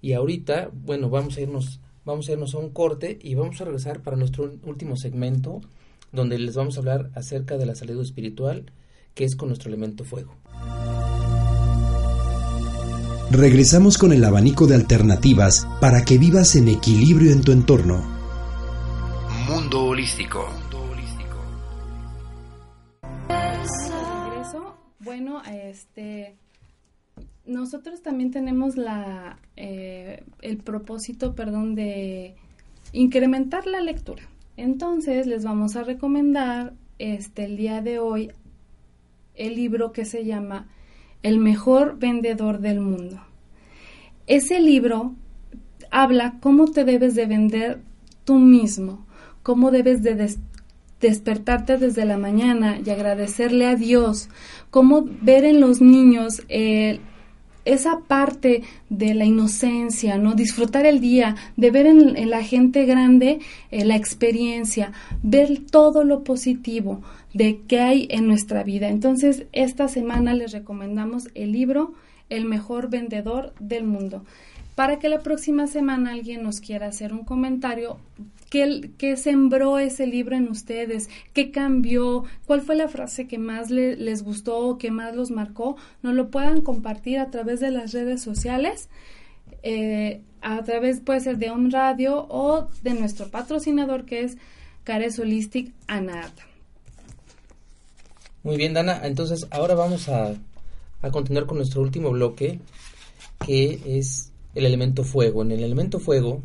Y 0.00 0.12
ahorita, 0.12 0.70
bueno, 0.72 1.10
vamos 1.10 1.36
a 1.36 1.40
irnos, 1.40 1.80
vamos 2.04 2.28
a 2.28 2.32
irnos 2.32 2.54
a 2.54 2.58
un 2.58 2.70
corte 2.70 3.18
y 3.20 3.34
vamos 3.34 3.60
a 3.60 3.64
regresar 3.64 4.00
para 4.00 4.16
nuestro 4.16 4.58
último 4.62 4.96
segmento, 4.96 5.60
donde 6.12 6.38
les 6.38 6.54
vamos 6.54 6.76
a 6.76 6.80
hablar 6.80 7.10
acerca 7.14 7.58
de 7.58 7.66
la 7.66 7.74
salud 7.74 8.00
espiritual 8.00 8.66
que 9.14 9.24
es 9.24 9.36
con 9.36 9.48
nuestro 9.48 9.68
elemento 9.68 10.04
fuego. 10.04 10.36
Regresamos 13.30 13.98
con 13.98 14.12
el 14.12 14.24
abanico 14.24 14.66
de 14.66 14.74
alternativas 14.76 15.66
para 15.80 16.04
que 16.04 16.18
vivas 16.18 16.54
en 16.56 16.68
equilibrio 16.68 17.32
en 17.32 17.42
tu 17.42 17.52
entorno. 17.52 18.02
Mundo 19.48 19.86
holístico. 19.86 20.48
Bueno, 25.04 25.42
este 25.44 26.36
nosotros 27.44 28.00
también 28.00 28.30
tenemos 28.30 28.76
la 28.76 29.38
eh, 29.54 30.24
el 30.40 30.56
propósito, 30.58 31.34
perdón, 31.34 31.74
de 31.74 32.36
incrementar 32.92 33.66
la 33.66 33.80
lectura. 33.80 34.22
Entonces 34.56 35.26
les 35.26 35.44
vamos 35.44 35.76
a 35.76 35.84
recomendar 35.84 36.72
este 36.98 37.44
el 37.44 37.56
día 37.56 37.82
de 37.82 37.98
hoy 37.98 38.30
el 39.34 39.56
libro 39.56 39.92
que 39.92 40.04
se 40.04 40.24
llama 40.24 40.66
El 41.22 41.38
mejor 41.38 41.98
vendedor 41.98 42.60
del 42.60 42.80
mundo. 42.80 43.20
Ese 44.26 44.60
libro 44.60 45.14
habla 45.90 46.36
cómo 46.40 46.70
te 46.70 46.84
debes 46.84 47.14
de 47.14 47.26
vender 47.26 47.80
tú 48.24 48.36
mismo, 48.36 49.06
cómo 49.42 49.70
debes 49.70 50.02
de 50.02 50.36
despertarte 51.00 51.76
desde 51.76 52.04
la 52.04 52.16
mañana 52.16 52.78
y 52.84 52.88
agradecerle 52.90 53.66
a 53.66 53.76
Dios, 53.76 54.28
cómo 54.70 55.04
ver 55.22 55.44
en 55.44 55.60
los 55.60 55.80
niños 55.80 56.42
eh, 56.48 57.00
esa 57.64 58.00
parte 58.00 58.62
de 58.90 59.14
la 59.14 59.24
inocencia, 59.24 60.18
¿no? 60.18 60.34
Disfrutar 60.34 60.86
el 60.86 61.00
día, 61.00 61.36
de 61.56 61.70
ver 61.70 61.86
en, 61.86 62.30
la 62.30 62.42
gente 62.42 62.84
grande 62.84 63.40
eh, 63.70 63.84
la 63.84 63.96
experiencia, 63.96 64.92
ver 65.22 65.60
todo 65.70 66.04
lo 66.04 66.24
positivo 66.24 67.02
de 67.34 67.60
qué 67.68 67.80
hay 67.80 68.08
en 68.10 68.26
nuestra 68.26 68.62
vida. 68.62 68.88
Entonces, 68.88 69.46
esta 69.52 69.88
semana 69.88 70.32
les 70.32 70.52
recomendamos 70.52 71.28
el 71.34 71.52
libro 71.52 71.92
El 72.30 72.46
mejor 72.46 72.88
vendedor 72.88 73.52
del 73.60 73.84
mundo. 73.84 74.24
Para 74.74 74.98
que 74.98 75.08
la 75.08 75.20
próxima 75.20 75.66
semana 75.66 76.12
alguien 76.12 76.42
nos 76.42 76.60
quiera 76.60 76.86
hacer 76.86 77.12
un 77.12 77.24
comentario, 77.24 77.98
¿qué, 78.50 79.16
sembró 79.16 79.78
ese 79.78 80.06
libro 80.06 80.36
en 80.36 80.48
ustedes? 80.48 81.08
¿Qué 81.32 81.50
cambió? 81.50 82.24
¿Cuál 82.46 82.60
fue 82.60 82.74
la 82.74 82.88
frase 82.88 83.26
que 83.26 83.38
más 83.38 83.70
les 83.70 84.22
gustó 84.22 84.58
o 84.58 84.78
que 84.78 84.90
más 84.90 85.14
los 85.14 85.30
marcó? 85.30 85.76
Nos 86.02 86.14
lo 86.14 86.30
puedan 86.30 86.60
compartir 86.60 87.18
a 87.18 87.30
través 87.30 87.60
de 87.60 87.70
las 87.70 87.92
redes 87.92 88.20
sociales. 88.20 88.88
Eh, 89.62 90.22
a 90.40 90.62
través 90.62 91.00
puede 91.00 91.20
ser 91.20 91.38
de 91.38 91.50
un 91.50 91.70
radio 91.70 92.26
o 92.28 92.68
de 92.82 92.94
nuestro 92.94 93.28
patrocinador 93.28 94.04
que 94.04 94.22
es 94.22 94.36
Cares 94.82 95.18
Holistic 95.18 95.72
Anata. 95.86 96.53
Muy 98.44 98.56
bien, 98.58 98.74
Dana. 98.74 99.00
Entonces, 99.04 99.46
ahora 99.50 99.74
vamos 99.74 100.08
a, 100.08 100.34
a 101.02 101.10
continuar 101.10 101.46
con 101.46 101.56
nuestro 101.56 101.82
último 101.82 102.10
bloque, 102.10 102.60
que 103.44 103.80
es 103.84 104.30
el 104.54 104.66
elemento 104.66 105.02
fuego. 105.02 105.42
En 105.42 105.50
el 105.50 105.64
elemento 105.64 105.98
fuego 105.98 106.42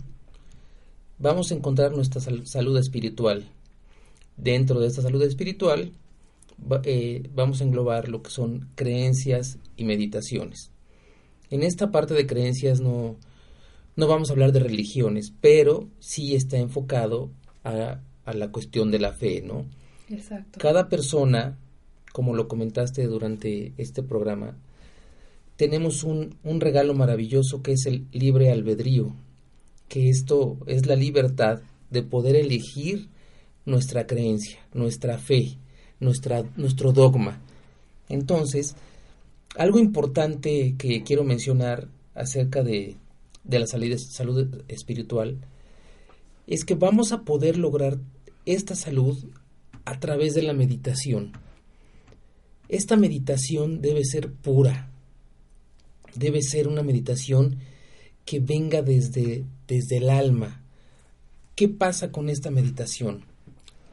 vamos 1.20 1.52
a 1.52 1.56
encontrar 1.56 1.92
nuestra 1.92 2.22
salud 2.22 2.78
espiritual. 2.78 3.50
Dentro 4.38 4.80
de 4.80 4.88
esta 4.88 5.02
salud 5.02 5.22
espiritual 5.24 5.92
eh, 6.84 7.30
vamos 7.36 7.60
a 7.60 7.66
englobar 7.66 8.08
lo 8.08 8.24
que 8.24 8.32
son 8.32 8.70
creencias 8.76 9.58
y 9.76 9.84
meditaciones. 9.84 10.72
En 11.50 11.64
esta 11.64 11.92
parte 11.92 12.14
de 12.14 12.26
creencias 12.26 12.80
no, 12.80 13.18
no 13.98 14.08
vamos 14.08 14.30
a 14.30 14.34
hablar 14.34 14.52
de 14.54 14.60
religiones, 14.60 15.34
pero 15.42 15.90
sí 16.00 16.36
está 16.36 16.58
enfocado 16.58 17.30
a, 17.64 18.00
a 18.24 18.34
la 18.34 18.52
cuestión 18.52 18.92
de 18.92 19.00
la 19.00 19.12
fe, 19.12 19.42
¿no? 19.42 19.66
Exacto. 20.10 20.60
Cada 20.60 20.88
persona 20.90 21.58
como 22.14 22.36
lo 22.36 22.48
comentaste 22.48 23.06
durante 23.08 23.74
este 23.78 24.04
programa, 24.04 24.58
tenemos 25.56 26.04
un, 26.04 26.36
un 26.44 26.62
regalo 26.62 26.94
maravilloso 26.94 27.62
que 27.62 27.74
es 27.74 27.86
el 27.86 28.06
libre 28.12 28.52
albedrío, 28.52 29.14
que 29.88 30.10
esto 30.10 30.58
es 30.68 30.86
la 30.86 30.96
libertad 30.96 31.62
de 31.90 32.04
poder 32.04 32.36
elegir 32.36 33.10
nuestra 33.66 34.08
creencia, 34.08 34.60
nuestra 34.74 35.18
fe, 35.18 35.58
nuestra, 36.00 36.44
nuestro 36.56 36.92
dogma. 36.92 37.42
Entonces, 38.08 38.76
algo 39.58 39.80
importante 39.80 40.76
que 40.78 41.04
quiero 41.04 41.24
mencionar 41.24 41.88
acerca 42.16 42.64
de, 42.64 42.96
de 43.44 43.60
la 43.60 43.68
salud, 43.68 43.98
salud 43.98 44.64
espiritual 44.68 45.38
es 46.48 46.66
que 46.66 46.76
vamos 46.76 47.12
a 47.12 47.22
poder 47.22 47.58
lograr 47.58 47.98
esta 48.46 48.76
salud 48.76 49.18
a 49.86 50.00
través 50.00 50.34
de 50.34 50.42
la 50.42 50.54
meditación. 50.54 51.34
Esta 52.70 52.96
meditación 52.96 53.82
debe 53.82 54.06
ser 54.06 54.32
pura, 54.32 54.92
debe 56.14 56.44
ser 56.44 56.68
una 56.68 56.84
meditación 56.84 57.58
que 58.26 58.40
venga 58.40 58.84
desde, 58.84 59.44
desde 59.68 59.98
el 59.98 60.12
alma. 60.12 60.62
¿Qué 61.56 61.68
pasa 61.68 62.12
con 62.12 62.30
esta 62.30 62.52
meditación? 62.52 63.26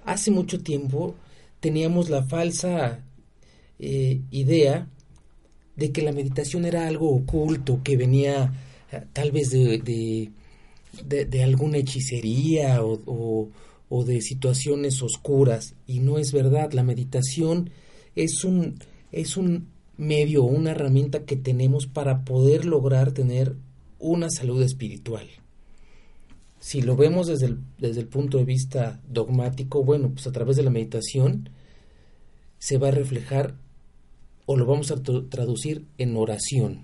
Hace 0.04 0.30
mucho 0.30 0.60
tiempo 0.60 1.14
teníamos 1.60 2.10
la 2.10 2.22
falsa 2.22 3.02
eh, 3.78 4.20
idea 4.30 4.88
de 5.74 5.90
que 5.90 6.02
la 6.02 6.12
meditación 6.12 6.66
era 6.66 6.86
algo 6.86 7.10
oculto, 7.10 7.80
que 7.82 7.96
venía 7.96 8.52
eh, 8.92 9.02
tal 9.14 9.32
vez 9.32 9.50
de, 9.50 10.30
de, 11.02 11.42
alguna 11.42 11.78
hechicería 11.78 12.84
o, 12.84 13.48
o 13.88 14.04
de 14.04 14.20
situaciones 14.20 15.00
oscuras. 15.00 15.74
Y 15.86 16.00
no 16.00 16.18
es 16.18 16.32
verdad, 16.32 16.72
la 16.72 16.82
meditación 16.82 17.70
es 18.16 18.42
un, 18.44 18.74
es 19.12 19.36
un 19.36 19.68
medio 19.98 20.44
una 20.44 20.72
herramienta 20.72 21.24
que 21.24 21.36
tenemos 21.36 21.86
para 21.86 22.24
poder 22.24 22.64
lograr 22.64 23.12
tener 23.12 23.54
una 23.98 24.28
salud 24.30 24.62
espiritual. 24.62 25.26
Si 26.58 26.82
lo 26.82 26.96
vemos 26.96 27.28
desde 27.28 27.46
el, 27.46 27.58
desde 27.78 28.00
el 28.00 28.08
punto 28.08 28.38
de 28.38 28.44
vista 28.44 29.00
dogmático, 29.08 29.84
bueno, 29.84 30.10
pues 30.10 30.26
a 30.26 30.32
través 30.32 30.56
de 30.56 30.62
la 30.64 30.70
meditación 30.70 31.50
se 32.58 32.78
va 32.78 32.88
a 32.88 32.92
reflejar 32.92 33.54
o 34.46 34.56
lo 34.56 34.66
vamos 34.66 34.90
a 34.90 35.02
traducir 35.02 35.84
en 35.98 36.16
oración. 36.16 36.80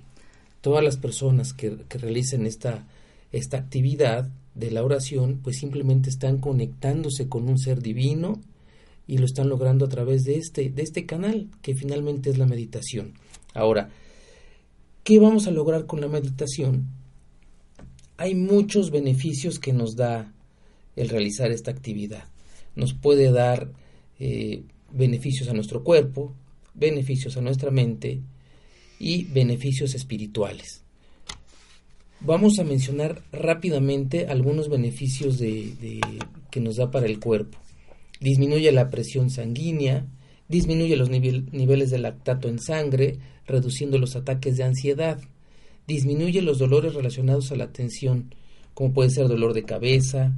Todas 0.61 0.85
las 0.85 0.97
personas 0.97 1.53
que, 1.53 1.79
que 1.89 1.99
realicen 1.99 2.47
esta, 2.47 2.87
esta 3.33 3.57
actividad 3.57 4.29
de 4.55 4.71
la 4.71 4.85
oración, 4.85 5.41
pues 5.43 5.59
simplemente 5.59 6.11
están 6.11 6.39
conectándose 6.39 7.29
con 7.29 7.49
un 7.49 7.59
ser 7.59 7.83
divino 7.83 8.41
y 9.13 9.19
lo 9.19 9.27
están 9.27 9.51
logrando 9.51 9.85
a 9.85 9.91
través 9.91 10.25
de 10.25 10.37
este, 10.37 10.71
de 10.71 10.83
este 10.83 11.05
canal, 11.05 11.51
que 11.61 11.75
finalmente 11.75 12.31
es 12.31 12.39
la 12.39 12.47
meditación. 12.47 13.13
Ahora, 13.53 13.91
¿qué 15.05 15.19
vamos 15.19 15.47
a 15.47 15.51
lograr 15.51 15.85
con 15.85 16.01
la 16.01 16.09
meditación? 16.09 16.87
Hay 18.17 18.35
muchos 18.35 18.91
beneficios 18.91 19.59
que 19.59 19.75
nos 19.75 19.97
da 19.97 20.33
el 20.97 21.11
realizar 21.11 21.51
esta 21.51 21.71
actividad. 21.71 22.25
Nos 22.75 22.95
puede 22.95 23.31
dar 23.31 23.71
eh, 24.19 24.63
beneficios 24.91 25.51
a 25.51 25.53
nuestro 25.53 25.85
cuerpo, 25.85 26.35
beneficios 26.73 27.37
a 27.37 27.43
nuestra 27.43 27.71
mente 27.71 28.23
y 28.99 29.25
beneficios 29.25 29.95
espirituales. 29.95 30.85
Vamos 32.21 32.59
a 32.59 32.65
mencionar 32.65 33.21
rápidamente 33.31 34.29
algunos 34.29 34.71
beneficios 34.71 35.39
de, 35.39 36.01
que 36.51 36.61
nos 36.61 36.77
da 36.77 36.91
para 36.91 37.05
el 37.05 37.21
cuerpo. 37.21 37.59
Disminuye 38.23 38.71
la 38.71 38.89
presión 38.89 39.31
sanguínea, 39.31 40.07
disminuye 40.49 40.95
los 40.97 41.11
niveles 41.11 41.91
de 41.91 41.99
lactato 41.99 42.49
en 42.49 42.61
sangre, 42.61 43.19
reduciendo 43.47 43.99
los 43.99 44.15
ataques 44.15 44.57
de 44.57 44.63
ansiedad, 44.63 45.21
disminuye 45.89 46.41
los 46.41 46.59
dolores 46.59 46.95
relacionados 46.95 47.51
a 47.51 47.57
la 47.57 47.73
tensión, 47.73 48.33
como 48.75 48.93
puede 48.93 49.11
ser 49.11 49.27
dolor 49.27 49.55
de 49.55 49.65
cabeza, 49.65 50.33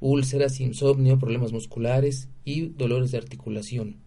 úlceras, 0.00 0.58
insomnio, 0.60 1.20
problemas 1.20 1.52
musculares 1.52 2.28
y 2.44 2.70
dolores 2.70 3.12
de 3.12 3.18
articulación. 3.18 3.98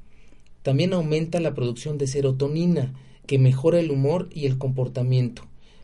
También 0.62 0.92
aumenta 0.92 1.40
la 1.40 1.54
producción 1.54 1.98
de 1.98 2.08
serotonina, 2.08 2.94
que 3.26 3.40
mejora 3.40 3.80
el 3.80 3.90
humor 3.90 4.28
y 4.34 4.48
el 4.48 4.58
comportamiento, 4.58 5.44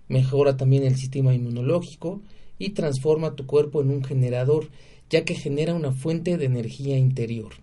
mejora 0.10 0.58
también 0.58 0.84
el 0.84 0.98
sistema 0.98 1.34
inmunológico 1.34 2.22
y 2.58 2.72
transforma 2.72 3.38
tu 3.38 3.46
cuerpo 3.46 3.82
en 3.82 3.92
un 3.92 4.04
generador, 4.04 4.68
ya 5.10 5.26
que 5.26 5.36
genera 5.36 5.74
una 5.74 5.92
fuente 5.92 6.38
de 6.38 6.46
energía 6.46 6.98
interior. 6.98 7.54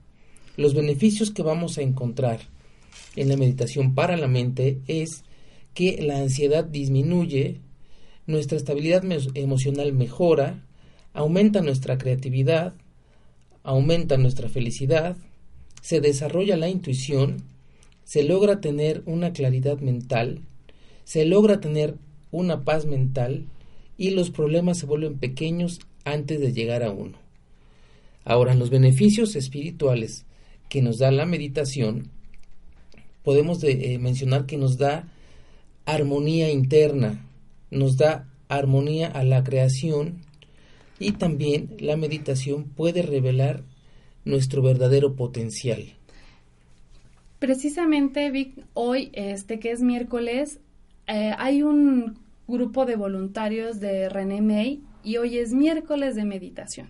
Los 0.56 0.74
beneficios 0.74 1.30
que 1.30 1.42
vamos 1.42 1.78
a 1.78 1.82
encontrar 1.82 2.40
en 3.14 3.28
la 3.28 3.36
meditación 3.36 3.94
para 3.94 4.16
la 4.16 4.28
mente 4.28 4.80
es 4.86 5.24
que 5.74 6.00
la 6.02 6.18
ansiedad 6.18 6.64
disminuye, 6.64 7.60
nuestra 8.26 8.56
estabilidad 8.56 9.04
emocional 9.34 9.92
mejora, 9.92 10.64
aumenta 11.12 11.60
nuestra 11.60 11.98
creatividad, 11.98 12.74
aumenta 13.62 14.16
nuestra 14.16 14.48
felicidad, 14.48 15.16
se 15.82 16.00
desarrolla 16.00 16.56
la 16.56 16.68
intuición, 16.68 17.44
se 18.04 18.22
logra 18.22 18.60
tener 18.60 19.02
una 19.06 19.32
claridad 19.32 19.78
mental, 19.80 20.40
se 21.04 21.24
logra 21.24 21.60
tener 21.60 21.96
una 22.30 22.64
paz 22.64 22.86
mental 22.86 23.46
y 23.98 24.10
los 24.10 24.30
problemas 24.30 24.78
se 24.78 24.86
vuelven 24.86 25.18
pequeños 25.18 25.80
antes 26.04 26.40
de 26.40 26.52
llegar 26.52 26.82
a 26.82 26.90
uno. 26.90 27.25
Ahora, 28.26 28.52
en 28.52 28.58
los 28.58 28.70
beneficios 28.70 29.36
espirituales 29.36 30.26
que 30.68 30.82
nos 30.82 30.98
da 30.98 31.12
la 31.12 31.26
meditación, 31.26 32.10
podemos 33.22 33.62
eh, 33.62 33.98
mencionar 34.00 34.46
que 34.46 34.56
nos 34.56 34.78
da 34.78 35.08
armonía 35.84 36.50
interna, 36.50 37.24
nos 37.70 37.96
da 37.96 38.28
armonía 38.48 39.06
a 39.06 39.22
la 39.22 39.44
creación 39.44 40.22
y 40.98 41.12
también 41.12 41.76
la 41.78 41.96
meditación 41.96 42.64
puede 42.64 43.02
revelar 43.02 43.62
nuestro 44.24 44.60
verdadero 44.60 45.14
potencial. 45.14 45.84
Precisamente, 47.38 48.32
Vic, 48.32 48.54
hoy, 48.74 49.10
este 49.12 49.60
que 49.60 49.70
es 49.70 49.82
miércoles, 49.82 50.58
eh, 51.06 51.32
hay 51.38 51.62
un 51.62 52.18
grupo 52.48 52.86
de 52.86 52.96
voluntarios 52.96 53.78
de 53.78 54.08
René 54.08 54.42
May 54.42 54.80
y 55.04 55.18
hoy 55.18 55.38
es 55.38 55.52
miércoles 55.52 56.16
de 56.16 56.24
meditación. 56.24 56.88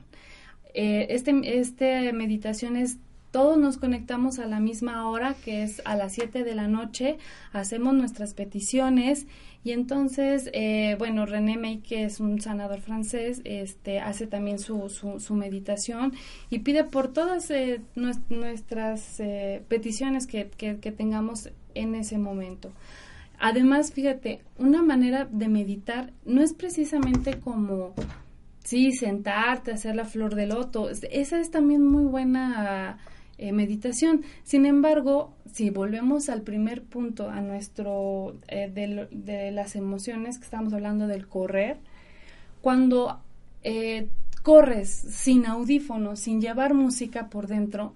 Eh, 0.76 1.06
este, 1.10 1.58
este 1.58 2.12
meditación 2.12 2.76
es 2.76 2.98
todos 3.36 3.58
nos 3.58 3.76
conectamos 3.76 4.38
a 4.38 4.46
la 4.46 4.60
misma 4.60 5.10
hora, 5.10 5.34
que 5.44 5.62
es 5.62 5.82
a 5.84 5.94
las 5.94 6.12
7 6.14 6.42
de 6.42 6.54
la 6.54 6.68
noche, 6.68 7.18
hacemos 7.52 7.92
nuestras 7.92 8.32
peticiones 8.32 9.26
y 9.62 9.72
entonces, 9.72 10.48
eh, 10.54 10.96
bueno, 10.98 11.26
René 11.26 11.58
May, 11.58 11.78
que 11.78 12.04
es 12.04 12.20
un 12.20 12.40
sanador 12.40 12.80
francés, 12.80 13.42
este, 13.44 14.00
hace 14.00 14.26
también 14.26 14.58
su, 14.58 14.88
su, 14.88 15.34
meditación 15.34 16.14
y 16.48 16.60
pide 16.60 16.84
por 16.84 17.08
todas 17.08 17.50
eh, 17.50 17.82
nuestras 18.30 19.20
eh, 19.20 19.62
peticiones 19.68 20.26
que, 20.26 20.48
que, 20.56 20.78
que 20.78 20.92
tengamos 20.92 21.50
en 21.74 21.94
ese 21.94 22.16
momento. 22.16 22.72
Además, 23.38 23.92
fíjate, 23.92 24.40
una 24.56 24.82
manera 24.82 25.28
de 25.30 25.48
meditar 25.48 26.12
no 26.24 26.42
es 26.42 26.54
precisamente 26.54 27.38
como, 27.38 27.92
sí, 28.66 28.92
sentarte, 28.92 29.70
hacer 29.70 29.94
la 29.94 30.04
flor 30.04 30.34
de 30.34 30.46
loto. 30.46 30.90
Esa 30.90 31.38
es 31.40 31.50
también 31.52 31.84
muy 31.84 32.04
buena 32.04 32.98
eh, 33.38 33.52
meditación. 33.52 34.22
Sin 34.42 34.66
embargo, 34.66 35.32
si 35.52 35.70
volvemos 35.70 36.28
al 36.28 36.42
primer 36.42 36.82
punto, 36.82 37.30
a 37.30 37.40
nuestro, 37.40 38.34
eh, 38.48 38.68
de, 39.12 39.52
las 39.52 39.76
emociones 39.76 40.38
que 40.38 40.44
estamos 40.44 40.72
hablando 40.72 41.06
del 41.06 41.28
correr, 41.28 41.78
cuando 42.60 43.20
eh, 43.62 44.08
corres 44.42 44.90
sin 44.90 45.46
audífonos, 45.46 46.18
sin 46.18 46.40
llevar 46.40 46.74
música 46.74 47.30
por 47.30 47.46
dentro, 47.46 47.94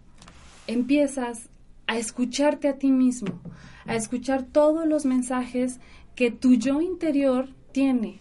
empiezas 0.68 1.48
a 1.88 1.98
escucharte 1.98 2.68
a 2.68 2.78
ti 2.78 2.92
mismo, 2.92 3.40
a 3.86 3.96
escuchar 3.96 4.44
todos 4.44 4.86
los 4.86 5.04
mensajes 5.04 5.80
que 6.14 6.30
tu 6.30 6.54
yo 6.54 6.80
interior 6.80 7.48
tiene, 7.72 8.20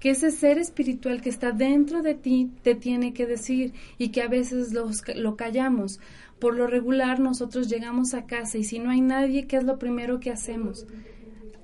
que 0.00 0.10
ese 0.10 0.30
ser 0.30 0.58
espiritual 0.58 1.20
que 1.20 1.28
está 1.28 1.52
dentro 1.52 2.02
de 2.02 2.14
ti 2.14 2.50
te 2.62 2.74
tiene 2.74 3.12
que 3.12 3.26
decir 3.26 3.74
y 3.98 4.08
que 4.08 4.22
a 4.22 4.28
veces 4.28 4.72
los, 4.72 5.02
lo 5.14 5.36
callamos 5.36 6.00
por 6.40 6.56
lo 6.56 6.66
regular 6.66 7.20
nosotros 7.20 7.68
llegamos 7.68 8.14
a 8.14 8.24
casa 8.24 8.58
y 8.58 8.64
si 8.64 8.78
no 8.80 8.90
hay 8.90 9.02
nadie, 9.02 9.46
¿qué 9.46 9.58
es 9.58 9.64
lo 9.64 9.78
primero 9.78 10.18
que 10.18 10.30
hacemos? 10.30 10.86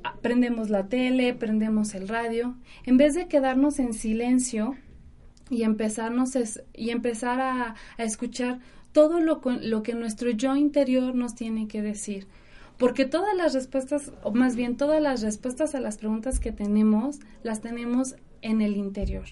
Ah, 0.04 0.14
prendemos 0.20 0.70
la 0.70 0.86
tele, 0.88 1.34
prendemos 1.34 1.94
el 1.94 2.06
radio, 2.06 2.54
en 2.84 2.98
vez 2.98 3.14
de 3.14 3.26
quedarnos 3.26 3.78
en 3.80 3.94
silencio 3.94 4.76
y 5.48 5.62
empezarnos 5.62 6.36
y 6.74 6.90
empezar 6.90 7.40
a, 7.40 7.74
escuchar 7.96 8.60
todo 8.92 9.18
lo, 9.18 9.40
lo 9.62 9.82
que 9.82 9.94
nuestro 9.94 10.30
yo 10.30 10.54
interior 10.54 11.14
nos 11.14 11.34
tiene 11.34 11.66
que 11.66 11.82
decir. 11.82 12.26
Porque 12.78 13.06
todas 13.06 13.34
las 13.34 13.54
respuestas, 13.54 14.12
o 14.22 14.32
más 14.32 14.54
bien 14.54 14.76
todas 14.76 15.00
las 15.00 15.22
respuestas 15.22 15.74
a 15.74 15.80
las 15.80 15.96
preguntas 15.96 16.38
que 16.38 16.52
tenemos, 16.52 17.20
las 17.42 17.62
tenemos 17.62 18.16
en 18.46 18.62
el 18.62 18.76
interior. 18.76 19.24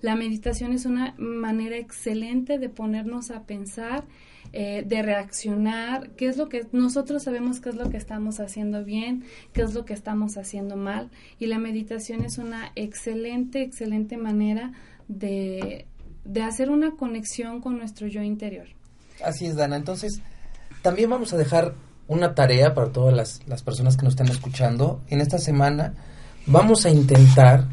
La 0.00 0.16
meditación 0.16 0.72
es 0.72 0.86
una 0.86 1.14
manera 1.18 1.76
excelente 1.76 2.58
de 2.58 2.68
ponernos 2.68 3.30
a 3.30 3.44
pensar 3.44 4.04
eh, 4.52 4.82
de 4.84 5.02
reaccionar, 5.02 6.10
qué 6.16 6.26
es 6.26 6.36
lo 6.36 6.48
que 6.48 6.66
nosotros 6.72 7.22
sabemos 7.22 7.60
qué 7.60 7.68
es 7.68 7.76
lo 7.76 7.88
que 7.88 7.98
estamos 7.98 8.40
haciendo 8.40 8.84
bien, 8.84 9.24
qué 9.52 9.62
es 9.62 9.74
lo 9.74 9.84
que 9.84 9.92
estamos 9.92 10.36
haciendo 10.38 10.76
mal 10.76 11.10
y 11.38 11.46
la 11.46 11.58
meditación 11.58 12.24
es 12.24 12.38
una 12.38 12.72
excelente, 12.74 13.62
excelente 13.62 14.16
manera 14.16 14.72
de, 15.06 15.86
de 16.24 16.42
hacer 16.42 16.70
una 16.70 16.92
conexión 16.96 17.60
con 17.60 17.78
nuestro 17.78 18.08
yo 18.08 18.22
interior. 18.22 18.66
Así 19.24 19.46
es, 19.46 19.54
Dana. 19.54 19.76
Entonces, 19.76 20.20
también 20.82 21.10
vamos 21.10 21.32
a 21.32 21.36
dejar 21.36 21.74
una 22.08 22.34
tarea 22.34 22.74
para 22.74 22.90
todas 22.90 23.14
las, 23.14 23.46
las 23.46 23.62
personas 23.62 23.96
que 23.96 24.02
nos 24.02 24.14
están 24.14 24.28
escuchando. 24.28 25.00
En 25.08 25.20
esta 25.20 25.38
semana 25.38 25.94
vamos 26.46 26.86
a 26.86 26.90
intentar, 26.90 27.68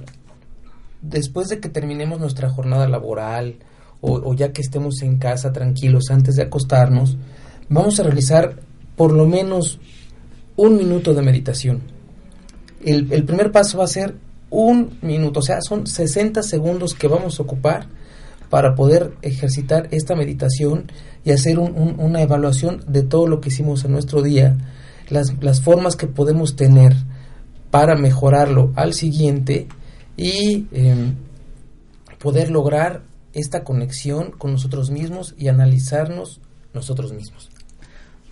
después 1.01 1.47
de 1.49 1.59
que 1.59 1.69
terminemos 1.69 2.19
nuestra 2.19 2.49
jornada 2.49 2.87
laboral, 2.87 3.57
o, 4.01 4.33
ya 4.33 4.51
que 4.51 4.61
estemos 4.61 5.01
en 5.01 5.17
casa 5.17 5.51
tranquilos 5.51 6.11
antes 6.11 6.35
de 6.35 6.43
acostarnos, 6.43 7.17
vamos 7.69 7.99
a 7.99 8.03
realizar 8.03 8.59
por 8.95 9.11
lo 9.11 9.25
menos 9.25 9.79
un 10.55 10.77
minuto 10.77 11.13
de 11.13 11.21
meditación. 11.21 11.81
El, 12.83 13.05
primer 13.25 13.51
paso 13.51 13.79
va 13.79 13.85
a 13.85 13.87
ser 13.87 14.15
un 14.49 14.97
minuto, 15.01 15.39
o 15.39 15.43
sea, 15.43 15.61
son 15.61 15.87
60 15.87 16.43
segundos 16.43 16.93
que 16.93 17.07
vamos 17.07 17.39
a 17.39 17.43
ocupar 17.43 17.87
para 18.49 18.75
poder 18.75 19.13
ejercitar 19.23 19.89
esta 19.91 20.15
meditación 20.15 20.89
y 21.25 21.31
hacer 21.31 21.59
una 21.59 22.21
evaluación 22.21 22.81
de 22.87 23.03
todo 23.03 23.27
lo 23.27 23.41
que 23.41 23.49
hicimos 23.49 23.83
en 23.83 23.91
nuestro 23.91 24.21
día, 24.21 24.57
las 25.09 25.61
formas 25.61 25.95
que 25.95 26.07
podemos 26.07 26.55
tener 26.55 26.95
para 27.71 27.95
mejorarlo 27.97 28.71
al 28.75 28.93
siguiente 28.93 29.67
y 30.17 30.65
em, 30.71 31.15
poder 32.19 32.49
lograr 32.49 33.03
esta 33.33 33.63
conexión 33.63 34.31
con 34.31 34.51
nosotros 34.51 34.89
mismos 34.89 35.35
y 35.37 35.47
analizarnos 35.47 36.41
nosotros 36.73 37.13
mismos. 37.13 37.49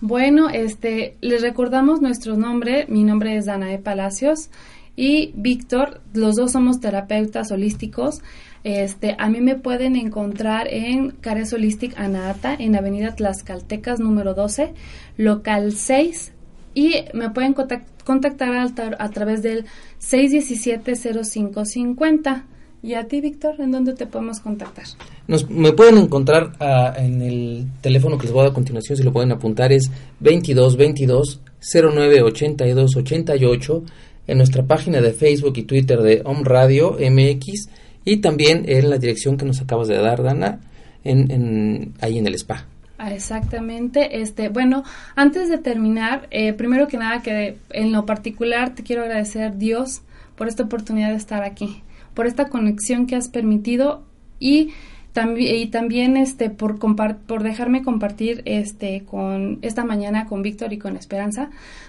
Bueno, 0.00 0.50
este, 0.50 1.16
les 1.20 1.40
recordamos 1.40 2.02
nuestro 2.02 2.36
nombre. 2.36 2.86
Mi 2.88 3.04
nombre 3.04 3.36
es 3.36 3.46
Danae 3.46 3.78
Palacios 3.78 4.50
y 4.94 5.32
Víctor. 5.36 6.00
Los 6.12 6.36
dos 6.36 6.52
somos 6.52 6.80
terapeutas 6.80 7.50
holísticos. 7.50 8.20
Este, 8.64 9.14
a 9.18 9.30
mí 9.30 9.40
me 9.40 9.54
pueden 9.54 9.94
encontrar 9.96 10.66
en 10.68 11.12
Cares 11.12 11.52
Holistic 11.52 11.96
Anata, 11.98 12.54
en 12.58 12.74
Avenida 12.74 13.14
Tlaxcaltecas 13.14 14.00
número 14.00 14.34
12, 14.34 14.74
local 15.16 15.72
6. 15.72 16.32
Y 16.74 17.04
me 17.14 17.30
pueden 17.30 17.54
contactar 17.54 18.50
a 18.98 19.08
través 19.10 19.42
del 19.42 19.66
617-0550. 20.10 22.44
¿Y 22.82 22.94
a 22.94 23.06
ti, 23.08 23.20
Víctor, 23.20 23.60
en 23.60 23.72
dónde 23.72 23.92
te 23.94 24.06
podemos 24.06 24.40
contactar? 24.40 24.84
Nos, 25.26 25.50
me 25.50 25.72
pueden 25.72 25.98
encontrar 25.98 26.52
ah, 26.60 26.94
en 26.96 27.20
el 27.20 27.66
teléfono 27.80 28.16
que 28.16 28.22
les 28.24 28.32
voy 28.32 28.40
a 28.40 28.44
dar 28.44 28.52
a 28.52 28.54
continuación, 28.54 28.96
si 28.96 29.02
lo 29.02 29.12
pueden 29.12 29.32
apuntar, 29.32 29.72
es 29.72 29.90
22 30.20 30.76
22 30.76 31.40
09 31.72 32.22
82 32.22 32.96
88 32.96 33.82
en 34.28 34.38
nuestra 34.38 34.64
página 34.64 35.00
de 35.00 35.12
Facebook 35.12 35.54
y 35.56 35.62
Twitter 35.62 36.00
de 36.00 36.22
Home 36.24 36.42
Radio 36.44 36.96
MX 37.00 37.68
y 38.04 38.18
también 38.18 38.64
en 38.68 38.90
la 38.90 38.98
dirección 38.98 39.36
que 39.36 39.46
nos 39.46 39.60
acabas 39.60 39.88
de 39.88 39.96
dar, 39.96 40.22
Dana, 40.22 40.60
en, 41.02 41.28
en, 41.30 41.94
ahí 42.00 42.18
en 42.18 42.26
el 42.26 42.34
spa. 42.34 42.66
Ah, 42.98 43.12
Exactamente. 43.12 44.20
Este, 44.22 44.48
bueno, 44.48 44.82
antes 45.16 45.48
de 45.48 45.58
terminar, 45.58 46.28
eh, 46.30 46.52
primero 46.54 46.88
que 46.88 46.96
nada, 46.96 47.22
que 47.22 47.58
en 47.70 47.92
lo 47.92 48.06
particular 48.06 48.74
te 48.74 48.82
quiero 48.82 49.02
agradecer 49.02 49.56
Dios 49.58 50.02
por 50.34 50.48
esta 50.48 50.62
oportunidad 50.62 51.10
de 51.10 51.16
estar 51.16 51.42
aquí, 51.42 51.82
por 52.14 52.26
esta 52.26 52.48
conexión 52.48 53.06
que 53.06 53.16
has 53.16 53.28
permitido 53.28 54.04
y 54.38 54.72
también 55.12 55.56
y 55.56 55.66
también 55.68 56.16
este 56.18 56.50
por 56.50 56.78
por 56.78 57.42
dejarme 57.42 57.82
compartir 57.82 58.42
este 58.44 59.04
con 59.04 59.58
esta 59.62 59.82
mañana 59.84 60.26
con 60.26 60.42
Víctor 60.42 60.72
y 60.74 60.78
con 60.78 60.96
Esperanza. 60.96 61.48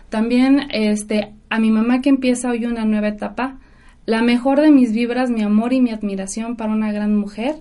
También 0.09 0.67
este 0.71 1.33
a 1.49 1.59
mi 1.59 1.69
mamá 1.69 2.01
que 2.01 2.09
empieza 2.09 2.49
hoy 2.49 2.65
una 2.65 2.85
nueva 2.85 3.09
etapa. 3.09 3.59
La 4.05 4.21
mejor 4.21 4.61
de 4.61 4.71
mis 4.71 4.93
vibras, 4.93 5.29
mi 5.29 5.41
amor 5.41 5.73
y 5.73 5.81
mi 5.81 5.91
admiración 5.91 6.55
para 6.55 6.71
una 6.71 6.93
gran 6.93 7.17
mujer. 7.17 7.55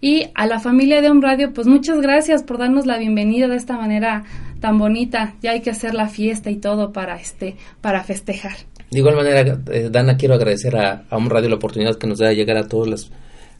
Y 0.00 0.30
a 0.34 0.46
la 0.46 0.60
familia 0.60 1.02
de 1.02 1.10
Home 1.10 1.26
Radio, 1.26 1.52
pues 1.52 1.66
muchas 1.66 2.00
gracias 2.00 2.42
por 2.42 2.58
darnos 2.58 2.86
la 2.86 2.98
bienvenida 2.98 3.48
de 3.48 3.56
esta 3.56 3.76
manera 3.76 4.24
tan 4.60 4.78
bonita. 4.78 5.34
Ya 5.42 5.52
hay 5.52 5.60
que 5.60 5.70
hacer 5.70 5.94
la 5.94 6.08
fiesta 6.08 6.50
y 6.50 6.56
todo 6.56 6.92
para 6.92 7.16
este, 7.16 7.56
para 7.80 8.04
festejar. 8.04 8.56
De 8.90 8.98
igual 8.98 9.16
manera, 9.16 9.58
eh, 9.70 9.88
Dana, 9.90 10.16
quiero 10.16 10.34
agradecer 10.34 10.76
a, 10.76 11.04
a 11.10 11.16
un 11.16 11.28
radio 11.28 11.48
la 11.48 11.56
oportunidad 11.56 11.96
que 11.96 12.06
nos 12.06 12.18
da 12.18 12.28
de 12.28 12.36
llegar 12.36 12.56
a 12.56 12.68
todos 12.68 12.88
los, 12.88 13.10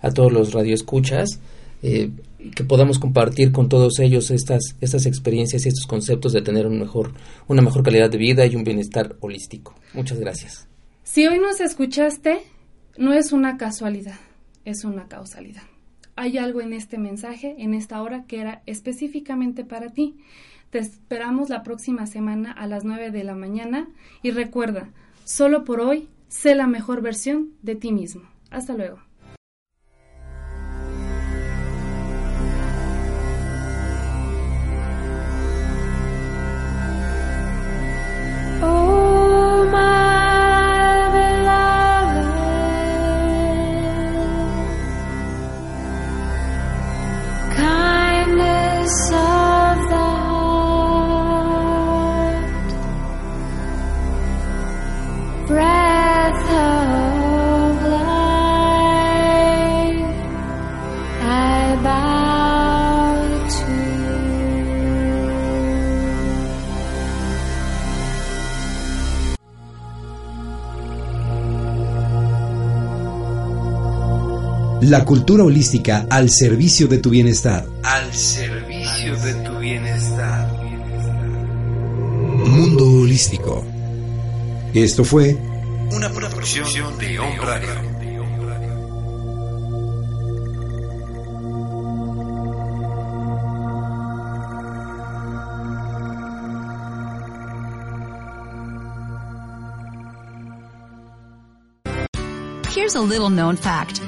a 0.01 0.11
todos 0.11 0.33
los 0.33 0.53
radioescuchas, 0.53 1.41
eh, 1.83 2.11
y 2.39 2.51
que 2.51 2.65
podamos 2.65 2.99
compartir 2.99 3.53
con 3.53 3.69
todos 3.69 3.99
ellos 3.99 4.31
estas, 4.31 4.77
estas 4.81 5.07
experiencias 5.07 5.65
y 5.65 5.69
estos 5.69 5.87
conceptos 5.87 6.33
de 6.33 6.41
tener 6.41 6.67
un 6.67 6.79
mejor, 6.79 7.13
una 7.49 7.63
mejor 7.63 7.83
calidad 7.83 8.11
de 8.11 8.19
vida 8.19 8.47
y 8.47 8.55
un 8.55 8.65
bienestar 8.65 9.17
holístico. 9.21 9.75
Muchas 9.93 10.19
gracias. 10.21 10.69
Si 11.03 11.27
hoy 11.27 11.39
nos 11.39 11.61
escuchaste, 11.61 12.39
no 12.97 13.13
es 13.13 13.33
una 13.33 13.57
casualidad, 13.57 14.19
es 14.65 14.85
una 14.85 15.09
causalidad. 15.09 15.63
Hay 16.19 16.37
algo 16.37 16.61
en 16.61 16.73
este 16.73 16.99
mensaje, 16.99 17.55
en 17.59 17.75
esta 17.75 18.03
hora, 18.03 18.25
que 18.25 18.41
era 18.41 18.63
específicamente 18.67 19.65
para 19.65 19.91
ti. 19.91 20.17
Te 20.71 20.81
esperamos 20.81 21.49
la 21.49 21.63
próxima 21.63 22.09
semana 22.09 22.51
a 22.51 22.67
las 22.67 22.83
9 22.85 23.13
de 23.13 23.23
la 23.23 23.37
mañana 23.37 23.89
y 24.21 24.33
recuerda, 24.33 24.91
solo 25.25 25.65
por 25.65 25.81
hoy, 25.81 26.09
sé 26.27 26.57
la 26.57 26.67
mejor 26.67 27.03
versión 27.03 27.53
de 27.63 27.77
ti 27.77 27.93
mismo. 27.93 28.23
Hasta 28.51 28.75
luego. 28.75 29.08
La 74.89 75.05
cultura 75.05 75.45
holística 75.45 76.07
al 76.09 76.31
servicio 76.31 76.89
de 76.89 76.97
tu 76.97 77.11
bienestar. 77.11 77.67
al 77.83 78.11
servicio 78.15 79.17
de 79.19 79.35
tu 79.35 79.59
bienestar. 79.59 80.51
Mundo 82.47 82.87
holístico. 83.03 83.67
Esto 84.73 85.05
fue 85.05 85.37
Una 85.93 86.09
producción 86.09 86.97
de 86.99 87.19
Home 87.19 87.37
Radio. 87.37 87.69
Here's 102.71 102.95
a 102.95 103.01
little 103.03 103.29
known 103.29 103.57
fact. 103.57 104.08